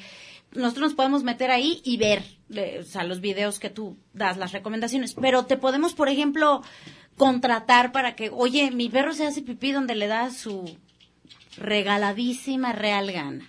nosotros 0.52 0.88
nos 0.90 0.94
podemos 0.94 1.22
meter 1.22 1.50
ahí 1.50 1.80
y 1.84 1.98
ver, 1.98 2.24
eh, 2.54 2.78
o 2.80 2.84
sea, 2.84 3.04
los 3.04 3.20
videos 3.20 3.58
que 3.58 3.70
tú 3.70 3.96
das, 4.12 4.38
las 4.38 4.52
recomendaciones, 4.52 5.14
pero 5.14 5.44
te 5.46 5.56
podemos, 5.56 5.94
por 5.94 6.08
ejemplo, 6.08 6.62
contratar 7.16 7.92
para 7.92 8.16
que, 8.16 8.30
oye, 8.30 8.70
mi 8.70 8.88
perro 8.88 9.12
se 9.12 9.26
hace 9.26 9.42
pipí 9.42 9.72
donde 9.72 9.94
le 9.94 10.06
da 10.06 10.30
su 10.30 10.76
regaladísima 11.56 12.72
real 12.72 13.12
gana. 13.12 13.48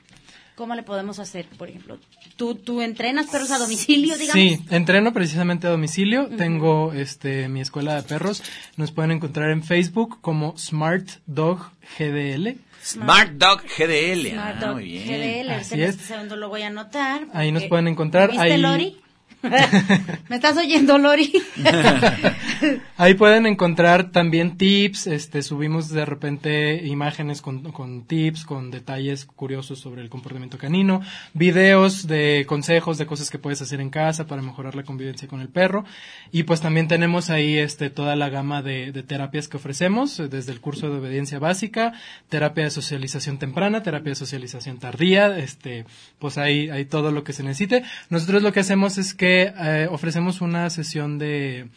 ¿Cómo 0.59 0.75
le 0.75 0.83
podemos 0.83 1.19
hacer, 1.19 1.45
por 1.57 1.69
ejemplo? 1.69 1.97
¿Tú, 2.35 2.53
tú 2.53 2.81
entrenas 2.81 3.27
perros 3.27 3.49
a 3.51 3.57
domicilio, 3.59 4.17
digamos? 4.17 4.33
Sí, 4.33 4.59
entreno 4.69 5.13
precisamente 5.13 5.67
a 5.67 5.69
domicilio. 5.69 6.27
Tengo 6.35 6.91
este 6.91 7.47
mi 7.47 7.61
escuela 7.61 7.95
de 7.95 8.03
perros. 8.03 8.43
Nos 8.75 8.91
pueden 8.91 9.11
encontrar 9.11 9.51
en 9.51 9.63
Facebook 9.63 10.19
como 10.19 10.57
Smart 10.57 11.07
Dog 11.25 11.71
GDL. 11.97 12.57
Smart 12.83 13.31
Dog 13.35 13.61
GDL. 13.61 14.31
Smart 14.31 14.57
ah, 14.57 14.65
Dog 14.65 14.73
muy 14.75 14.83
bien. 14.83 15.07
GDL. 15.45 15.51
Así 15.51 15.75
en 15.75 15.81
es. 15.83 15.89
este 15.91 16.03
segundo 16.03 16.35
lo 16.35 16.49
voy 16.49 16.63
a 16.63 16.67
anotar. 16.67 17.27
Ahí 17.31 17.53
nos 17.53 17.63
pueden 17.63 17.87
encontrar. 17.87 18.29
¿Viste, 18.29 18.43
Ahí- 18.43 18.61
Lori? 18.61 18.97
¿Me 20.29 20.35
estás 20.35 20.57
oyendo, 20.57 20.97
Lori? 20.97 21.31
Ahí 22.97 23.13
pueden 23.13 23.45
encontrar 23.45 24.11
también 24.11 24.57
tips, 24.57 25.07
este, 25.07 25.41
subimos 25.41 25.89
de 25.89 26.03
repente 26.03 26.85
imágenes 26.85 27.41
con, 27.41 27.71
con 27.71 28.03
tips, 28.03 28.43
con 28.43 28.69
detalles 28.69 29.25
curiosos 29.25 29.79
sobre 29.79 30.01
el 30.01 30.09
comportamiento 30.09 30.57
canino, 30.57 31.01
videos 31.33 32.05
de 32.05 32.43
consejos 32.47 32.97
de 32.97 33.05
cosas 33.05 33.29
que 33.29 33.39
puedes 33.39 33.61
hacer 33.61 33.79
en 33.79 33.89
casa 33.89 34.27
para 34.27 34.41
mejorar 34.41 34.75
la 34.75 34.83
convivencia 34.83 35.29
con 35.29 35.39
el 35.39 35.47
perro, 35.47 35.85
y 36.33 36.43
pues 36.43 36.59
también 36.59 36.89
tenemos 36.89 37.29
ahí 37.29 37.57
este, 37.57 37.89
toda 37.89 38.17
la 38.17 38.27
gama 38.27 38.61
de, 38.61 38.91
de 38.91 39.03
terapias 39.03 39.47
que 39.47 39.55
ofrecemos, 39.55 40.19
eh, 40.19 40.27
desde 40.27 40.51
el 40.51 40.59
curso 40.59 40.89
de 40.89 40.97
obediencia 40.97 41.39
básica, 41.39 41.93
terapia 42.27 42.65
de 42.65 42.71
socialización 42.71 43.39
temprana, 43.39 43.83
terapia 43.83 44.11
de 44.11 44.15
socialización 44.15 44.79
tardía, 44.79 45.37
este, 45.37 45.85
pues 46.19 46.37
ahí, 46.37 46.69
hay 46.69 46.83
todo 46.83 47.11
lo 47.11 47.23
que 47.23 47.31
se 47.31 47.43
necesite. 47.43 47.83
Nosotros 48.09 48.43
lo 48.43 48.51
que 48.51 48.59
hacemos 48.59 48.97
es 48.97 49.13
que 49.13 49.28
eh, 49.37 49.87
ofrecemos 49.89 50.41
una 50.41 50.69
sesión 50.69 51.17
de, 51.17 51.69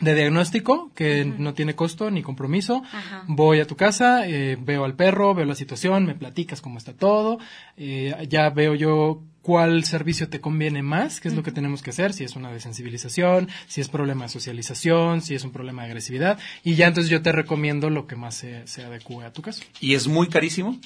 de 0.00 0.14
diagnóstico 0.14 0.90
que 0.94 1.24
no 1.24 1.54
tiene 1.54 1.74
costo 1.74 2.10
ni 2.10 2.22
compromiso. 2.22 2.82
Ajá. 2.92 3.24
Voy 3.26 3.60
a 3.60 3.66
tu 3.66 3.76
casa, 3.76 4.26
eh, 4.26 4.56
veo 4.60 4.84
al 4.84 4.94
perro, 4.94 5.34
veo 5.34 5.46
la 5.46 5.54
situación, 5.54 6.06
me 6.06 6.14
platicas 6.14 6.60
cómo 6.60 6.78
está 6.78 6.92
todo, 6.92 7.38
eh, 7.76 8.14
ya 8.28 8.50
veo 8.50 8.74
yo 8.74 9.22
cuál 9.42 9.84
servicio 9.84 10.28
te 10.28 10.40
conviene 10.40 10.82
más, 10.82 11.20
qué 11.20 11.28
es 11.28 11.34
lo 11.34 11.42
que 11.42 11.50
tenemos 11.50 11.82
que 11.82 11.90
hacer, 11.90 12.12
si 12.12 12.22
es 12.22 12.36
una 12.36 12.52
desensibilización, 12.52 13.48
si 13.66 13.80
es 13.80 13.88
problema 13.88 14.24
de 14.24 14.28
socialización, 14.28 15.20
si 15.20 15.34
es 15.34 15.44
un 15.44 15.50
problema 15.50 15.82
de 15.82 15.88
agresividad, 15.88 16.38
y 16.62 16.74
ya 16.74 16.86
entonces 16.86 17.10
yo 17.10 17.22
te 17.22 17.32
recomiendo 17.32 17.90
lo 17.90 18.06
que 18.06 18.14
más 18.14 18.36
se, 18.36 18.66
se 18.66 18.84
adecue 18.84 19.24
a 19.24 19.32
tu 19.32 19.42
caso. 19.42 19.64
¿Y 19.80 19.94
es 19.94 20.06
muy 20.06 20.28
carísimo? 20.28 20.78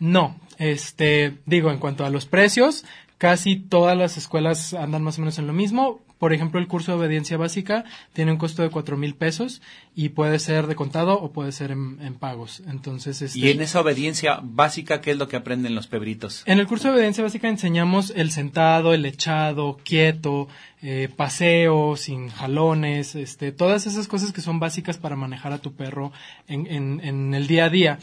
No, 0.00 0.40
este, 0.58 1.38
digo, 1.46 1.70
en 1.70 1.78
cuanto 1.78 2.04
a 2.04 2.10
los 2.10 2.26
precios, 2.26 2.84
casi 3.18 3.56
todas 3.56 3.96
las 3.96 4.16
escuelas 4.16 4.74
andan 4.74 5.02
más 5.02 5.18
o 5.18 5.20
menos 5.20 5.38
en 5.38 5.46
lo 5.46 5.52
mismo. 5.52 6.00
Por 6.18 6.32
ejemplo, 6.32 6.58
el 6.58 6.68
curso 6.68 6.92
de 6.92 6.98
obediencia 6.98 7.36
básica 7.36 7.84
tiene 8.14 8.32
un 8.32 8.38
costo 8.38 8.62
de 8.62 8.70
cuatro 8.70 8.96
mil 8.96 9.14
pesos 9.14 9.60
y 9.94 10.10
puede 10.10 10.38
ser 10.38 10.68
de 10.68 10.74
contado 10.74 11.20
o 11.20 11.32
puede 11.32 11.52
ser 11.52 11.70
en, 11.70 11.98
en 12.00 12.14
pagos. 12.14 12.62
Entonces, 12.66 13.20
este, 13.20 13.38
Y 13.38 13.50
en 13.50 13.60
esa 13.60 13.80
obediencia 13.80 14.40
básica, 14.42 15.00
¿qué 15.00 15.10
es 15.10 15.18
lo 15.18 15.28
que 15.28 15.36
aprenden 15.36 15.74
los 15.74 15.86
pebritos? 15.86 16.42
en 16.46 16.60
el 16.60 16.66
curso 16.66 16.88
de 16.88 16.94
obediencia 16.94 17.22
básica 17.24 17.48
enseñamos 17.48 18.12
el 18.16 18.30
sentado, 18.30 18.94
el 18.94 19.04
echado, 19.04 19.78
quieto, 19.84 20.48
eh, 20.82 21.10
paseo, 21.14 21.96
sin 21.96 22.28
jalones, 22.30 23.16
este, 23.16 23.52
todas 23.52 23.86
esas 23.86 24.08
cosas 24.08 24.32
que 24.32 24.40
son 24.40 24.60
básicas 24.60 24.96
para 24.96 25.16
manejar 25.16 25.52
a 25.52 25.58
tu 25.58 25.74
perro 25.74 26.12
en, 26.46 26.66
en, 26.68 27.00
en 27.02 27.34
el 27.34 27.46
día 27.46 27.66
a 27.66 27.70
día. 27.70 27.98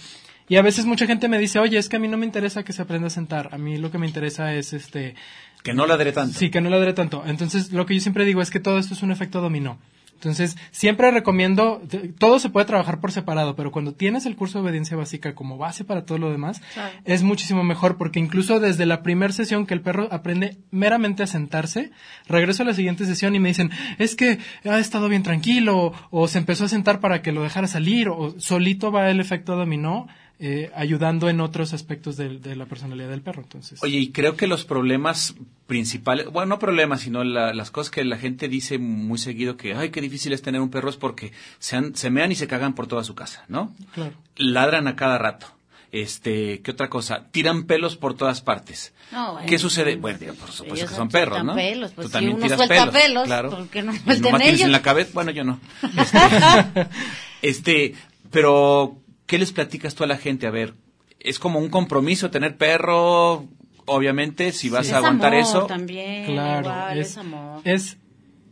Y 0.47 0.57
a 0.57 0.61
veces 0.61 0.85
mucha 0.85 1.05
gente 1.07 1.27
me 1.27 1.39
dice, 1.39 1.59
oye, 1.59 1.77
es 1.77 1.87
que 1.89 1.95
a 1.95 1.99
mí 1.99 2.07
no 2.07 2.17
me 2.17 2.25
interesa 2.25 2.63
que 2.63 2.73
se 2.73 2.81
aprenda 2.81 3.07
a 3.07 3.11
sentar, 3.11 3.49
a 3.53 3.57
mí 3.57 3.77
lo 3.77 3.91
que 3.91 3.97
me 3.97 4.07
interesa 4.07 4.53
es 4.53 4.73
este... 4.73 5.15
Que 5.63 5.73
no 5.73 5.85
ladre 5.85 6.11
tanto. 6.11 6.37
Sí, 6.37 6.49
que 6.49 6.59
no 6.59 6.69
ladre 6.69 6.93
tanto. 6.93 7.23
Entonces, 7.25 7.71
lo 7.71 7.85
que 7.85 7.93
yo 7.93 8.01
siempre 8.01 8.25
digo 8.25 8.41
es 8.41 8.49
que 8.49 8.59
todo 8.59 8.79
esto 8.79 8.93
es 8.95 9.03
un 9.03 9.11
efecto 9.11 9.41
dominó. 9.41 9.77
Entonces, 10.15 10.55
siempre 10.69 11.09
recomiendo, 11.09 11.81
todo 12.19 12.37
se 12.37 12.49
puede 12.51 12.67
trabajar 12.67 12.99
por 12.99 13.11
separado, 13.11 13.55
pero 13.55 13.71
cuando 13.71 13.93
tienes 13.93 14.27
el 14.27 14.35
curso 14.35 14.59
de 14.59 14.65
obediencia 14.65 14.95
básica 14.95 15.33
como 15.33 15.57
base 15.57 15.83
para 15.83 16.05
todo 16.05 16.19
lo 16.19 16.31
demás, 16.31 16.61
Claro. 16.75 16.93
es 17.05 17.23
muchísimo 17.23 17.63
mejor 17.63 17.97
porque 17.97 18.19
incluso 18.19 18.59
desde 18.59 18.85
la 18.85 19.01
primera 19.01 19.33
sesión 19.33 19.65
que 19.65 19.73
el 19.73 19.81
perro 19.81 20.07
aprende 20.11 20.59
meramente 20.69 21.23
a 21.23 21.27
sentarse, 21.27 21.89
regreso 22.27 22.61
a 22.61 22.67
la 22.67 22.75
siguiente 22.75 23.05
sesión 23.07 23.33
y 23.33 23.39
me 23.39 23.47
dicen, 23.49 23.71
es 23.97 24.15
que 24.15 24.37
ha 24.63 24.77
estado 24.77 25.09
bien 25.09 25.23
tranquilo, 25.23 25.91
o 26.11 26.27
se 26.27 26.37
empezó 26.37 26.65
a 26.65 26.69
sentar 26.69 26.99
para 26.99 27.23
que 27.23 27.31
lo 27.31 27.41
dejara 27.41 27.65
salir, 27.65 28.07
o 28.09 28.35
solito 28.39 28.91
va 28.91 29.09
el 29.09 29.19
efecto 29.21 29.55
dominó, 29.55 30.07
eh, 30.43 30.71
ayudando 30.75 31.29
en 31.29 31.39
otros 31.39 31.71
aspectos 31.73 32.17
de, 32.17 32.39
de 32.39 32.55
la 32.55 32.65
personalidad 32.65 33.09
del 33.09 33.21
perro. 33.21 33.43
Entonces, 33.43 33.79
Oye, 33.83 33.99
y 33.99 34.11
creo 34.11 34.35
que 34.35 34.47
los 34.47 34.65
problemas 34.65 35.35
principales, 35.67 36.25
bueno, 36.27 36.47
no 36.49 36.59
problemas, 36.59 37.01
sino 37.01 37.23
la- 37.23 37.53
las 37.53 37.69
cosas 37.69 37.91
que 37.91 38.03
la 38.03 38.17
gente 38.17 38.47
dice 38.49 38.79
muy 38.79 39.19
seguido 39.19 39.55
que, 39.55 39.75
ay, 39.75 39.89
qué 39.91 40.01
difícil 40.01 40.33
es 40.33 40.41
tener 40.41 40.59
un 40.59 40.71
perro 40.71 40.89
es 40.89 40.97
porque 40.97 41.31
se, 41.59 41.75
han- 41.75 41.95
se 41.95 42.09
mean 42.09 42.31
y 42.31 42.35
se 42.35 42.47
cagan 42.47 42.73
por 42.73 42.87
toda 42.87 43.03
su 43.03 43.13
casa, 43.13 43.45
¿no? 43.49 43.73
claro. 43.93 44.13
Ladran 44.35 44.87
a 44.87 44.95
cada 44.95 45.17
rato. 45.19 45.45
Este, 45.91 46.61
¿qué 46.61 46.71
otra 46.71 46.89
cosa? 46.89 47.27
Tiran 47.31 47.65
pelos 47.65 47.97
por 47.97 48.13
todas 48.15 48.41
partes. 48.41 48.93
No, 49.11 49.33
bueno. 49.33 49.47
¿Qué 49.47 49.59
sucede? 49.59 49.97
Bueno, 49.97 50.17
digo, 50.19 50.33
por 50.35 50.49
supuesto 50.49 50.87
que 50.87 50.93
son 50.95 51.09
sueltan 51.09 51.09
perros, 51.09 51.43
¿no? 51.43 51.53
pelos, 51.53 51.91
pues 51.91 52.05
Tú 52.05 52.09
si 52.09 52.13
también 52.13 52.35
uno 52.37 52.43
tiras 52.43 52.57
suelta 52.57 52.75
pelos, 52.89 52.95
pelos, 53.03 53.23
claro. 53.25 53.49
¿por 53.49 53.67
qué 53.67 53.83
no 53.83 53.91
Pues 54.05 54.21
tienes 54.21 54.47
ellos? 54.47 54.61
en 54.61 54.71
la 54.71 54.81
cabeza, 54.81 55.11
bueno, 55.13 55.31
yo 55.31 55.43
no. 55.43 55.59
Este, 55.97 56.17
este, 57.41 57.93
pero 58.31 58.97
¿qué 59.31 59.39
les 59.39 59.53
platicas 59.53 59.95
tú 59.95 60.03
a 60.03 60.07
la 60.07 60.17
gente? 60.17 60.45
A 60.45 60.51
ver, 60.51 60.73
es 61.21 61.39
como 61.39 61.57
un 61.57 61.69
compromiso 61.69 62.29
tener 62.31 62.57
perro, 62.57 63.47
obviamente, 63.85 64.51
si 64.51 64.69
vas 64.69 64.91
a 64.91 64.97
aguantar 64.97 65.31
amor 65.33 65.41
eso. 65.41 65.65
también, 65.67 66.25
Claro, 66.25 66.67
igual, 66.67 66.97
es, 66.97 67.11
es 67.11 67.17
amor. 67.17 67.61
es, 67.63 67.97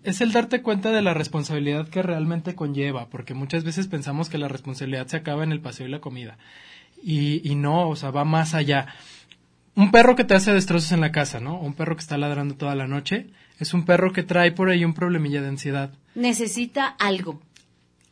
es 0.03 0.21
el 0.21 0.31
darte 0.31 0.61
cuenta 0.61 0.91
de 0.91 1.01
la 1.01 1.13
responsabilidad 1.13 1.89
que 1.89 2.01
realmente 2.01 2.55
conlleva, 2.55 3.09
porque 3.09 3.33
muchas 3.33 3.65
veces 3.65 3.87
pensamos 3.87 4.29
que 4.29 4.37
la 4.37 4.47
responsabilidad 4.47 5.07
se 5.07 5.17
acaba 5.17 5.43
en 5.43 5.51
el 5.51 5.59
paseo 5.59 5.85
y 5.85 5.89
la 5.89 5.99
comida. 5.99 6.37
Y, 7.03 7.41
y 7.43 7.55
no, 7.55 7.89
o 7.89 7.97
sea, 7.97 8.11
va 8.11 8.23
más 8.23 8.53
allá. 8.53 8.87
Un 9.75 9.91
perro 9.91 10.15
que 10.15 10.23
te 10.23 10.33
hace 10.33 10.53
destrozos 10.53 10.93
en 10.93 11.01
la 11.01 11.11
casa, 11.11 11.41
¿no? 11.41 11.59
Un 11.59 11.73
perro 11.73 11.97
que 11.97 12.01
está 12.03 12.17
ladrando 12.17 12.55
toda 12.55 12.75
la 12.75 12.87
noche, 12.87 13.27
es 13.59 13.73
un 13.73 13.83
perro 13.83 14.13
que 14.13 14.23
trae 14.23 14.53
por 14.53 14.69
ahí 14.69 14.85
un 14.85 14.93
problemilla 14.93 15.41
de 15.41 15.49
ansiedad. 15.49 15.91
Necesita 16.15 16.87
algo. 16.87 17.41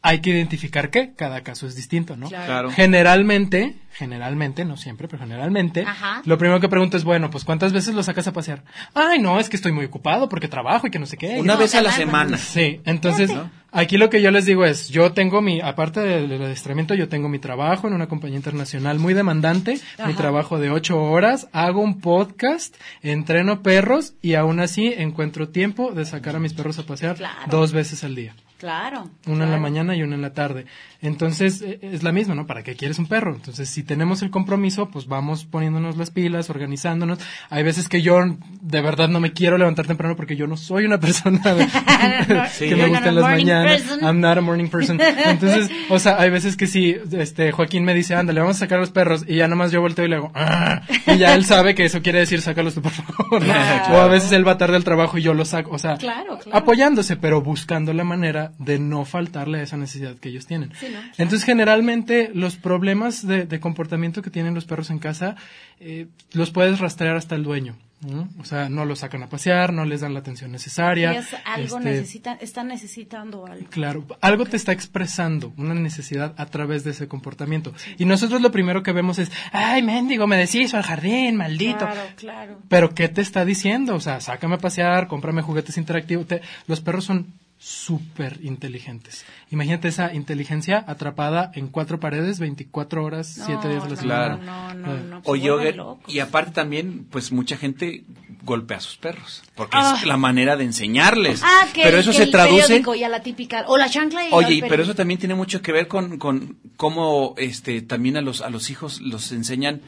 Hay 0.08 0.20
que 0.20 0.30
identificar 0.30 0.90
que 0.90 1.14
cada 1.16 1.42
caso 1.42 1.68
es 1.68 1.76
distinto, 1.76 2.16
¿no? 2.16 2.30
Claro. 2.30 2.46
Claro. 2.46 2.72
Generalmente, 2.72 3.76
generalmente, 3.94 4.64
no 4.66 4.78
siempre, 4.78 5.08
pero 5.08 5.22
generalmente, 5.24 5.82
Ajá. 5.82 6.22
lo 6.26 6.38
primero 6.38 6.60
que 6.60 6.70
pregunto 6.70 6.98
es, 6.98 7.04
bueno, 7.04 7.30
pues 7.30 7.44
¿cuántas 7.44 7.74
veces 7.74 7.94
lo 7.94 8.04
sacas 8.04 8.28
a 8.28 8.34
pasear? 8.34 8.64
Ay, 8.94 9.20
no, 9.20 9.40
es 9.40 9.50
que 9.50 9.56
estoy 9.58 9.72
muy 9.72 9.86
ocupado 9.86 10.30
porque 10.30 10.48
trabajo 10.48 10.88
y 10.88 10.92
que 10.92 11.00
no 11.00 11.06
sé 11.06 11.18
qué. 11.18 11.40
Una 11.40 11.54
No, 11.54 11.60
vez 11.60 11.76
a 11.76 11.82
la 11.82 11.92
semana. 11.92 12.38
Sí, 12.38 12.80
entonces 12.86 13.32
aquí 13.72 13.98
lo 13.98 14.10
que 14.10 14.22
yo 14.22 14.32
les 14.32 14.46
digo 14.46 14.66
es, 14.66 14.90
yo 14.90 15.12
tengo 15.14 15.42
mi, 15.42 15.60
aparte 15.62 16.00
del, 16.00 16.30
del 16.30 16.42
adiestramiento, 16.44 16.94
yo 16.96 17.10
tengo 17.10 17.28
mi 17.30 17.40
trabajo 17.40 17.88
en 17.88 17.94
una 17.94 18.08
compañía 18.08 18.38
internacional 18.38 19.00
muy 19.00 19.14
demandante, 19.14 19.74
mi 20.00 20.04
Ajá. 20.04 20.16
trabajo 20.16 20.58
de 20.60 20.70
ocho 20.70 21.02
horas, 21.02 21.48
hago 21.52 21.82
un 21.82 22.00
podcast, 22.00 22.76
entreno 23.04 23.62
perros 23.62 24.14
y 24.22 24.36
aún 24.36 24.60
así 24.60 24.94
encuentro 24.96 25.50
tiempo 25.50 25.92
de 25.92 26.06
sacar 26.06 26.36
a 26.36 26.40
mis 26.40 26.54
perros 26.54 26.80
a 26.80 26.84
pasear 26.84 27.16
Claro. 27.18 27.36
dos 27.50 27.72
veces 27.74 28.04
al 28.04 28.16
día. 28.16 28.34
Claro. 28.58 29.10
Una 29.28 29.44
en 29.46 29.52
la 29.52 29.58
mañana 29.58 29.96
y 29.96 30.02
una 30.02 30.16
en 30.16 30.22
la 30.22 30.34
tarde. 30.34 30.66
Entonces, 31.02 31.62
eh, 31.62 31.78
es 31.84 32.02
la 32.02 32.12
misma, 32.12 32.34
¿no? 32.34 32.48
¿Para 32.48 32.64
qué 32.64 32.76
quieres 32.76 32.98
un 32.98 33.06
perro? 33.06 33.36
Entonces, 33.36 33.70
si 33.70 33.84
tenemos 33.84 34.24
el 34.24 34.32
compromiso, 34.32 34.90
pues 34.90 35.06
vamos 35.08 35.46
poniéndonos 35.46 35.96
las 35.96 36.10
pilas, 36.10 36.50
organizándonos. 36.50 37.20
Hay 37.52 37.62
veces 37.64 37.88
que 37.88 38.02
yo 38.02 38.18
de 38.62 38.82
verdad 38.82 39.10
no 39.10 39.20
me 39.20 39.32
quiero 39.32 39.60
levantar 39.60 39.86
temprano 39.86 40.16
porque 40.16 40.36
yo 40.36 40.48
no 40.48 40.58
soy 40.58 40.86
una 40.86 41.00
persona 41.00 41.40
Sí. 42.52 42.70
que 42.70 42.76
me 42.76 42.88
gustan 42.88 43.16
las 43.16 43.24
mañanas. 43.24 43.82
person. 43.82 44.00
I'm 44.04 44.20
not 44.22 44.38
a 44.38 44.42
morning 44.42 44.70
person. 44.70 45.00
Entonces, 45.26 45.70
o 45.90 46.00
sea, 46.00 46.20
hay 46.20 46.30
veces 46.32 46.58
que 46.58 46.66
sí, 46.68 46.96
este, 47.12 47.52
Joaquín 47.52 47.84
me 47.84 47.94
dice, 47.94 48.16
ándale, 48.16 48.40
vamos 48.40 48.56
a 48.56 48.60
sacar 48.60 48.78
a 48.80 48.82
los 48.82 48.90
perros. 48.92 49.24
Y 49.28 49.36
ya 49.36 49.48
nomás 49.48 49.72
yo 49.72 49.82
volteo 49.82 50.06
y 50.06 50.10
le 50.10 50.16
hago, 50.16 50.32
"Ah", 50.34 50.82
y 51.06 51.18
ya 51.18 51.36
él 51.36 51.46
sabe 51.46 51.76
que 51.76 51.86
eso 51.86 52.02
quiere 52.02 52.20
decir, 52.20 52.42
sácalos 52.42 52.74
tú, 52.74 52.82
por 52.82 52.92
favor. 52.92 53.44
O 53.92 53.98
a 54.02 54.08
veces 54.08 54.32
él 54.32 54.48
va 54.48 54.58
tarde 54.58 54.76
al 54.76 54.84
trabajo 54.84 55.18
y 55.20 55.22
yo 55.22 55.34
lo 55.36 55.46
saco. 55.46 55.72
O 55.76 55.78
sea, 55.80 55.96
Claro, 55.98 56.40
claro. 56.40 56.58
apoyándose, 56.58 57.18
pero 57.18 57.42
buscando 57.42 57.94
la 57.94 58.04
manera 58.04 58.47
de 58.58 58.80
no 58.80 59.06
faltarle 59.06 59.60
a 59.60 59.64
esa 59.64 59.78
necesidad 59.78 60.16
que 60.18 60.30
ellos 60.30 60.46
tienen. 60.46 60.72
Sí, 60.80 60.88
¿no? 60.92 61.00
Entonces, 61.18 61.44
generalmente, 61.44 62.32
los 62.34 62.56
problemas 62.56 63.26
de, 63.26 63.46
de 63.46 63.60
comportamiento 63.60 64.22
que 64.22 64.30
tienen 64.30 64.54
los 64.54 64.66
perros 64.66 64.90
en 64.90 65.00
casa, 65.00 65.36
eh, 65.80 66.08
los 66.34 66.52
puedes 66.52 66.80
rastrear 66.80 67.16
hasta 67.16 67.36
el 67.36 67.44
dueño. 67.44 67.76
¿no? 68.00 68.30
O 68.40 68.46
sea, 68.46 68.70
no 68.70 68.86
los 68.86 69.00
sacan 69.00 69.24
a 69.24 69.28
pasear, 69.28 69.74
no 69.74 69.84
les 69.84 70.02
dan 70.02 70.14
la 70.14 70.20
atención 70.20 70.52
necesaria. 70.52 71.14
Ellos 71.14 71.26
algo 71.46 71.78
este, 71.80 71.90
necesitan, 71.90 72.38
están 72.42 72.68
necesitando 72.68 73.48
algo. 73.48 73.68
Claro, 73.72 74.06
algo 74.22 74.46
te 74.46 74.56
está 74.56 74.72
expresando, 74.72 75.52
una 75.58 75.74
necesidad 75.74 76.36
a 76.38 76.46
través 76.46 76.84
de 76.84 76.92
ese 76.92 77.08
comportamiento. 77.08 77.74
Y 77.98 78.06
nosotros 78.06 78.40
lo 78.42 78.52
primero 78.52 78.84
que 78.84 78.92
vemos 78.92 79.18
es, 79.18 79.32
ay, 79.52 79.82
mendigo, 79.82 80.28
me 80.28 80.38
deshizo 80.38 80.78
al 80.78 80.84
jardín, 80.84 81.38
maldito. 81.38 81.80
Claro, 81.80 82.02
claro. 82.18 82.60
Pero 82.70 82.94
¿qué 82.94 83.10
te 83.10 83.22
está 83.22 83.46
diciendo? 83.46 83.96
O 83.96 84.00
sea, 84.00 84.22
sácame 84.22 84.56
a 84.56 84.60
pasear, 84.60 85.08
cómprame 85.08 85.42
juguetes 85.42 85.76
interactivos. 85.80 86.28
Te- 86.28 86.42
los 86.68 86.82
perros 86.82 87.04
son 87.06 87.34
súper 87.60 88.40
inteligentes. 88.44 89.26
Imagínate 89.50 89.88
esa 89.88 90.14
inteligencia 90.14 90.84
atrapada 90.88 91.52
en 91.56 91.68
cuatro 91.68 92.00
paredes, 92.00 92.40
24 92.40 93.04
horas, 93.04 93.28
siete 93.46 93.68
días 93.70 93.84
a 93.84 93.90
la 93.90 93.96
semana. 93.96 94.40
Claro. 94.40 94.80
No, 94.80 94.98
no, 94.98 95.22
Oye, 95.26 95.74
locos. 95.74 96.14
y 96.14 96.20
aparte 96.20 96.52
también, 96.52 97.08
pues 97.10 97.32
mucha 97.32 97.58
gente 97.58 98.04
golpea 98.44 98.78
a 98.78 98.80
sus 98.82 98.98
perros, 98.98 99.44
porque 99.56 99.76
Ah. 99.80 99.96
es 100.00 100.06
la 100.06 100.18
manera 100.18 100.56
de 100.56 100.64
enseñarles. 100.66 101.42
Ah, 101.44 101.66
que 101.74 101.82
pero 101.82 101.98
el- 101.98 102.02
eso 102.02 102.12
que 102.12 102.18
se 102.18 102.24
el 102.24 102.32
traduce. 102.32 102.84
y 102.96 103.04
a 103.04 103.10
la 103.10 103.22
típica, 103.24 103.66
o 103.68 103.78
la 103.78 103.90
chancla 103.90 104.24
y 104.28 104.32
Oye, 104.32 104.64
pero 104.70 104.84
eso 104.84 104.94
también 104.96 105.20
tiene 105.20 105.36
mucho 105.36 105.62
que 105.62 105.72
ver 105.72 105.88
con, 105.88 106.18
con 106.20 106.58
cómo 106.78 107.34
este, 107.38 107.82
también 107.82 108.18
a 108.18 108.22
los, 108.22 108.42
a 108.42 108.50
los 108.50 108.70
hijos 108.70 109.02
los 109.02 109.32
enseñan 109.32 109.82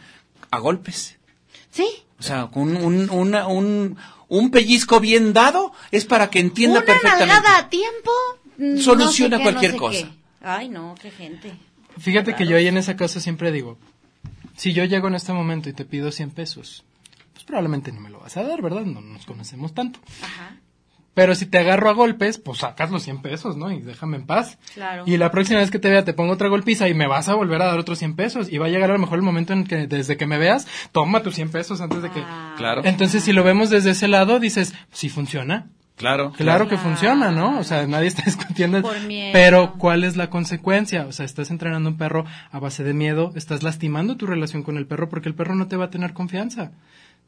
a 0.52 0.58
golpes. 0.60 1.18
Sí. 1.70 1.88
O 2.20 2.24
sea, 2.24 2.50
un, 2.54 2.76
un, 2.76 3.10
una- 3.12 3.48
un, 3.48 3.96
un 4.30 4.50
pellizco 4.52 5.00
bien 5.00 5.34
dado 5.34 5.74
es 5.92 6.06
para 6.06 6.30
que 6.30 6.40
entienda 6.40 6.78
Una 6.80 6.86
perfectamente. 6.86 7.26
nalgada 7.28 7.58
a 7.58 7.70
tiempo 7.70 8.12
mm, 8.58 8.78
Soluciona 8.78 9.38
no 9.38 9.44
sé 9.44 9.44
qué, 9.44 9.44
cualquier 9.52 9.72
no 9.72 9.78
sé 9.78 9.80
cosa. 10.02 10.08
qué. 10.14 10.20
Ay, 10.48 10.70
no, 10.70 10.96
qué 11.02 11.12
gente. 11.12 11.52
Fíjate 11.98 12.36
que 12.36 12.48
yo 12.48 12.56
ahí 12.56 12.68
en 12.68 12.78
esa 12.78 12.96
casa 12.96 13.20
siempre 13.20 13.52
digo, 13.52 13.78
si 14.56 14.72
yo 14.74 14.86
llego 14.86 15.08
en 15.10 15.16
este 15.16 15.34
momento 15.34 15.68
y 15.70 15.74
te 15.74 15.84
pido 15.84 16.12
100 16.12 16.32
pesos, 16.32 16.86
pues 17.34 17.44
probablemente 17.44 17.92
no 17.92 18.00
me 18.00 18.10
lo 18.10 18.20
vas 18.20 18.38
a 18.38 18.44
dar, 18.44 18.62
¿verdad? 18.62 18.82
No 18.86 19.02
nos 19.02 19.26
conocemos 19.26 19.74
tanto. 19.74 20.00
Ajá. 20.24 20.56
Pero 21.20 21.36
si 21.36 21.46
te 21.46 21.58
agarro 21.58 21.90
a 21.90 21.94
golpes, 21.94 22.38
pues 22.38 22.60
sacas 22.60 22.92
los 22.92 23.04
100 23.04 23.22
pesos, 23.22 23.58
¿no? 23.58 23.72
Y 23.72 23.82
déjame 23.82 24.16
en 24.16 24.26
paz. 24.26 24.58
Claro. 24.74 25.04
Y 25.06 25.18
la 25.18 25.32
próxima 25.32 25.60
vez 25.60 25.70
que 25.70 25.80
te 25.80 25.90
vea 25.90 26.06
te 26.06 26.14
pongo 26.14 26.32
otra 26.32 26.48
golpiza 26.48 26.88
y 26.88 26.94
me 26.94 27.08
vas 27.08 27.28
a 27.28 27.36
volver 27.36 27.62
a 27.62 27.66
dar 27.66 27.78
otros 27.78 28.00
100 28.00 28.16
pesos. 28.16 28.50
Y 28.50 28.58
va 28.58 28.68
a 28.68 28.70
llegar 28.70 28.90
a 28.90 28.94
lo 28.94 29.00
mejor 29.00 29.18
el 29.18 29.24
momento 29.24 29.52
en 29.52 29.66
que 29.66 29.88
desde 29.88 30.16
que 30.16 30.26
me 30.28 30.38
veas, 30.38 30.66
toma 30.94 31.22
tus 31.22 31.36
100 31.36 31.52
pesos 31.52 31.82
antes 31.82 32.02
de 32.02 32.10
que... 32.10 32.22
Ah. 32.26 32.56
Claro. 32.58 32.82
Entonces 32.86 33.24
si 33.24 33.34
lo 33.34 33.44
vemos 33.44 33.70
desde 33.70 33.92
ese 33.92 34.08
lado, 34.08 34.40
dices, 34.40 34.74
sí 34.92 35.10
funciona. 35.10 35.68
Claro. 36.00 36.32
Claro 36.32 36.70
que 36.70 36.78
funciona, 36.78 37.30
¿no? 37.30 37.60
O 37.60 37.64
sea, 37.66 37.86
nadie 37.86 38.08
está 38.08 38.24
discutiendo. 38.26 38.82
Por 38.82 39.02
miedo. 39.02 39.32
Pero, 39.34 39.74
¿cuál 39.74 40.06
es 40.06 40.16
la 40.16 40.30
consecuencia? 40.30 41.06
O 41.06 41.12
sea, 41.12 41.26
estás 41.26 41.52
entrenando 41.52 41.90
un 41.90 41.98
perro 41.98 42.24
a 42.52 42.60
base 42.60 42.86
de 42.86 42.94
miedo, 42.94 43.34
estás 43.36 43.64
lastimando 43.64 44.16
tu 44.16 44.26
relación 44.26 44.64
con 44.64 44.78
el 44.78 44.88
perro 44.88 45.10
porque 45.10 45.28
el 45.28 45.36
perro 45.36 45.56
no 45.56 45.68
te 45.68 45.76
va 45.76 45.86
a 45.86 45.90
tener 45.90 46.14
confianza. 46.14 46.72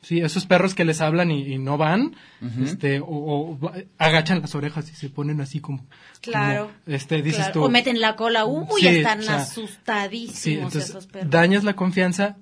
Sí, 0.04 0.20
esos 0.20 0.47
perros 0.47 0.74
que 0.74 0.84
les 0.84 0.99
hablan 0.99 1.30
y, 1.30 1.43
y 1.54 1.58
no 1.60 1.78
van, 1.78 2.16
este, 2.64 2.99
o, 3.06 3.60
agachan 3.99 4.41
las 4.41 4.56
orejas 4.56 4.89
y 4.91 4.95
se 4.95 5.10
ponen 5.10 5.41
así 5.41 5.60
como, 5.60 5.86
Claro. 6.22 6.72
como, 6.86 6.95
este, 6.95 7.22
dices 7.22 7.38
Claro. 7.38 7.54
tú. 7.54 7.64
O 7.66 7.70
meten 7.70 8.02
la 8.02 8.16
cola, 8.16 8.45
uy, 8.45 8.82
Sí, 8.82 8.88
están 8.88 9.20
o 9.20 9.24
sea, 9.24 9.36
asustadísimos 9.41 10.39
Sí, 10.39 10.54
entonces 10.56 10.89
esos 10.89 11.06
perros. 11.06 11.30
dañas 11.30 11.64
la 11.64 11.76
confianza 11.76 12.38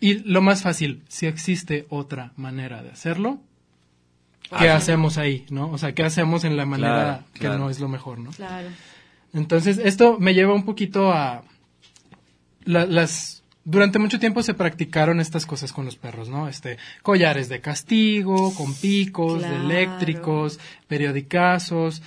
y 0.00 0.14
lo 0.20 0.40
más 0.40 0.62
fácil, 0.62 1.02
si 1.08 1.26
existe 1.26 1.86
otra 1.90 2.32
manera 2.36 2.82
de 2.82 2.90
hacerlo, 2.90 3.38
¿qué 4.58 4.70
Ah, 4.70 4.76
hacemos 4.76 5.18
ahí, 5.18 5.44
no? 5.50 5.70
O 5.72 5.76
sea, 5.78 5.94
¿qué 5.94 6.04
hacemos 6.04 6.44
en 6.44 6.56
la 6.56 6.64
manera 6.64 6.94
Claro, 6.94 7.24
que 7.34 7.40
claro. 7.40 7.58
no 7.58 7.70
es 7.70 7.80
lo 7.80 7.88
mejor, 7.88 8.18
no? 8.18 8.30
Claro. 8.30 8.68
Entonces, 9.34 9.76
esto 9.76 10.18
me 10.18 10.32
lleva 10.32 10.54
un 10.54 10.64
poquito 10.64 11.12
a 11.12 11.42
la- 12.64 12.86
las 12.86 13.33
durante 13.64 13.98
mucho 13.98 14.20
tiempo 14.20 14.42
se 14.42 14.54
practicaron 14.54 15.20
estas 15.20 15.46
cosas 15.46 15.72
con 15.72 15.84
los 15.84 15.96
perros, 15.96 16.28
¿no? 16.28 16.48
Este, 16.48 16.78
collares 17.02 17.48
de 17.48 17.60
castigo, 17.60 18.54
con 18.54 18.74
picos, 18.74 19.42
de 19.42 19.56
eléctricos, 19.56 20.60
periodicazos, 20.86 22.02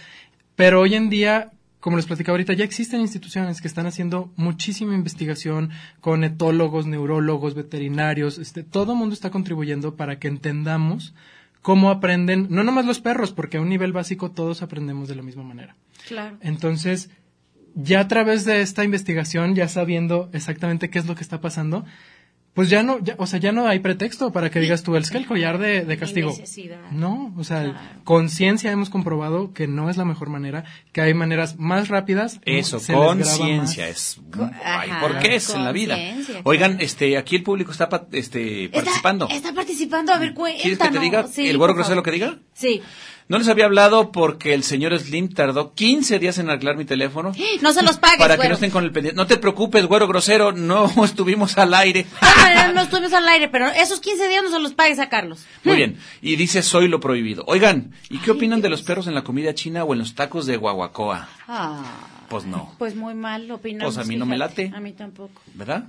pero 0.55 0.81
hoy 0.81 0.95
en 0.95 1.09
día, 1.09 1.51
como 1.79 1.97
les 1.97 2.05
platicaba 2.05 2.33
ahorita, 2.33 2.53
ya 2.53 2.63
existen 2.63 3.01
instituciones 3.01 3.61
que 3.61 3.67
están 3.67 3.87
haciendo 3.87 4.31
muchísima 4.35 4.93
investigación 4.93 5.71
con 5.99 6.23
etólogos, 6.23 6.85
neurólogos, 6.85 7.55
veterinarios, 7.55 8.37
este, 8.37 8.63
todo 8.63 8.93
el 8.93 8.99
mundo 8.99 9.13
está 9.13 9.31
contribuyendo 9.31 9.95
para 9.95 10.19
que 10.19 10.27
entendamos 10.27 11.13
cómo 11.61 11.89
aprenden, 11.89 12.47
no 12.49 12.63
nomás 12.63 12.85
los 12.85 12.99
perros, 12.99 13.33
porque 13.33 13.57
a 13.57 13.61
un 13.61 13.69
nivel 13.69 13.93
básico 13.93 14.31
todos 14.31 14.61
aprendemos 14.61 15.09
de 15.09 15.15
la 15.15 15.23
misma 15.23 15.43
manera. 15.43 15.75
Claro. 16.07 16.37
Entonces, 16.41 17.09
ya 17.80 17.99
a 17.99 18.07
través 18.07 18.43
de 18.43 18.61
esta 18.61 18.84
investigación, 18.84 19.53
ya 19.53 19.67
sabiendo 19.67 20.30
exactamente 20.34 20.89
qué 20.89 20.97
es 20.97 21.05
lo 21.05 21.13
que 21.13 21.21
está 21.21 21.41
pasando, 21.41 21.86
pues 22.57 22.71
ya 22.71 22.81
no, 22.81 22.97
ya- 23.03 23.13
o 23.19 23.27
sea, 23.27 23.37
ya 23.39 23.51
no 23.51 23.67
hay 23.67 23.77
pretexto 23.77 24.31
para 24.31 24.49
que 24.49 24.59
digas 24.59 24.81
tú, 24.81 24.95
es 24.95 25.11
que 25.11 25.19
el 25.19 25.27
collar 25.27 25.59
de, 25.59 25.85
de 25.85 25.97
castigo. 25.99 26.35
No, 26.91 27.31
o 27.37 27.43
sea, 27.43 27.65
Claro. 27.65 27.79
conciencia 28.03 28.71
hemos 28.71 28.89
comprobado 28.89 29.53
que 29.53 29.67
no 29.67 29.91
es 29.91 29.97
la 29.97 30.05
mejor 30.05 30.29
manera, 30.29 30.63
que 30.91 31.01
hay 31.01 31.13
maneras 31.13 31.57
más 31.59 31.87
rápidas. 31.87 32.39
Eso, 32.45 32.79
conciencia 32.91 33.87
es. 33.87 34.19
Ay, 34.63 34.89
¿por 34.99 35.19
qué 35.19 35.35
es 35.35 35.53
en 35.53 35.65
la 35.65 35.71
vida? 35.71 35.93
conciencia, 35.95 36.41
Oigan, 36.45 36.77
este, 36.81 37.15
aquí 37.15 37.35
el 37.35 37.43
público 37.43 37.71
está 37.71 37.87
este, 38.11 38.69
participando. 38.69 39.27
Está, 39.29 39.53
participando, 39.53 40.11
a 40.13 40.17
ver, 40.17 40.33
cuéntanos. 40.33 40.61
¿Quieres 40.63 40.79
que 40.79 40.89
te 40.89 40.99
diga 40.99 41.27
Sí, 41.27 41.47
el 41.47 41.57
güero 41.59 41.73
por 41.73 41.83
grosero 41.83 42.01
favor. 42.01 42.05
que 42.05 42.11
diga? 42.11 42.37
Sí. 42.53 42.81
No 43.29 43.37
les 43.37 43.49
había 43.49 43.65
hablado 43.65 44.13
porque 44.13 44.53
el 44.53 44.63
señor 44.63 44.97
Slim 44.97 45.27
tardó 45.33 45.73
15 45.73 46.17
días 46.17 46.37
en 46.37 46.49
arreglar 46.49 46.77
mi 46.77 46.85
teléfono. 46.85 47.33
No 47.61 47.73
se 47.73 47.83
los 47.83 47.97
pagues, 47.97 48.19
Para 48.19 48.37
que 48.37 48.47
no 48.47 48.53
estén 48.53 48.71
con 48.71 48.85
el 48.85 48.91
pendiente. 48.93 49.17
No 49.17 49.27
te 49.27 49.35
preocupes, 49.37 49.85
güero 49.85 50.07
grosero, 50.07 50.53
no 50.53 50.89
estuvimos 51.03 51.57
al 51.57 51.73
aire. 51.73 52.05
No 52.73 52.81
estuvimos 52.81 53.13
al 53.13 53.27
aire, 53.27 53.47
pero 53.49 53.67
esos 53.67 53.99
15 53.99 54.27
días 54.27 54.43
no 54.43 54.49
se 54.51 54.59
los 54.59 54.73
pagues 54.73 54.99
a 54.99 55.09
Carlos. 55.09 55.45
Muy 55.63 55.75
bien. 55.77 55.97
Y 56.21 56.35
dice, 56.35 56.61
soy 56.61 56.87
lo 56.87 56.99
prohibido. 56.99 57.43
Oigan, 57.47 57.93
¿y 58.09 58.19
qué 58.19 58.31
opinan 58.31 58.61
de 58.61 58.69
los 58.69 58.81
perros 58.83 59.07
en 59.07 59.15
la 59.15 59.23
comida 59.23 59.53
china 59.53 59.83
o 59.83 59.93
en 59.93 59.99
los 59.99 60.15
tacos 60.15 60.45
de 60.45 60.57
guaguacoa? 60.57 61.27
Ah, 61.47 61.83
Pues 62.29 62.45
no, 62.45 62.73
pues 62.77 62.95
muy 62.95 63.13
mal 63.13 63.49
opinamos. 63.51 63.95
Pues 63.95 64.05
a 64.05 64.07
mí 64.07 64.15
no 64.17 64.25
me 64.25 64.37
late. 64.37 64.71
A 64.75 64.79
mí 64.79 64.93
tampoco. 64.93 65.41
¿verdad? 65.53 65.85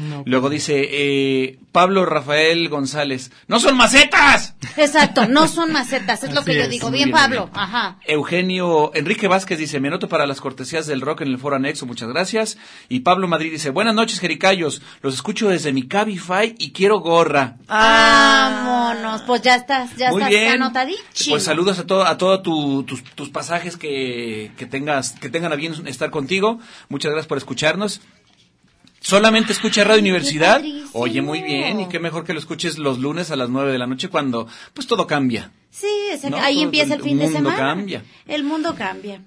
No. 0.00 0.22
Luego 0.26 0.48
dice, 0.48 0.88
eh, 0.90 1.58
Pablo 1.72 2.06
Rafael 2.06 2.68
González, 2.68 3.30
¡no 3.48 3.60
son 3.60 3.76
macetas! 3.76 4.54
Exacto, 4.76 5.26
no 5.28 5.46
son 5.46 5.72
macetas, 5.72 6.24
es 6.24 6.32
lo 6.34 6.42
que 6.42 6.54
yo 6.54 6.62
es. 6.62 6.70
digo. 6.70 6.90
Bien, 6.90 7.10
Pablo. 7.10 7.46
bien. 7.46 7.58
Ajá. 7.62 7.98
Eugenio 8.06 8.92
Enrique 8.94 9.28
Vázquez 9.28 9.58
dice, 9.58 9.78
me 9.80 9.88
anoto 9.88 10.08
para 10.08 10.26
las 10.26 10.40
cortesías 10.40 10.86
del 10.86 11.00
rock 11.02 11.20
en 11.20 11.28
el 11.28 11.38
foro 11.38 11.56
anexo, 11.56 11.84
muchas 11.86 12.08
gracias. 12.08 12.56
Y 12.88 13.00
Pablo 13.00 13.28
Madrid 13.28 13.52
dice, 13.52 13.70
buenas 13.70 13.94
noches, 13.94 14.20
Jericayos, 14.20 14.80
los 15.02 15.14
escucho 15.14 15.48
desde 15.48 15.72
mi 15.72 15.86
Cabify 15.86 16.54
y 16.58 16.72
quiero 16.72 17.00
gorra. 17.00 17.56
Vámonos, 17.68 19.22
pues 19.22 19.42
ya 19.42 19.56
estás, 19.56 19.94
ya 19.96 20.10
Muy 20.10 20.22
estás 20.22 20.30
bien. 20.30 20.52
anotadísimo. 20.52 21.34
Pues 21.34 21.44
saludos 21.44 21.78
a 21.78 21.86
todo, 21.86 22.06
a 22.06 22.16
todos 22.16 22.42
tus, 22.42 23.02
tus 23.14 23.28
pasajes 23.30 23.76
que, 23.76 24.52
que 24.56 24.66
tengas, 24.66 25.12
que 25.12 25.28
tengan 25.28 25.52
a 25.52 25.56
bien 25.56 25.74
estar 25.86 26.10
contigo. 26.10 26.58
Muchas 26.88 27.10
gracias 27.12 27.26
por 27.28 27.38
escucharnos. 27.38 28.00
Solamente 29.00 29.52
escucha 29.52 29.82
Radio 29.84 30.00
Universidad. 30.00 30.62
Oye, 30.92 31.22
muy 31.22 31.42
bien. 31.42 31.80
Y 31.80 31.88
qué 31.88 31.98
mejor 31.98 32.24
que 32.24 32.32
lo 32.34 32.38
escuches 32.38 32.78
los 32.78 32.98
lunes 32.98 33.30
a 33.30 33.36
las 33.36 33.48
nueve 33.48 33.72
de 33.72 33.78
la 33.78 33.86
noche 33.86 34.08
cuando, 34.08 34.46
pues 34.74 34.86
todo 34.86 35.06
cambia. 35.06 35.50
Sí, 35.70 35.86
es- 36.12 36.24
No, 36.24 36.36
ahí 36.36 36.56
todo 36.56 36.64
empieza 36.64 36.94
el 36.94 37.00
el 37.00 37.04
fin 37.06 37.18
de 37.18 37.24
mundo 37.24 37.38
semana. 37.38 37.56
cambia. 37.56 38.04
El 38.26 38.44
mundo 38.44 38.74
cambia. 38.76 39.22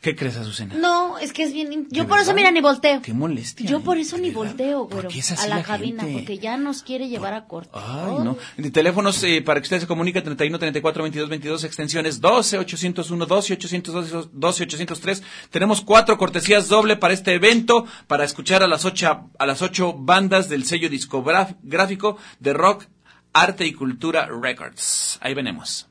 ¿Qué 0.00 0.14
crees, 0.14 0.36
Azucena? 0.36 0.74
No, 0.74 1.18
es 1.18 1.32
que 1.32 1.42
es 1.42 1.52
bien. 1.52 1.86
Yo 1.90 2.02
¿De 2.04 2.08
por 2.08 2.18
eso, 2.18 2.28
verdad? 2.28 2.34
mira, 2.36 2.50
ni 2.50 2.60
volteo. 2.60 3.02
Qué 3.02 3.12
molestia. 3.12 3.66
Yo 3.66 3.80
por 3.80 3.98
eso 3.98 4.16
¿De 4.16 4.22
ni 4.22 4.28
verdad? 4.30 4.44
volteo, 4.46 4.88
¿Por 4.88 5.02
güero, 5.08 5.08
a 5.38 5.46
la, 5.46 5.56
la 5.56 5.62
cabina, 5.62 6.04
porque 6.12 6.38
ya 6.38 6.56
nos 6.56 6.82
quiere 6.82 7.08
llevar 7.08 7.34
a 7.34 7.46
corto. 7.46 7.78
Ay, 7.78 8.24
no. 8.24 8.36
De 8.56 8.70
teléfonos 8.70 9.22
eh, 9.24 9.42
para 9.42 9.60
que 9.60 9.64
usted 9.64 9.80
se 9.80 9.86
comunique 9.86 10.20
31 10.22 10.58
34 10.58 11.02
22 11.02 11.28
22 11.28 11.64
extensiones 11.64 12.20
12 12.20 12.58
801 12.58 13.26
12 13.26 13.52
802 13.54 14.28
12 14.32 14.62
803. 14.64 15.22
Tenemos 15.50 15.80
cuatro 15.80 16.16
cortesías 16.18 16.68
doble 16.68 16.96
para 16.96 17.14
este 17.14 17.34
evento 17.34 17.84
para 18.06 18.24
escuchar 18.24 18.62
a 18.62 18.68
las 18.68 18.84
ocho 18.84 19.28
a 19.38 19.46
las 19.46 19.62
ocho 19.62 19.94
bandas 19.94 20.48
del 20.48 20.64
sello 20.64 20.88
discográfico 20.88 22.16
de 22.38 22.52
rock, 22.52 22.84
arte 23.32 23.66
y 23.66 23.72
cultura 23.72 24.26
records. 24.28 25.18
Ahí 25.20 25.34
venemos. 25.34 25.87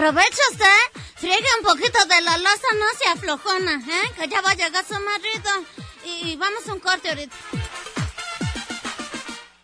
Aprovecha 0.00 0.42
usted, 0.50 1.02
friegue 1.16 1.46
un 1.58 1.66
poquito 1.66 1.98
de 2.06 2.22
la 2.22 2.38
loza, 2.38 2.68
no 2.78 2.86
se 2.98 3.06
aflojona, 3.10 3.82
¿eh? 3.86 4.10
Que 4.16 4.28
ya 4.28 4.40
va 4.40 4.52
a 4.52 4.54
llegar 4.54 4.82
su 4.82 4.94
marido. 4.94 5.50
Y 6.06 6.36
vamos 6.36 6.66
a 6.66 6.72
un 6.72 6.80
corte 6.80 7.10
ahorita. 7.10 7.36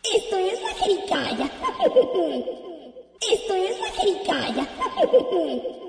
Esto 0.02 0.36
es 0.36 0.60
la 0.60 0.74
jericaya. 0.74 1.50
Esto 3.32 3.54
es 3.54 3.80
la 3.80 3.90
jericaya. 3.92 4.68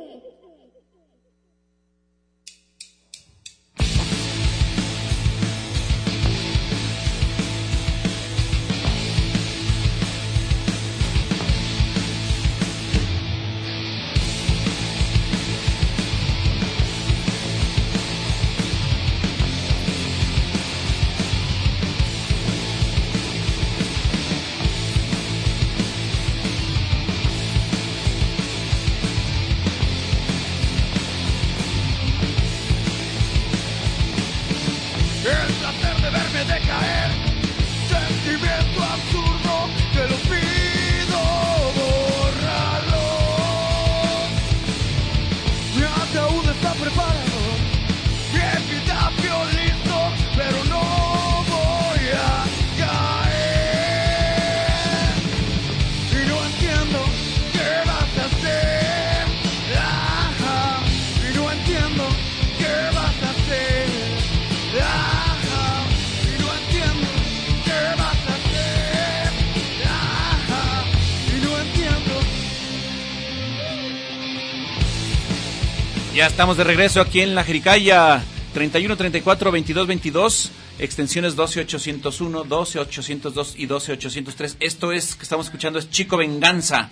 Ya 76.18 76.26
estamos 76.26 76.58
de 76.58 76.64
regreso 76.64 77.00
aquí 77.00 77.22
en 77.22 77.36
la 77.36 77.44
Jericaya. 77.44 78.24
31 78.56 78.98
34 78.98 79.52
22 79.52 79.86
22 79.86 80.52
extensiones 80.80 81.36
12 81.36 81.60
801, 81.60 82.44
12 82.44 82.80
802 82.80 83.54
y 83.56 83.68
12 83.68 83.92
803. 83.92 84.58
Esto 84.60 84.92
es 84.92 85.14
que 85.14 85.22
estamos 85.22 85.46
escuchando 85.46 85.78
es 85.78 85.92
Chico 85.92 86.18
Venganza 86.18 86.90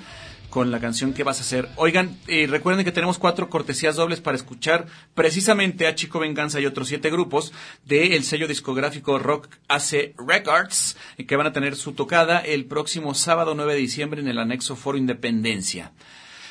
con 0.51 0.69
la 0.69 0.79
canción 0.79 1.11
que 1.11 1.23
vas 1.23 1.39
a 1.39 1.41
hacer. 1.41 1.69
Oigan, 1.77 2.19
eh, 2.27 2.45
recuerden 2.47 2.85
que 2.85 2.91
tenemos 2.91 3.17
cuatro 3.17 3.49
cortesías 3.49 3.95
dobles 3.95 4.21
para 4.21 4.37
escuchar 4.37 4.85
precisamente 5.15 5.87
a 5.87 5.95
Chico 5.95 6.19
Venganza 6.19 6.59
y 6.59 6.67
otros 6.67 6.87
siete 6.87 7.09
grupos 7.09 7.51
del 7.83 8.23
sello 8.23 8.47
discográfico 8.47 9.17
Rock 9.17 9.47
AC 9.67 10.13
Records 10.19 10.97
eh, 11.17 11.25
que 11.25 11.35
van 11.35 11.47
a 11.47 11.51
tener 11.51 11.75
su 11.75 11.93
tocada 11.93 12.41
el 12.41 12.65
próximo 12.65 13.15
sábado 13.15 13.55
9 13.55 13.73
de 13.73 13.79
diciembre 13.79 14.21
en 14.21 14.27
el 14.27 14.37
anexo 14.37 14.75
Foro 14.75 14.99
Independencia 14.99 15.93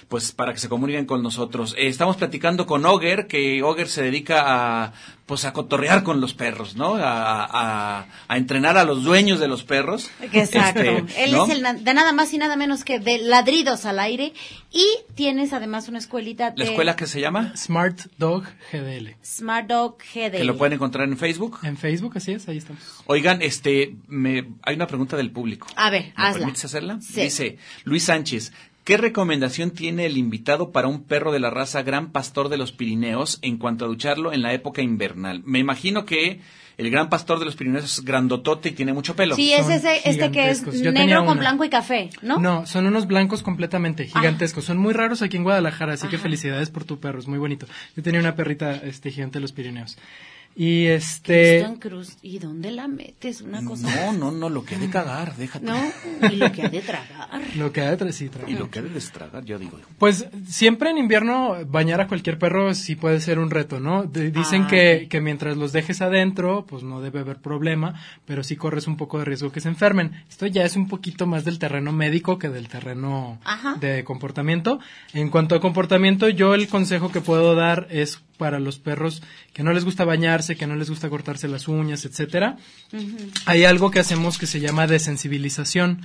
pues 0.09 0.33
para 0.33 0.53
que 0.53 0.59
se 0.59 0.69
comuniquen 0.69 1.07
con 1.07 1.23
nosotros. 1.23 1.75
Eh, 1.79 1.89
estamos 1.89 2.17
platicando 2.17 2.67
con 2.67 2.85
Oger, 2.87 3.27
que 3.27 3.63
Oger 3.63 3.89
se 3.89 4.03
dedica 4.03 4.43
a 4.85 4.93
pues 5.27 5.47
a 5.47 5.55
cotorrear 5.55 6.03
con 6.03 6.21
los 6.21 6.35
perros, 6.35 6.77
¿no? 6.77 6.97
A, 6.97 7.45
a- 7.45 8.07
a 8.29 8.37
entrenar 8.37 8.77
a 8.77 8.85
los 8.85 9.05
dueños 9.05 9.41
de 9.41 9.49
los 9.49 9.65
perros. 9.65 10.11
Exacto. 10.33 10.83
Este, 10.83 11.25
Él 11.25 11.33
¿no? 11.33 11.47
es 11.47 11.51
el 11.51 11.83
de 11.83 11.95
nada 11.95 12.13
más 12.13 12.33
y 12.35 12.39
nada 12.39 12.57
menos 12.57 12.85
que 12.85 12.99
de 12.99 13.17
ladridos 13.19 13.87
al 13.87 14.01
aire. 14.01 14.35
Y 14.71 14.85
tienes 15.15 15.55
además 15.55 15.89
una 15.89 15.97
escuelita 15.99 16.51
de 16.51 16.59
¿La 16.59 16.65
escuela 16.65 16.95
que 16.97 17.07
se 17.07 17.21
llama? 17.23 17.57
Smart 17.57 17.99
Dog 18.19 18.45
GDL. 18.71 19.17
Smart 19.25 19.67
Dog 19.67 19.97
GD. 20.15 20.33
Que 20.33 20.45
lo 20.45 20.59
pueden 20.59 20.75
encontrar 20.75 21.09
en 21.09 21.17
Facebook. 21.17 21.59
En 21.63 21.79
Facebook, 21.79 22.13
así 22.17 22.33
es, 22.33 22.47
ahí 22.49 22.59
estamos. 22.59 22.83
Oigan, 23.07 23.41
este, 23.41 23.95
me, 24.09 24.47
hay 24.63 24.75
una 24.77 24.87
pregunta 24.87 25.17
del 25.17 25.31
público. 25.31 25.69
A 25.77 25.89
ver, 25.89 26.07
¿Me 26.07 26.13
hazla. 26.17 26.39
permites 26.41 26.65
hacerla? 26.67 26.99
Sí. 27.01 27.23
Dice 27.23 27.57
Luis 27.85 28.05
Sánchez, 28.05 28.53
¿qué 28.85 28.97
recomendación 28.97 29.71
tiene 29.71 30.07
el 30.07 30.17
invitado 30.17 30.71
para 30.71 30.89
un 30.89 31.05
perro 31.05 31.33
de 31.33 31.41
la 31.41 31.51
raza 31.51 31.83
Gran 31.83 32.13
Pastor 32.13 32.49
de 32.49 32.59
los 32.59 32.73
Pirineos 32.73 33.39
en 33.43 33.59
cuanto 33.59 33.85
a 33.85 33.89
ducharlo 33.89 34.33
en 34.33 34.43
la 34.43 34.53
época 34.53 34.83
invernal? 34.83 35.43
Me 35.45 35.59
imagino 35.59 36.05
que 36.05 36.41
el 36.77 36.91
Gran 36.91 37.09
Pastor 37.09 37.39
de 37.39 37.45
los 37.45 37.57
Pirineos 37.57 37.85
es 37.85 38.05
grandotote 38.05 38.71
y 38.71 38.73
tiene 38.73 38.93
mucho 38.93 39.15
pelo. 39.15 39.37
Sí, 39.37 39.53
es 39.53 39.63
Son 39.63 39.73
ese, 39.73 40.09
este 40.09 40.31
que 40.31 40.51
es. 40.51 40.83
Yo 40.83 40.93
negro 40.93 41.25
con 41.25 41.39
blanco 41.39 41.65
y 41.65 41.71
café, 41.71 42.11
¿no? 42.23 42.39
No, 42.39 42.67
son 42.67 42.87
unos 42.87 43.07
blancos 43.07 43.43
completamente 43.43 44.07
gigantescos. 44.07 44.65
Son 44.65 44.79
muy 44.79 44.93
raros 44.93 45.23
aquí 45.23 45.37
en 45.37 45.45
Guadalajara, 45.45 45.95
así 45.95 46.09
que 46.09 46.19
felicidades 46.19 46.71
por 46.71 46.85
tu 46.85 46.99
perro, 46.99 47.19
es 47.19 47.29
muy 47.29 47.39
bonito. 47.39 47.67
Yo 47.97 48.03
tenía 48.03 48.21
una 48.21 48.35
perrita 48.35 48.75
este, 48.77 49.11
gigante 49.11 49.39
de 49.39 49.43
los 49.43 49.53
Pirineos. 49.53 49.97
Y 50.57 50.87
este... 50.87 51.59
Cristo 51.59 51.73
en 51.73 51.77
cruz. 51.81 52.17
¿Y 52.23 52.39
dónde 52.39 52.71
la 52.71 52.87
metes? 52.87 53.41
Una 53.41 53.65
cosa. 53.65 54.13
No, 54.13 54.13
no, 54.13 54.31
no, 54.31 54.49
lo 54.49 54.65
que 54.65 54.77
ha 54.77 54.79
de 54.79 54.89
cagar, 54.89 55.35
déjate. 55.37 55.67
No, 55.67 55.77
y 56.31 56.37
lo 56.37 56.53
que 56.53 56.63
ha 56.63 56.69
de 56.69 56.81
tragar. 56.81 57.25
Lo 57.57 57.73
que 57.73 57.81
hay 57.81 57.91
detrás, 57.91 58.15
sí, 58.15 58.29
tra- 58.29 58.49
Y 58.49 58.55
lo 58.55 58.71
que 58.71 58.79
ha 58.79 58.83
de 58.83 58.89
destragar, 58.91 59.45
yo 59.45 59.59
digo. 59.59 59.79
Pues 59.99 60.27
siempre 60.47 60.91
en 60.91 60.99
invierno 60.99 61.57
bañar 61.67 62.01
a 62.01 62.07
cualquier 62.07 62.39
perro 62.39 62.75
sí 62.75 62.95
puede 62.97 63.21
ser 63.21 63.39
un 63.39 63.51
reto, 63.51 63.81
¿no? 63.81 64.05
De- 64.05 64.31
dicen 64.31 64.67
que, 64.67 65.07
que 65.11 65.21
mientras 65.21 65.57
los 65.57 65.73
dejes 65.73 66.01
adentro, 66.01 66.65
pues 66.69 66.83
no 66.85 67.01
debe 67.01 67.21
haber 67.21 67.39
problema, 67.39 67.95
pero 68.25 68.43
sí 68.45 68.55
corres 68.57 68.87
un 68.87 68.97
poco 68.97 69.19
de 69.19 69.25
riesgo 69.25 69.51
que 69.53 69.61
se 69.61 69.69
enfermen. 69.69 70.13
Esto 70.29 70.47
ya 70.47 70.65
es 70.65 70.77
un 70.77 70.87
poquito 70.89 71.27
más 71.27 71.45
del 71.45 71.59
terreno 71.59 71.93
médico 71.93 72.39
que 72.39 72.49
del 72.49 72.69
terreno 72.69 73.39
Ajá. 73.45 73.75
de 73.81 74.05
comportamiento. 74.05 74.79
En 75.13 75.31
cuanto 75.31 75.55
a 75.57 75.61
comportamiento, 75.61 76.29
yo 76.29 76.55
el 76.55 76.69
consejo 76.69 77.11
que 77.11 77.21
puedo 77.21 77.55
dar 77.57 77.87
es 77.91 78.21
para 78.39 78.59
los 78.59 78.79
perros 78.81 79.23
que 79.53 79.63
no 79.63 79.73
les 79.73 79.85
gusta 79.85 80.05
que 80.47 80.67
no 80.67 80.77
les 80.77 80.91
gusta 80.91 81.09
cortarse 81.09 81.49
las 81.49 81.69
uñas, 81.69 82.05
etcétera. 82.05 82.57
Hay 83.47 83.65
algo 83.65 83.91
que 83.91 84.01
hacemos 84.01 84.39
que 84.39 84.47
se 84.47 84.61
llama 84.61 84.87
desensibilización. 84.87 86.03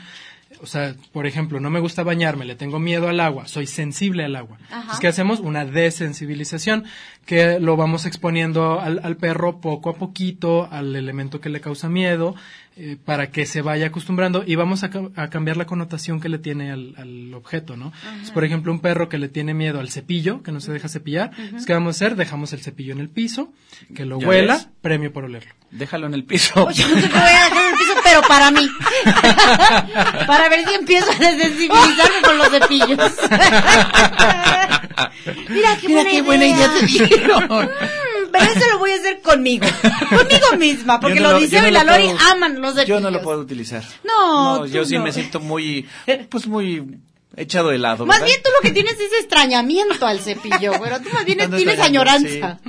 O 0.61 0.65
sea, 0.65 0.95
por 1.13 1.27
ejemplo, 1.27 1.59
no 1.59 1.69
me 1.69 1.79
gusta 1.79 2.03
bañarme, 2.03 2.43
le 2.43 2.55
tengo 2.55 2.79
miedo 2.79 3.07
al 3.07 3.19
agua, 3.19 3.47
soy 3.47 3.67
sensible 3.67 4.25
al 4.25 4.35
agua. 4.35 4.57
Ajá. 4.71 4.93
Es 4.93 4.99
que 4.99 5.07
hacemos 5.07 5.39
una 5.39 5.63
desensibilización, 5.63 6.85
que 7.25 7.59
lo 7.59 7.77
vamos 7.77 8.05
exponiendo 8.05 8.79
al, 8.79 8.99
al 9.03 9.15
perro 9.15 9.61
poco 9.61 9.91
a 9.91 9.95
poquito 9.95 10.67
al 10.71 10.95
elemento 10.95 11.39
que 11.39 11.49
le 11.49 11.61
causa 11.61 11.87
miedo, 11.87 12.35
eh, 12.81 12.95
para 13.03 13.29
que 13.29 13.45
se 13.45 13.61
vaya 13.61 13.87
acostumbrando 13.87 14.41
y 14.47 14.55
vamos 14.55 14.83
a, 14.83 14.89
ca- 14.89 15.09
a 15.17 15.29
cambiar 15.29 15.57
la 15.57 15.65
connotación 15.65 16.21
que 16.21 16.29
le 16.29 16.37
tiene 16.39 16.71
al, 16.71 16.93
al 16.97 17.33
objeto, 17.33 17.75
¿no? 17.75 17.91
Entonces, 18.05 18.31
por 18.31 18.45
ejemplo, 18.45 18.71
un 18.71 18.79
perro 18.79 19.09
que 19.09 19.17
le 19.17 19.27
tiene 19.27 19.53
miedo 19.53 19.81
al 19.81 19.89
cepillo, 19.89 20.41
que 20.43 20.53
no 20.53 20.61
se 20.61 20.71
deja 20.71 20.87
cepillar, 20.87 21.31
pues, 21.51 21.65
¿qué 21.65 21.73
vamos 21.73 21.87
a 21.87 21.95
hacer? 21.97 22.15
Dejamos 22.15 22.53
el 22.53 22.61
cepillo 22.61 22.93
en 22.93 22.99
el 22.99 23.09
piso, 23.09 23.51
que 23.93 24.05
lo 24.05 24.17
¿Ya 24.19 24.27
huela, 24.27 24.53
ves? 24.55 24.69
premio 24.81 25.11
por 25.11 25.25
olerlo. 25.25 25.51
Déjalo 25.71 26.07
en 26.07 26.13
el 26.15 26.23
piso. 26.23 26.65
Oye, 26.65 26.83
no 26.87 26.95
te 27.01 27.07
voy 27.07 27.17
a 27.17 27.43
dejar 27.43 27.63
en 27.63 27.73
el 27.73 27.77
piso, 27.77 27.93
pero 28.03 28.21
para 28.27 28.49
mí. 28.51 28.67
para 30.25 30.49
ver 30.49 30.65
si 30.67 30.73
empiezo 30.75 31.11
a 31.11 31.15
desensibilizarme 31.15 32.21
con 32.23 32.37
los 32.37 32.47
cepillos. 32.49 33.13
Mira 35.49 35.77
qué 35.79 35.87
Mira 35.87 36.01
buena, 36.01 36.11
qué 36.11 36.21
buena 36.21 36.45
idea 36.45 36.69
te 36.79 36.85
dieron. 36.85 37.69
Pero 38.31 38.45
eso 38.45 38.67
lo 38.71 38.79
voy 38.79 38.91
a 38.91 38.95
hacer 38.95 39.21
conmigo. 39.21 39.65
Conmigo 40.09 40.57
misma, 40.57 40.99
porque 40.99 41.19
no 41.19 41.31
los 41.31 41.41
lo- 41.43 41.47
yo 41.47 41.61
no 41.61 41.67
y 41.67 41.71
la 41.71 41.83
lo 41.83 41.91
Lori 41.91 42.03
puedo- 42.05 42.19
aman 42.31 42.61
los 42.61 42.73
cepillos. 42.75 42.87
Yo 42.87 42.99
no 42.99 43.11
lo 43.11 43.21
puedo 43.21 43.39
utilizar. 43.39 43.83
No, 44.03 44.65
yo 44.65 44.85
sí 44.85 44.97
me 44.99 45.11
siento 45.11 45.39
muy, 45.39 45.87
pues 46.29 46.47
muy 46.47 46.97
echado 47.35 47.69
de 47.69 47.77
lado. 47.77 48.05
Más 48.05 48.17
¿verdad? 48.19 48.27
bien 48.27 48.41
tú 48.43 48.49
lo 48.55 48.61
que 48.61 48.73
tienes 48.73 48.93
es 48.99 49.11
extrañamiento 49.19 50.05
al 50.05 50.19
cepillo, 50.19 50.73
pero 50.83 50.99
tú 50.99 51.09
más 51.13 51.25
bien 51.25 51.39
tienes 51.55 51.79
añoranza. 51.79 52.59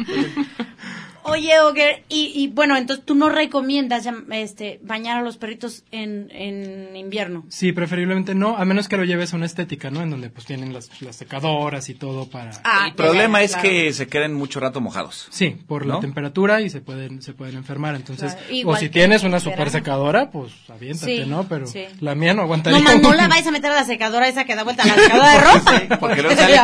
Oye, 1.31 1.61
Oger, 1.61 2.05
y, 2.09 2.33
y 2.35 2.49
bueno, 2.49 2.77
entonces 2.77 3.05
tú 3.05 3.15
no 3.15 3.29
recomiendas 3.29 4.09
este, 4.33 4.81
bañar 4.83 5.19
a 5.19 5.23
los 5.23 5.37
perritos 5.37 5.85
en, 5.91 6.29
en 6.33 6.97
invierno. 6.97 7.45
Sí, 7.49 7.73
preferiblemente 7.73 8.35
no, 8.35 8.57
a 8.57 8.65
menos 8.65 8.89
que 8.89 8.97
lo 8.97 9.05
lleves 9.05 9.33
a 9.33 9.37
una 9.37 9.47
estética, 9.47 9.91
¿no? 9.91 10.03
En 10.03 10.11
donde 10.11 10.31
pues 10.31 10.47
tienen 10.47 10.73
las, 10.73 10.91
las 11.03 11.17
secadoras 11.17 11.89
y 11.89 11.95
todo 11.95 12.29
para... 12.29 12.51
Ah, 12.65 12.87
El 12.89 12.95
problema 12.95 13.43
es 13.43 13.53
claro. 13.53 13.69
que 13.69 13.93
se 13.93 14.07
queden 14.07 14.35
mucho 14.35 14.61
rato 14.61 14.81
mojados. 14.81 15.29
Sí, 15.31 15.51
por 15.67 15.87
la 15.87 16.01
temperatura 16.01 16.61
y 16.61 16.71
se 16.71 16.81
pueden 16.81 17.23
se 17.23 17.33
pueden 17.33 17.57
enfermar. 17.57 17.95
Entonces, 17.95 18.35
Claro, 18.35 18.71
o 18.71 18.77
si 18.77 18.89
tienes 18.89 19.23
en 19.23 19.29
una 19.29 19.39
verano. 19.39 19.53
super 19.53 19.71
secadora, 19.71 20.31
pues 20.31 20.53
aviéntate, 20.69 21.25
Sí, 21.25 21.29
¿no? 21.29 21.47
Pero 21.49 21.67
sí. 21.67 21.85
la 22.01 22.15
mía 22.15 22.35
no 22.35 22.43
aguantaría. 22.43 22.81
No, 22.81 22.99
no 22.99 23.15
la 23.15 23.29
vais 23.29 23.47
a 23.47 23.51
meter 23.51 23.71
a 23.71 23.75
la 23.75 23.85
secadora 23.85 24.29
esa 24.29 24.45
que 24.45 24.55
da 24.55 24.63
vuelta 24.65 24.83
a 24.83 24.87
la 24.87 24.95
secadora 24.95 25.33
de 25.33 25.41
ropa. 25.41 25.97
Porque 26.01 26.23
luego 26.23 26.37
sale 26.41 26.59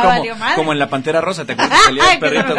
como, 0.55 0.73
en 0.73 0.79
la 0.79 0.89
Pantera 0.89 1.21
Rosa, 1.21 1.45
¿te 1.45 1.53
acuerdas? 1.53 1.77
que 1.79 1.85
Salía 1.85 2.03
el 2.03 2.09
Ay, 2.09 2.17
pero 2.19 2.43
perrito. 2.43 2.55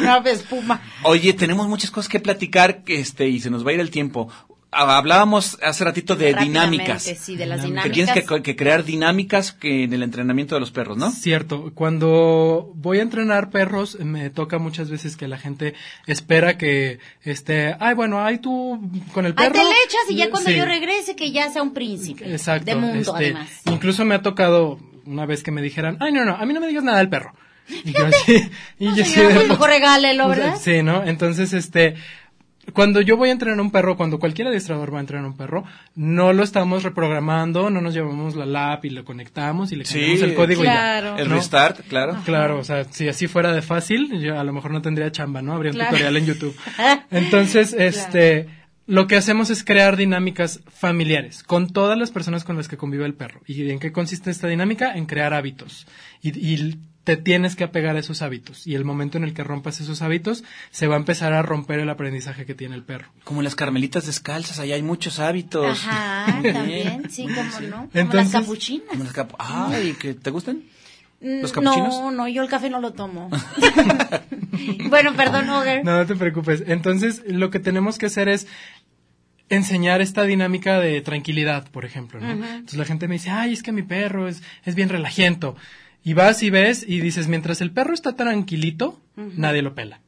no, 0.00 0.20
no, 0.20 0.26
espuma. 0.28 0.80
Oye, 1.04 1.31
tenemos 1.34 1.68
muchas 1.68 1.90
cosas 1.90 2.08
que 2.08 2.20
platicar, 2.20 2.84
que, 2.84 3.00
este, 3.00 3.28
y 3.28 3.40
se 3.40 3.50
nos 3.50 3.66
va 3.66 3.70
a 3.70 3.74
ir 3.74 3.80
el 3.80 3.90
tiempo. 3.90 4.28
Ah, 4.74 4.96
Hablábamos 4.96 5.58
hace 5.62 5.84
ratito 5.84 6.16
de 6.16 6.32
dinámicas. 6.32 7.02
Sí, 7.02 7.36
de 7.36 7.44
las 7.44 7.58
Que 7.60 7.64
Que 7.64 7.68
dinámicas. 7.68 7.92
tienes 7.92 8.42
que, 8.42 8.56
crear 8.56 8.84
dinámicas 8.84 9.52
que 9.52 9.84
en 9.84 9.92
el 9.92 10.02
entrenamiento 10.02 10.54
de 10.54 10.60
los 10.60 10.70
perros, 10.70 10.96
¿no? 10.96 11.10
Cierto, 11.10 11.72
cuando 11.74 12.72
voy 12.74 12.98
a 12.98 13.02
entrenar 13.02 13.50
perros 13.50 13.98
me 14.00 14.30
toca 14.30 14.58
muchas 14.58 14.88
veces 14.88 15.16
que 15.18 15.28
la 15.28 15.36
gente 15.36 15.74
espera 16.06 16.56
que 16.56 17.00
este, 17.22 17.76
ay 17.80 17.94
bueno, 17.94 18.24
ay 18.24 18.38
tú 18.38 18.80
con 19.12 19.26
el 19.26 19.32
Ahí 19.32 19.48
perro. 19.50 19.52
te 19.52 19.58
le 19.64 19.74
echas 19.84 20.00
y 20.08 20.14
ya 20.16 20.30
cuando 20.30 20.48
Sí. 20.48 20.56
yo 20.56 20.64
regrese 20.64 21.16
que 21.16 21.32
ya 21.32 21.50
sea 21.50 21.62
un 21.62 21.74
príncipe. 21.74 22.30
Exacto. 22.32 22.64
De 22.64 22.74
mundo, 22.76 22.98
este, 22.98 23.10
además. 23.14 23.50
Incluso 23.66 24.06
me 24.06 24.14
ha 24.14 24.22
tocado 24.22 24.78
una 25.04 25.26
vez 25.26 25.42
que 25.42 25.50
me 25.50 25.60
dijeran, 25.60 25.98
ay, 26.00 26.12
no, 26.12 26.24
no, 26.24 26.34
a 26.36 26.46
mí 26.46 26.54
no 26.54 26.60
me 26.60 26.68
digas 26.68 26.84
nada 26.84 26.96
del 26.98 27.10
perro. 27.10 27.34
Y 27.68 27.92
yo 27.92 28.06
así, 28.06 28.50
y 28.78 28.86
yo 28.94 29.02
así 29.02 29.04
señora, 29.04 29.28
de- 29.28 29.34
pues 29.36 29.48
mejor 29.48 29.68
regálelo, 29.70 30.24
sea, 30.24 30.28
¿verdad? 30.44 30.58
Sí, 30.60 30.82
¿no? 30.82 31.04
Entonces, 31.04 31.52
este, 31.52 31.94
cuando 32.74 33.00
yo 33.00 33.16
voy 33.16 33.28
a 33.30 33.32
entrenar 33.32 33.58
a 33.58 33.62
un 33.62 33.70
perro, 33.72 33.96
cuando 33.96 34.18
cualquier 34.18 34.48
adiestrador 34.48 34.92
va 34.94 34.98
a 34.98 35.00
entrenar 35.00 35.24
a 35.24 35.28
un 35.28 35.36
perro, 35.36 35.64
no 35.96 36.32
lo 36.32 36.42
estamos 36.44 36.82
reprogramando, 36.84 37.70
no 37.70 37.80
nos 37.80 37.92
llevamos 37.94 38.36
la 38.36 38.46
lap 38.46 38.84
y 38.84 38.90
lo 38.90 39.04
conectamos 39.04 39.72
y 39.72 39.76
le 39.76 39.84
cambiamos 39.84 40.18
Sí, 40.18 40.24
el 40.24 40.34
código 40.34 40.62
y 40.62 40.66
ya. 40.66 40.72
Claro. 40.72 41.18
El 41.18 41.28
¿no? 41.28 41.34
restart, 41.36 41.80
claro. 41.88 42.16
Claro, 42.24 42.58
o 42.58 42.64
sea, 42.64 42.84
si 42.84 43.08
así 43.08 43.26
fuera 43.26 43.52
de 43.52 43.62
fácil, 43.62 44.20
yo 44.20 44.38
a 44.38 44.44
lo 44.44 44.52
mejor 44.52 44.70
no 44.70 44.80
tendría 44.82 45.10
chamba, 45.10 45.42
¿no? 45.42 45.54
Habría 45.54 45.70
un 45.72 45.76
Claro. 45.76 45.90
tutorial 45.90 46.16
en 46.16 46.26
YouTube. 46.26 46.56
Entonces, 47.10 47.72
este, 47.76 48.48
lo 48.86 49.06
que 49.08 49.16
hacemos 49.16 49.50
es 49.50 49.64
crear 49.64 49.96
dinámicas 49.96 50.60
familiares 50.72 51.42
con 51.42 51.68
todas 51.72 51.98
las 51.98 52.10
personas 52.12 52.44
con 52.44 52.56
las 52.56 52.68
que 52.68 52.76
convive 52.76 53.06
el 53.06 53.14
perro. 53.14 53.40
¿Y 53.46 53.70
en 53.70 53.78
qué 53.80 53.90
consiste 53.92 54.30
esta 54.30 54.46
dinámica? 54.46 54.92
En 54.94 55.06
crear 55.06 55.34
hábitos. 55.34 55.86
Y, 56.20 56.38
y 56.38 56.78
te 57.04 57.16
tienes 57.16 57.56
que 57.56 57.64
apegar 57.64 57.96
a 57.96 57.98
esos 57.98 58.22
hábitos. 58.22 58.66
Y 58.66 58.74
el 58.76 58.84
momento 58.84 59.18
en 59.18 59.24
el 59.24 59.34
que 59.34 59.42
rompas 59.42 59.80
esos 59.80 60.02
hábitos, 60.02 60.44
se 60.70 60.86
va 60.86 60.94
a 60.94 60.98
empezar 60.98 61.32
a 61.32 61.42
romper 61.42 61.80
el 61.80 61.90
aprendizaje 61.90 62.46
que 62.46 62.54
tiene 62.54 62.76
el 62.76 62.84
perro. 62.84 63.08
Como 63.24 63.42
las 63.42 63.54
carmelitas 63.56 64.06
descalzas, 64.06 64.58
allá 64.60 64.76
hay 64.76 64.82
muchos 64.82 65.18
hábitos. 65.18 65.84
Ajá, 65.86 66.40
también, 66.52 67.10
sí, 67.10 67.24
cómo 67.24 67.60
no. 67.68 67.76
Como 67.76 67.90
Entonces- 67.94 68.32
las 68.32 68.42
capuchinas. 68.42 68.86
Como 68.88 69.04
las 69.04 69.14
capu- 69.14 69.34
Ay, 69.38 69.94
¿que 69.98 70.14
¿te 70.14 70.30
gustan? 70.30 70.62
¿Los 71.20 71.52
Mm, 71.52 71.54
capuchinos? 71.54 71.94
No, 72.00 72.10
no, 72.12 72.28
yo 72.28 72.42
el 72.42 72.48
café 72.48 72.68
no 72.70 72.80
lo 72.80 72.92
tomo. 72.92 73.30
bueno, 74.88 75.14
perdón, 75.14 75.48
Oger. 75.50 75.84
No, 75.84 75.96
no 75.98 76.06
te 76.06 76.16
preocupes. 76.16 76.64
Entonces, 76.66 77.22
lo 77.26 77.50
que 77.50 77.58
tenemos 77.60 77.98
que 77.98 78.06
hacer 78.06 78.28
es 78.28 78.46
enseñar 79.48 80.00
esta 80.00 80.22
dinámica 80.24 80.80
de 80.80 81.00
tranquilidad, 81.02 81.68
por 81.70 81.84
ejemplo, 81.84 82.20
¿no? 82.20 82.30
Entonces 82.30 82.78
la 82.78 82.84
gente 82.86 83.06
me 83.06 83.14
dice, 83.16 83.30
ay, 83.30 83.52
es 83.52 83.62
que 83.62 83.70
mi 83.72 83.82
perro 83.82 84.26
es, 84.28 84.42
es 84.64 84.74
bien 84.74 84.88
relajiento. 84.88 85.56
Y 86.04 86.14
vas 86.14 86.42
y 86.42 86.50
ves 86.50 86.84
y 86.86 87.00
dices, 87.00 87.28
mientras 87.28 87.60
el 87.60 87.70
perro 87.70 87.94
está 87.94 88.16
tranquilito, 88.16 89.00
nadie 89.16 89.62
lo 89.62 89.74
pela. 89.74 90.00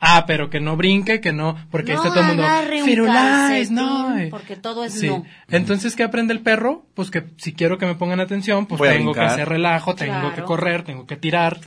Ah, 0.00 0.26
pero 0.26 0.48
que 0.48 0.60
no 0.60 0.76
brinque, 0.76 1.20
que 1.20 1.32
no, 1.32 1.56
porque 1.72 1.90
ahí 1.92 1.98
no 1.98 2.04
está 2.04 2.14
todo 2.20 2.30
el 2.30 2.36
mundo, 2.36 2.84
"Firulais, 2.84 3.70
no. 3.72 4.16
eh". 4.16 4.28
porque 4.30 4.54
todo 4.54 4.84
es 4.84 4.94
Sí. 4.94 5.08
no. 5.08 5.24
Entonces, 5.50 5.96
¿qué 5.96 6.04
aprende 6.04 6.32
el 6.32 6.40
perro? 6.40 6.86
Pues 6.94 7.10
que 7.10 7.24
si 7.36 7.52
quiero 7.52 7.78
que 7.78 7.86
me 7.86 7.96
pongan 7.96 8.20
atención, 8.20 8.66
pues 8.66 8.78
Voy 8.78 8.88
tengo 8.90 9.12
que 9.12 9.20
hacer 9.20 9.48
relajo, 9.48 9.96
tengo 9.96 10.12
Claro. 10.20 10.34
que 10.36 10.42
correr, 10.42 10.84
tengo 10.84 11.04
que 11.06 11.16
tirar. 11.16 11.58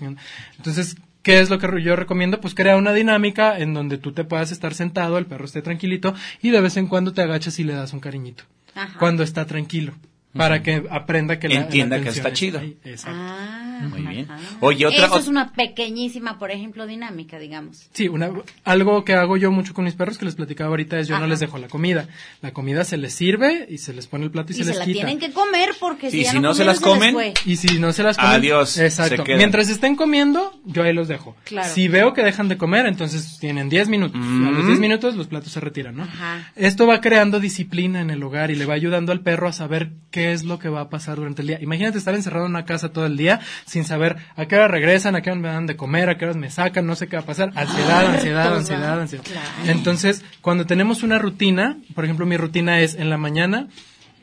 Entonces, 0.55 0.95
¿qué 1.23 1.39
es 1.41 1.49
lo 1.49 1.59
que 1.59 1.67
yo 1.83 1.95
recomiendo? 1.97 2.39
Pues 2.39 2.55
crea 2.55 2.77
una 2.77 2.93
dinámica 2.93 3.57
en 3.59 3.73
donde 3.73 3.97
tú 3.97 4.13
te 4.13 4.23
puedas 4.23 4.51
estar 4.53 4.73
sentado, 4.75 5.17
el 5.17 5.25
perro 5.25 5.43
esté 5.43 5.61
tranquilito 5.61 6.13
y 6.41 6.51
de 6.51 6.61
vez 6.61 6.77
en 6.77 6.87
cuando 6.87 7.11
te 7.13 7.21
agachas 7.21 7.59
y 7.59 7.65
le 7.65 7.73
das 7.73 7.91
un 7.91 7.99
cariñito. 7.99 8.45
Ajá. 8.75 8.97
Cuando 8.97 9.23
está 9.23 9.45
tranquilo. 9.45 9.93
Para 10.33 10.63
que 10.63 10.83
aprenda 10.89 11.39
que 11.39 11.49
la 11.49 11.55
Entienda 11.61 11.97
la 11.97 12.03
que 12.03 12.09
está 12.09 12.31
chido. 12.31 12.59
ahí. 12.59 12.77
Exacto. 12.85 13.19
Ah, 13.21 13.81
Muy 13.89 14.01
bien. 14.03 14.27
Oye, 14.61 14.85
otra- 14.85 15.07
Eso 15.07 15.17
es 15.19 15.27
una 15.27 15.51
pequeñísima, 15.53 16.37
por 16.39 16.51
ejemplo, 16.51 16.85
dinámica, 16.87 17.37
digamos. 17.39 17.89
Sí, 17.93 18.07
una, 18.07 18.31
algo 18.63 19.03
que 19.03 19.13
hago 19.13 19.35
yo 19.37 19.51
mucho 19.51 19.73
con 19.73 19.85
mis 19.85 19.93
perros 19.95 20.17
que 20.17 20.25
les 20.25 20.35
platicaba 20.35 20.69
ahorita 20.69 20.99
es 20.99 21.07
yo 21.07 21.19
no 21.19 21.27
les 21.27 21.39
dejo 21.39 21.57
la 21.57 21.67
comida. 21.67 22.07
La 22.41 22.51
comida 22.53 22.83
se 22.85 22.95
les 22.97 23.13
sirve 23.13 23.65
y 23.69 23.79
se 23.79 23.93
les 23.93 24.07
pone 24.07 24.23
el 24.25 24.31
plato 24.31 24.53
y, 24.53 24.55
Y 24.55 24.59
se, 24.59 24.63
se 24.65 24.69
les 24.69 24.79
la 24.79 24.85
quita. 24.85 24.93
tienen 24.99 25.19
que 25.19 25.31
comer 25.33 25.69
porque 25.79 26.07
Y 26.07 26.11
si, 26.11 26.23
ya 26.23 26.31
si 26.31 26.39
no 26.39 26.53
se 26.53 26.63
comieron, 26.63 26.67
las 26.67 26.79
comen, 26.79 27.03
les 27.17 27.33
fue. 27.39 27.51
Y 27.51 27.55
si 27.57 27.79
no 27.79 27.91
se 27.91 28.03
las 28.03 28.17
comen, 28.17 28.31
Adiós, 28.33 28.77
Exacto. 28.77 29.25
se. 29.25 29.35
Mientras 29.35 29.67
estén 29.69 29.95
comiendo, 29.95 30.57
yo 30.65 30.83
ahí 30.83 30.93
los 30.93 31.07
dejo. 31.07 31.35
Claro. 31.43 31.67
Si 31.73 31.87
veo 31.87 32.13
que 32.13 32.23
dejan 32.23 32.47
de 32.47 32.57
comer, 32.57 32.85
entonces 32.85 33.37
tienen 33.39 33.67
10 33.67 33.89
minutos. 33.89 34.21
A 34.21 34.51
los 34.51 34.65
10 34.67 34.79
minutos 34.79 35.15
los 35.15 35.27
platos 35.27 35.51
se 35.51 35.59
retiran, 35.59 35.95
¿no? 35.97 36.03
Ajá. 36.03 36.51
Esto 36.55 36.87
va 36.87 37.01
creando 37.01 37.39
disciplina 37.39 37.99
en 37.99 38.11
el 38.11 38.21
hogar 38.23 38.51
y 38.51 38.55
le 38.55 38.65
va 38.65 38.75
ayudando 38.75 39.11
al 39.11 39.21
perro 39.21 39.47
a 39.47 39.53
saber 39.53 39.91
qué 40.11 40.20
es 40.21 40.43
lo 40.43 40.59
que 40.59 40.69
va 40.69 40.81
a 40.81 40.89
pasar 40.89 41.17
durante 41.17 41.41
el 41.41 41.47
día. 41.49 41.59
Imagínate 41.61 41.97
estar 41.97 42.13
encerrado 42.15 42.45
en 42.45 42.51
una 42.51 42.65
casa 42.65 42.91
todo 42.93 43.05
el 43.05 43.17
día 43.17 43.39
sin 43.65 43.83
saber 43.83 44.17
a 44.35 44.45
qué 44.45 44.55
hora 44.55 44.67
regresan, 44.67 45.15
a 45.15 45.21
qué 45.21 45.31
hora 45.31 45.39
me 45.39 45.47
dan 45.47 45.67
de 45.67 45.75
comer, 45.75 46.09
a 46.09 46.17
qué 46.17 46.25
horas 46.25 46.37
me 46.37 46.49
sacan, 46.49 46.85
no 46.85 46.95
sé 46.95 47.07
qué 47.07 47.17
va 47.17 47.23
a 47.23 47.25
pasar. 47.25 47.51
Ansiedad, 47.55 48.07
ansiedad, 48.07 48.45
Toda. 48.45 48.57
ansiedad, 48.57 49.01
ansiedad. 49.01 49.25
Claro. 49.25 49.47
Entonces, 49.65 50.23
cuando 50.41 50.65
tenemos 50.65 51.03
una 51.03 51.19
rutina, 51.19 51.77
por 51.95 52.05
ejemplo, 52.05 52.25
mi 52.25 52.37
rutina 52.37 52.79
es 52.79 52.95
en 52.95 53.09
la 53.09 53.17
mañana 53.17 53.67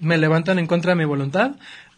me 0.01 0.18
levantan 0.18 0.59
en 0.59 0.66
contra 0.66 0.92
de 0.92 0.96
mi 0.96 1.05
voluntad, 1.05 1.53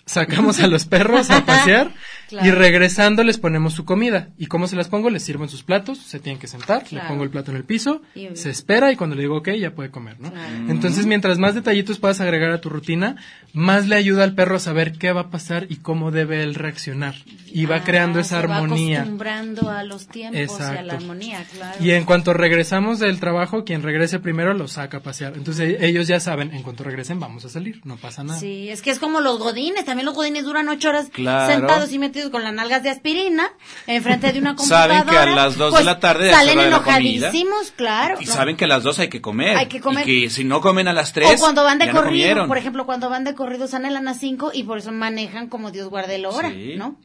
sacamos 0.07 0.61
a 0.61 0.67
los 0.67 0.87
perros 0.87 1.31
a 1.31 1.45
pasear 1.47 1.93
Claro. 2.31 2.47
Y 2.47 2.51
regresando 2.53 3.25
les 3.25 3.39
ponemos 3.39 3.75
su 3.75 3.85
comida. 3.85 4.29
¿Y 4.39 4.47
cómo 4.47 4.67
se 4.69 4.77
las 4.77 4.89
pongo? 4.89 5.11
Les 5.11 5.23
sirvo 5.23 5.43
en 5.45 5.51
sus 5.51 5.63
platos, 5.65 5.99
se 5.99 6.21
tienen 6.21 6.39
que 6.41 6.47
sentar, 6.47 6.85
le 6.93 7.01
pongo 7.01 7.25
el 7.25 7.31
plato 7.31 7.51
en 7.51 7.57
el 7.57 7.65
piso, 7.65 8.03
Y- 8.15 8.29
se 8.35 8.51
espera 8.51 8.91
y 8.93 8.97
cuando 8.97 9.17
le 9.17 9.23
digo 9.23 9.37
ok 9.39 9.49
ya 9.59 9.73
puede 9.75 9.91
comer, 9.91 10.21
¿no? 10.21 10.31
Claro. 10.31 10.49
Entonces 10.69 11.07
mientras 11.07 11.39
más 11.39 11.55
detallitos 11.55 11.99
puedas 11.99 12.21
agregar 12.21 12.53
a 12.53 12.61
tu 12.61 12.69
rutina, 12.69 13.17
más 13.53 13.89
le 13.89 13.97
ayuda 13.97 14.23
al 14.25 14.35
perro 14.35 14.57
a 14.57 14.61
saber 14.61 14.93
qué 14.93 15.13
va 15.13 15.23
a 15.23 15.31
pasar 15.31 15.67
y 15.69 15.77
cómo 15.77 16.11
debe 16.13 16.43
él 16.45 16.55
reaccionar. 16.55 17.17
Y 17.53 17.67
va 17.67 17.77
Ah, 17.77 17.85
creando 17.85 18.21
esa 18.21 18.41
se 18.41 18.47
va 18.47 18.59
armonía. 18.59 18.99
acostumbrando 19.01 19.71
a 19.71 19.83
los 19.83 20.07
tiempos 20.07 20.39
y 20.39 20.63
a 20.63 20.67
la 20.69 20.71
Exacto. 20.83 20.95
armonía, 20.97 21.45
claro. 21.53 21.85
Y 21.85 21.91
en 21.91 22.05
cuanto 22.05 22.33
regresamos 22.33 23.01
del 23.01 23.19
trabajo, 23.19 23.65
quien 23.65 23.83
regrese 23.83 24.21
primero 24.21 24.55
lo 24.55 24.69
saca 24.69 24.99
a 24.99 25.01
pasear. 25.01 25.33
Entonces 25.37 25.81
e- 25.81 25.87
ellos 25.87 26.07
ya 26.07 26.21
saben, 26.21 26.53
en 26.55 26.63
cuanto 26.63 26.85
regresen 26.85 27.19
vamos 27.19 27.45
a 27.45 27.49
salir, 27.49 27.81
no 27.85 27.97
pasa 27.97 28.23
nada. 28.23 28.39
Sí, 28.39 28.69
es 28.69 28.83
que 28.83 28.91
es 28.91 28.99
como 29.01 29.21
los 29.21 29.39
godines, 29.41 29.85
también 29.85 30.07
los 30.07 30.15
godines 30.15 30.45
duran 30.45 30.69
ocho 30.69 30.91
horas 30.91 31.09
Claro. 31.13 31.53
sentados 31.53 31.91
y 31.93 31.99
metidos 31.99 32.20
con 32.31 32.43
las 32.43 32.53
nalgas 32.53 32.83
de 32.83 32.91
aspirina 32.91 33.49
enfrente 33.87 34.33
de 34.33 34.39
una 34.39 34.57
Saben 34.59 34.99
computadora. 34.99 35.25
que 35.25 35.31
a 35.33 35.35
las 35.35 35.57
dos 35.57 35.73
de 35.73 35.77
Pues, 35.77 35.85
la 35.87 36.01
tarde 36.01 36.31
salen 36.31 36.57
la 36.59 36.67
enojadísimos, 36.67 37.73
claro. 37.77 38.17
Y 38.21 38.27
¿no? 38.27 38.33
saben 38.33 38.57
que 38.57 38.65
a 38.65 38.69
las 38.69 38.83
dos 38.83 38.99
hay 38.99 39.09
que 39.09 39.21
comer. 39.21 39.57
Hay 39.57 39.67
que 39.67 39.81
comer. 39.81 40.09
Y 40.09 40.25
que 40.25 40.31
si 40.31 40.45
no 40.45 40.61
comen 40.61 40.89
a 40.89 40.93
las 40.93 41.13
tres, 41.13 41.31
o 41.41 41.43
cuando 41.43 41.65
van 41.65 41.79
de 41.79 41.87
no 41.87 41.93
corrido, 41.95 42.47
por 42.47 42.59
ejemplo, 42.59 42.85
cuando 42.87 43.09
van 43.09 43.25
de 43.25 43.35
corrido 43.35 43.67
salen 43.69 43.97
a 43.97 44.03
las 44.03 44.19
5 44.19 44.51
y 44.55 44.65
por 44.65 44.79
eso 44.79 44.93
manejan 44.93 45.49
como 45.49 45.71
Dios 45.71 45.89
guarde 45.89 46.19
la 46.19 46.29
hora, 46.31 46.51
Sí. 46.51 46.75
¿no? 46.77 46.97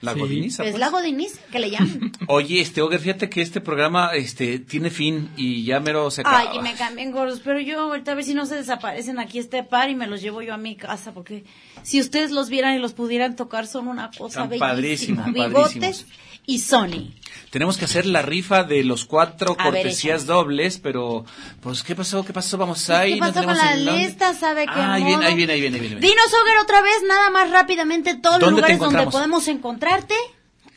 La 0.00 0.14
Sí. 0.14 0.20
godiniza, 0.20 0.62
es 0.64 0.70
pues. 0.70 0.80
la 0.80 0.88
godiniza 0.88 1.40
que 1.52 1.58
le 1.58 1.70
llaman. 1.70 2.12
Oye, 2.28 2.60
este, 2.60 2.80
Oger, 2.80 3.00
fíjate 3.00 3.28
que 3.28 3.42
este 3.42 3.60
programa 3.60 4.12
este, 4.14 4.58
tiene 4.58 4.88
fin 4.90 5.28
y 5.36 5.64
ya 5.64 5.78
mero 5.80 6.10
se 6.10 6.22
acaba. 6.22 6.38
Ay, 6.38 6.58
y 6.58 6.62
me 6.62 6.72
cambian 6.74 7.12
gordos, 7.12 7.40
pero 7.44 7.60
yo 7.60 7.80
ahorita 7.80 8.12
a 8.12 8.14
ver 8.14 8.24
si 8.24 8.32
no 8.34 8.46
se 8.46 8.54
desaparecen 8.56 9.18
aquí 9.18 9.38
este 9.38 9.62
par 9.62 9.90
y 9.90 9.94
me 9.94 10.06
los 10.06 10.22
llevo 10.22 10.40
yo 10.40 10.54
a 10.54 10.56
mi 10.56 10.74
casa, 10.76 11.12
porque 11.12 11.44
si 11.82 12.00
ustedes 12.00 12.30
los 12.30 12.48
vieran 12.48 12.74
y 12.74 12.78
los 12.78 12.94
pudieran 12.94 13.36
tocar 13.36 13.66
son 13.66 13.88
una 13.88 14.10
cosa 14.10 14.44
Están 14.44 14.48
bellísima. 14.48 15.24
padrísimos, 15.24 15.32
Bigotes 15.32 15.72
padrísimos. 15.74 16.06
Y 16.50 16.58
Sony. 16.58 17.14
Tenemos 17.50 17.78
que 17.78 17.84
hacer 17.84 18.06
la 18.06 18.22
rifa 18.22 18.64
de 18.64 18.82
los 18.82 19.04
cuatro 19.04 19.54
A 19.56 19.70
ver, 19.70 19.82
cortesías 19.82 20.26
dobles, 20.26 20.78
pero, 20.78 21.24
pues, 21.60 21.84
¿qué 21.84 21.94
pasó? 21.94 22.24
¿Qué 22.24 22.32
pasó? 22.32 22.58
Vamos 22.58 22.90
ahí. 22.90 23.14
¿Qué 23.14 23.20
no 23.20 23.26
pasó 23.26 23.44
con 23.44 23.54
tenemos 23.54 23.86
la 23.86 23.92
lista? 23.92 24.34
¿Sabe 24.34 24.66
qué 24.66 24.72
Ah, 24.74 24.94
ahí 24.94 25.04
viene, 25.04 25.26
ahí 25.26 25.34
viene, 25.34 25.52
ahí 25.52 25.60
viene, 25.60 25.76
ahí 25.76 25.80
viene. 25.80 26.00
Dinos, 26.00 26.26
Oger, 26.42 26.58
otra 26.58 26.82
vez, 26.82 27.02
nada 27.06 27.30
más 27.30 27.50
rápidamente, 27.50 28.16
todos 28.16 28.40
los 28.40 28.50
¿Dónde 28.50 28.62
te 28.62 28.72
lugares 28.72 28.94
donde 28.94 29.10
podemos 29.12 29.46
encontrarte. 29.46 30.14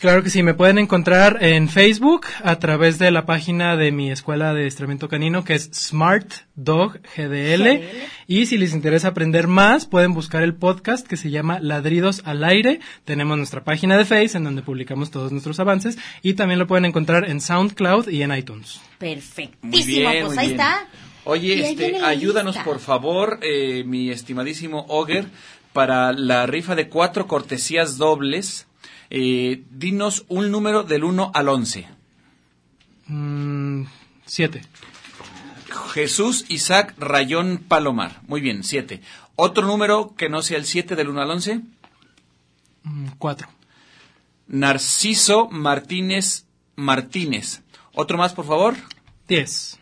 Claro 0.03 0.21
que 0.21 0.29
sí, 0.29 0.43
me 0.43 0.53
pueden 0.53 0.79
encontrar 0.79 1.37
en 1.39 1.69
Facebook 1.69 2.25
a 2.43 2.59
través 2.59 2.99
de 2.99 3.09
la 3.09 3.25
página 3.25 3.77
de 3.77 3.93
mi 3.93 4.11
escuela 4.11 4.53
de 4.53 4.67
estramiento 4.67 5.07
canino 5.07 5.45
que 5.45 5.53
es 5.53 5.69
Smart 5.73 6.29
Dog 6.55 6.99
GDL. 7.15 7.79
Y 8.27 8.47
si 8.47 8.57
les 8.57 8.73
interesa 8.73 9.07
aprender 9.07 9.47
más, 9.47 9.85
pueden 9.85 10.13
buscar 10.13 10.43
el 10.43 10.55
podcast 10.55 11.07
que 11.07 11.15
se 11.15 11.29
llama 11.29 11.61
Ladridos 11.61 12.21
al 12.25 12.43
Aire. 12.43 12.81
Tenemos 13.05 13.37
nuestra 13.37 13.63
página 13.63 13.97
de 13.97 14.03
Face 14.03 14.35
en 14.35 14.43
donde 14.43 14.61
publicamos 14.61 15.09
todos 15.09 15.31
nuestros 15.31 15.61
avances 15.61 15.97
y 16.21 16.33
también 16.33 16.59
lo 16.59 16.67
pueden 16.67 16.83
encontrar 16.83 17.29
en 17.29 17.39
SoundCloud 17.39 18.09
y 18.09 18.23
en 18.23 18.35
iTunes. 18.35 18.81
Perfectísimo, 18.97 19.71
Muy 19.71 19.83
bien, 19.85 20.25
pues 20.25 20.35
muy 20.35 20.37
ahí 20.37 20.47
bien. 20.49 20.59
está. 20.59 20.87
Oye, 21.23 21.69
este, 21.69 22.01
ayúdanos 22.03 22.55
lista. 22.55 22.69
por 22.69 22.81
favor, 22.81 23.39
eh, 23.41 23.85
mi 23.85 24.09
estimadísimo 24.09 24.85
Oger, 24.89 25.27
para 25.71 26.11
la 26.11 26.45
rifa 26.45 26.75
de 26.75 26.89
cuatro 26.89 27.25
cortesías 27.25 27.97
dobles. 27.97 28.67
Eh, 29.09 29.63
dinos 29.69 30.25
un 30.27 30.51
número 30.51 30.83
del 30.83 31.03
1 31.03 31.31
al 31.33 31.49
11. 31.49 31.87
Mm, 33.07 33.83
siete. 34.25 34.61
Jesús 35.93 36.45
Isaac 36.49 36.95
Rayón 36.97 37.57
Palomar. 37.67 38.21
Muy 38.27 38.41
bien, 38.41 38.63
7. 38.63 39.01
Otro 39.35 39.65
número 39.65 40.15
que 40.15 40.29
no 40.29 40.41
sea 40.41 40.57
el 40.57 40.65
7 40.65 40.95
del 40.95 41.09
1 41.09 41.21
al 41.21 41.31
11. 41.31 41.61
Mm, 42.83 43.07
cuatro. 43.17 43.47
Narciso 44.47 45.49
Martínez 45.49 46.45
Martínez. 46.75 47.61
Otro 47.93 48.17
más, 48.17 48.33
por 48.33 48.45
favor. 48.45 48.75
Diez. 49.27 49.79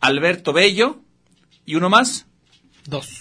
Alberto 0.00 0.52
Bello. 0.52 1.00
¿Y 1.66 1.74
uno 1.74 1.90
más? 1.90 2.26
Dos. 2.86 3.19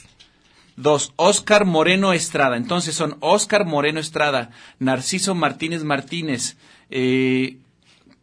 Dos. 0.80 1.12
Oscar 1.18 1.66
Moreno 1.66 2.14
Estrada. 2.14 2.56
Entonces 2.56 2.96
son 2.96 3.18
Oscar 3.20 3.66
Moreno 3.66 4.00
Estrada, 4.00 4.52
Narciso 4.80 5.36
Martínez 5.36 5.84
Martínez, 5.84 6.56
eh, 6.90 7.58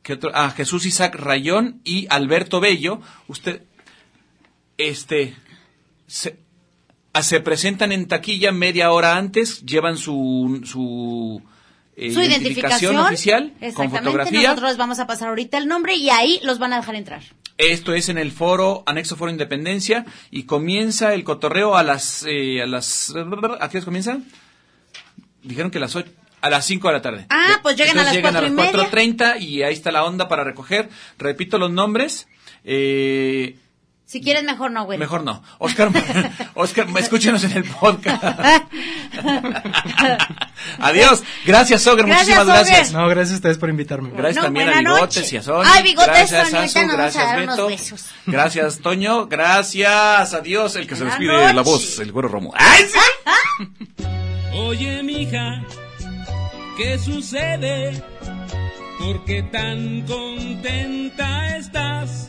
¿qué 0.03 0.15
otro? 0.15 0.31
Ah, 0.33 0.51
Jesús 0.57 0.87
Isaac 0.87 1.17
Rayón 1.17 1.83
y 1.85 2.07
Alberto 2.09 2.59
Bello. 2.61 3.03
Usted, 3.29 3.61
este, 4.79 5.35
se, 6.07 6.39
ah, 7.13 7.23
se 7.23 7.41
presentan 7.41 7.93
en 7.93 8.09
taquilla 8.09 8.53
media 8.53 8.91
hora 8.91 9.19
antes, 9.19 9.61
llevan 9.67 9.99
su, 9.99 10.63
su, 10.65 11.43
eh, 11.95 12.11
Su 12.11 12.23
identificación, 12.23 12.97
oficial 12.97 13.53
con 13.59 13.65
Exactamente, 13.65 13.99
fotografía. 13.99 14.49
nosotros 14.49 14.71
les 14.71 14.79
vamos 14.79 14.99
a 14.99 15.07
pasar 15.07 15.29
ahorita 15.29 15.59
el 15.59 15.69
nombre 15.69 15.95
y 15.97 16.09
ahí 16.09 16.41
los 16.43 16.59
van 16.59 16.73
a 16.73 16.77
dejar 16.77 16.95
entrar. 16.95 17.23
Esto 17.59 17.95
es 17.95 18.09
en 18.09 18.19
el 18.19 18.33
foro, 18.33 18.83
anexo 18.87 19.17
foro 19.17 19.31
Independencia, 19.31 20.05
y 20.31 20.45
comienza 20.45 21.15
el 21.15 21.25
cotorreo 21.25 21.77
a 21.77 21.83
las, 21.83 22.25
eh, 22.29 22.63
a 22.63 22.67
las, 22.67 23.15
¿a 23.61 23.69
qué 23.71 23.81
comienza? 23.83 24.19
Dijeron 25.43 25.71
que 25.71 25.79
a 25.79 25.83
las 25.83 25.97
ocho, 25.97 26.11
a 26.43 26.51
las 26.51 26.67
5 26.67 26.89
de 26.89 26.95
la 26.95 27.03
tarde. 27.03 27.27
Ah, 27.31 27.61
pues 27.63 27.77
lleguen 27.77 27.99
a 27.99 28.05
las 28.05 28.15
llegan 28.15 28.35
cuatro 28.35 28.49
y 28.49 28.51
media. 28.51 28.73
4.30 28.73 29.41
y 29.41 29.63
ahí 29.63 29.73
está 29.73 29.91
la 29.91 30.05
onda 30.05 30.29
para 30.29 30.45
recoger. 30.45 30.89
Repito 31.19 31.59
los 31.59 31.71
nombres. 31.71 32.29
Eh, 32.65 33.57
Si 34.07 34.21
quieres, 34.23 34.45
mejor 34.45 34.71
no, 34.71 34.85
güey. 34.85 34.99
mejor 34.99 35.25
no. 35.25 35.43
Oscar, 35.59 35.91
Oscar, 36.55 36.87
escúchenos 36.97 37.43
en 37.43 37.53
el 37.53 37.65
podcast. 37.65 38.23
Adiós. 40.79 41.25
Gracias, 41.45 41.85
Oger. 41.89 42.07
Gracias, 42.07 42.29
Muchísimas 42.39 42.47
gracias. 42.47 42.93
No, 42.93 43.09
gracias 43.09 43.33
a 43.33 43.37
ustedes 43.37 43.59
por 43.59 43.69
invitarme. 43.69 44.11
Gracias 44.11 44.37
No, 44.37 44.43
también 44.45 44.69
a 44.69 44.79
Bigotes 44.79 45.17
noche. 45.23 45.35
y 45.35 45.39
a 45.39 45.43
Sony. 45.43 45.63
Ay, 45.67 45.83
Bigotes, 45.83 46.31
gracias, 46.31 46.51
Toño, 46.51 46.61
ahorita 46.61 46.73
Sasu, 46.73 46.87
nos 46.87 46.97
vamos 46.97 47.17
a 47.17 47.27
gracias, 47.27 47.57
Beto. 47.57 47.67
besos. 47.67 48.05
Gracias, 48.27 48.79
Toño. 48.79 49.27
Gracias. 49.27 50.35
Adiós. 50.35 50.77
El 50.77 50.87
que 50.87 50.95
se 50.97 51.05
despide 51.05 51.33
de 51.33 51.39
la 51.47 51.53
noche. 51.55 51.71
voz, 51.71 51.99
el 51.99 52.13
güero 52.13 52.29
Romo. 52.29 52.53
¡Ay, 52.57 52.85
sí! 52.87 53.01
Oye, 54.55 55.03
mija, 55.03 55.63
¿qué 56.77 56.97
sucede? 56.99 58.03
¿Por 59.01 59.25
qué 59.25 59.43
tan 59.43 60.03
contenta 60.07 61.57
estás? 61.57 62.29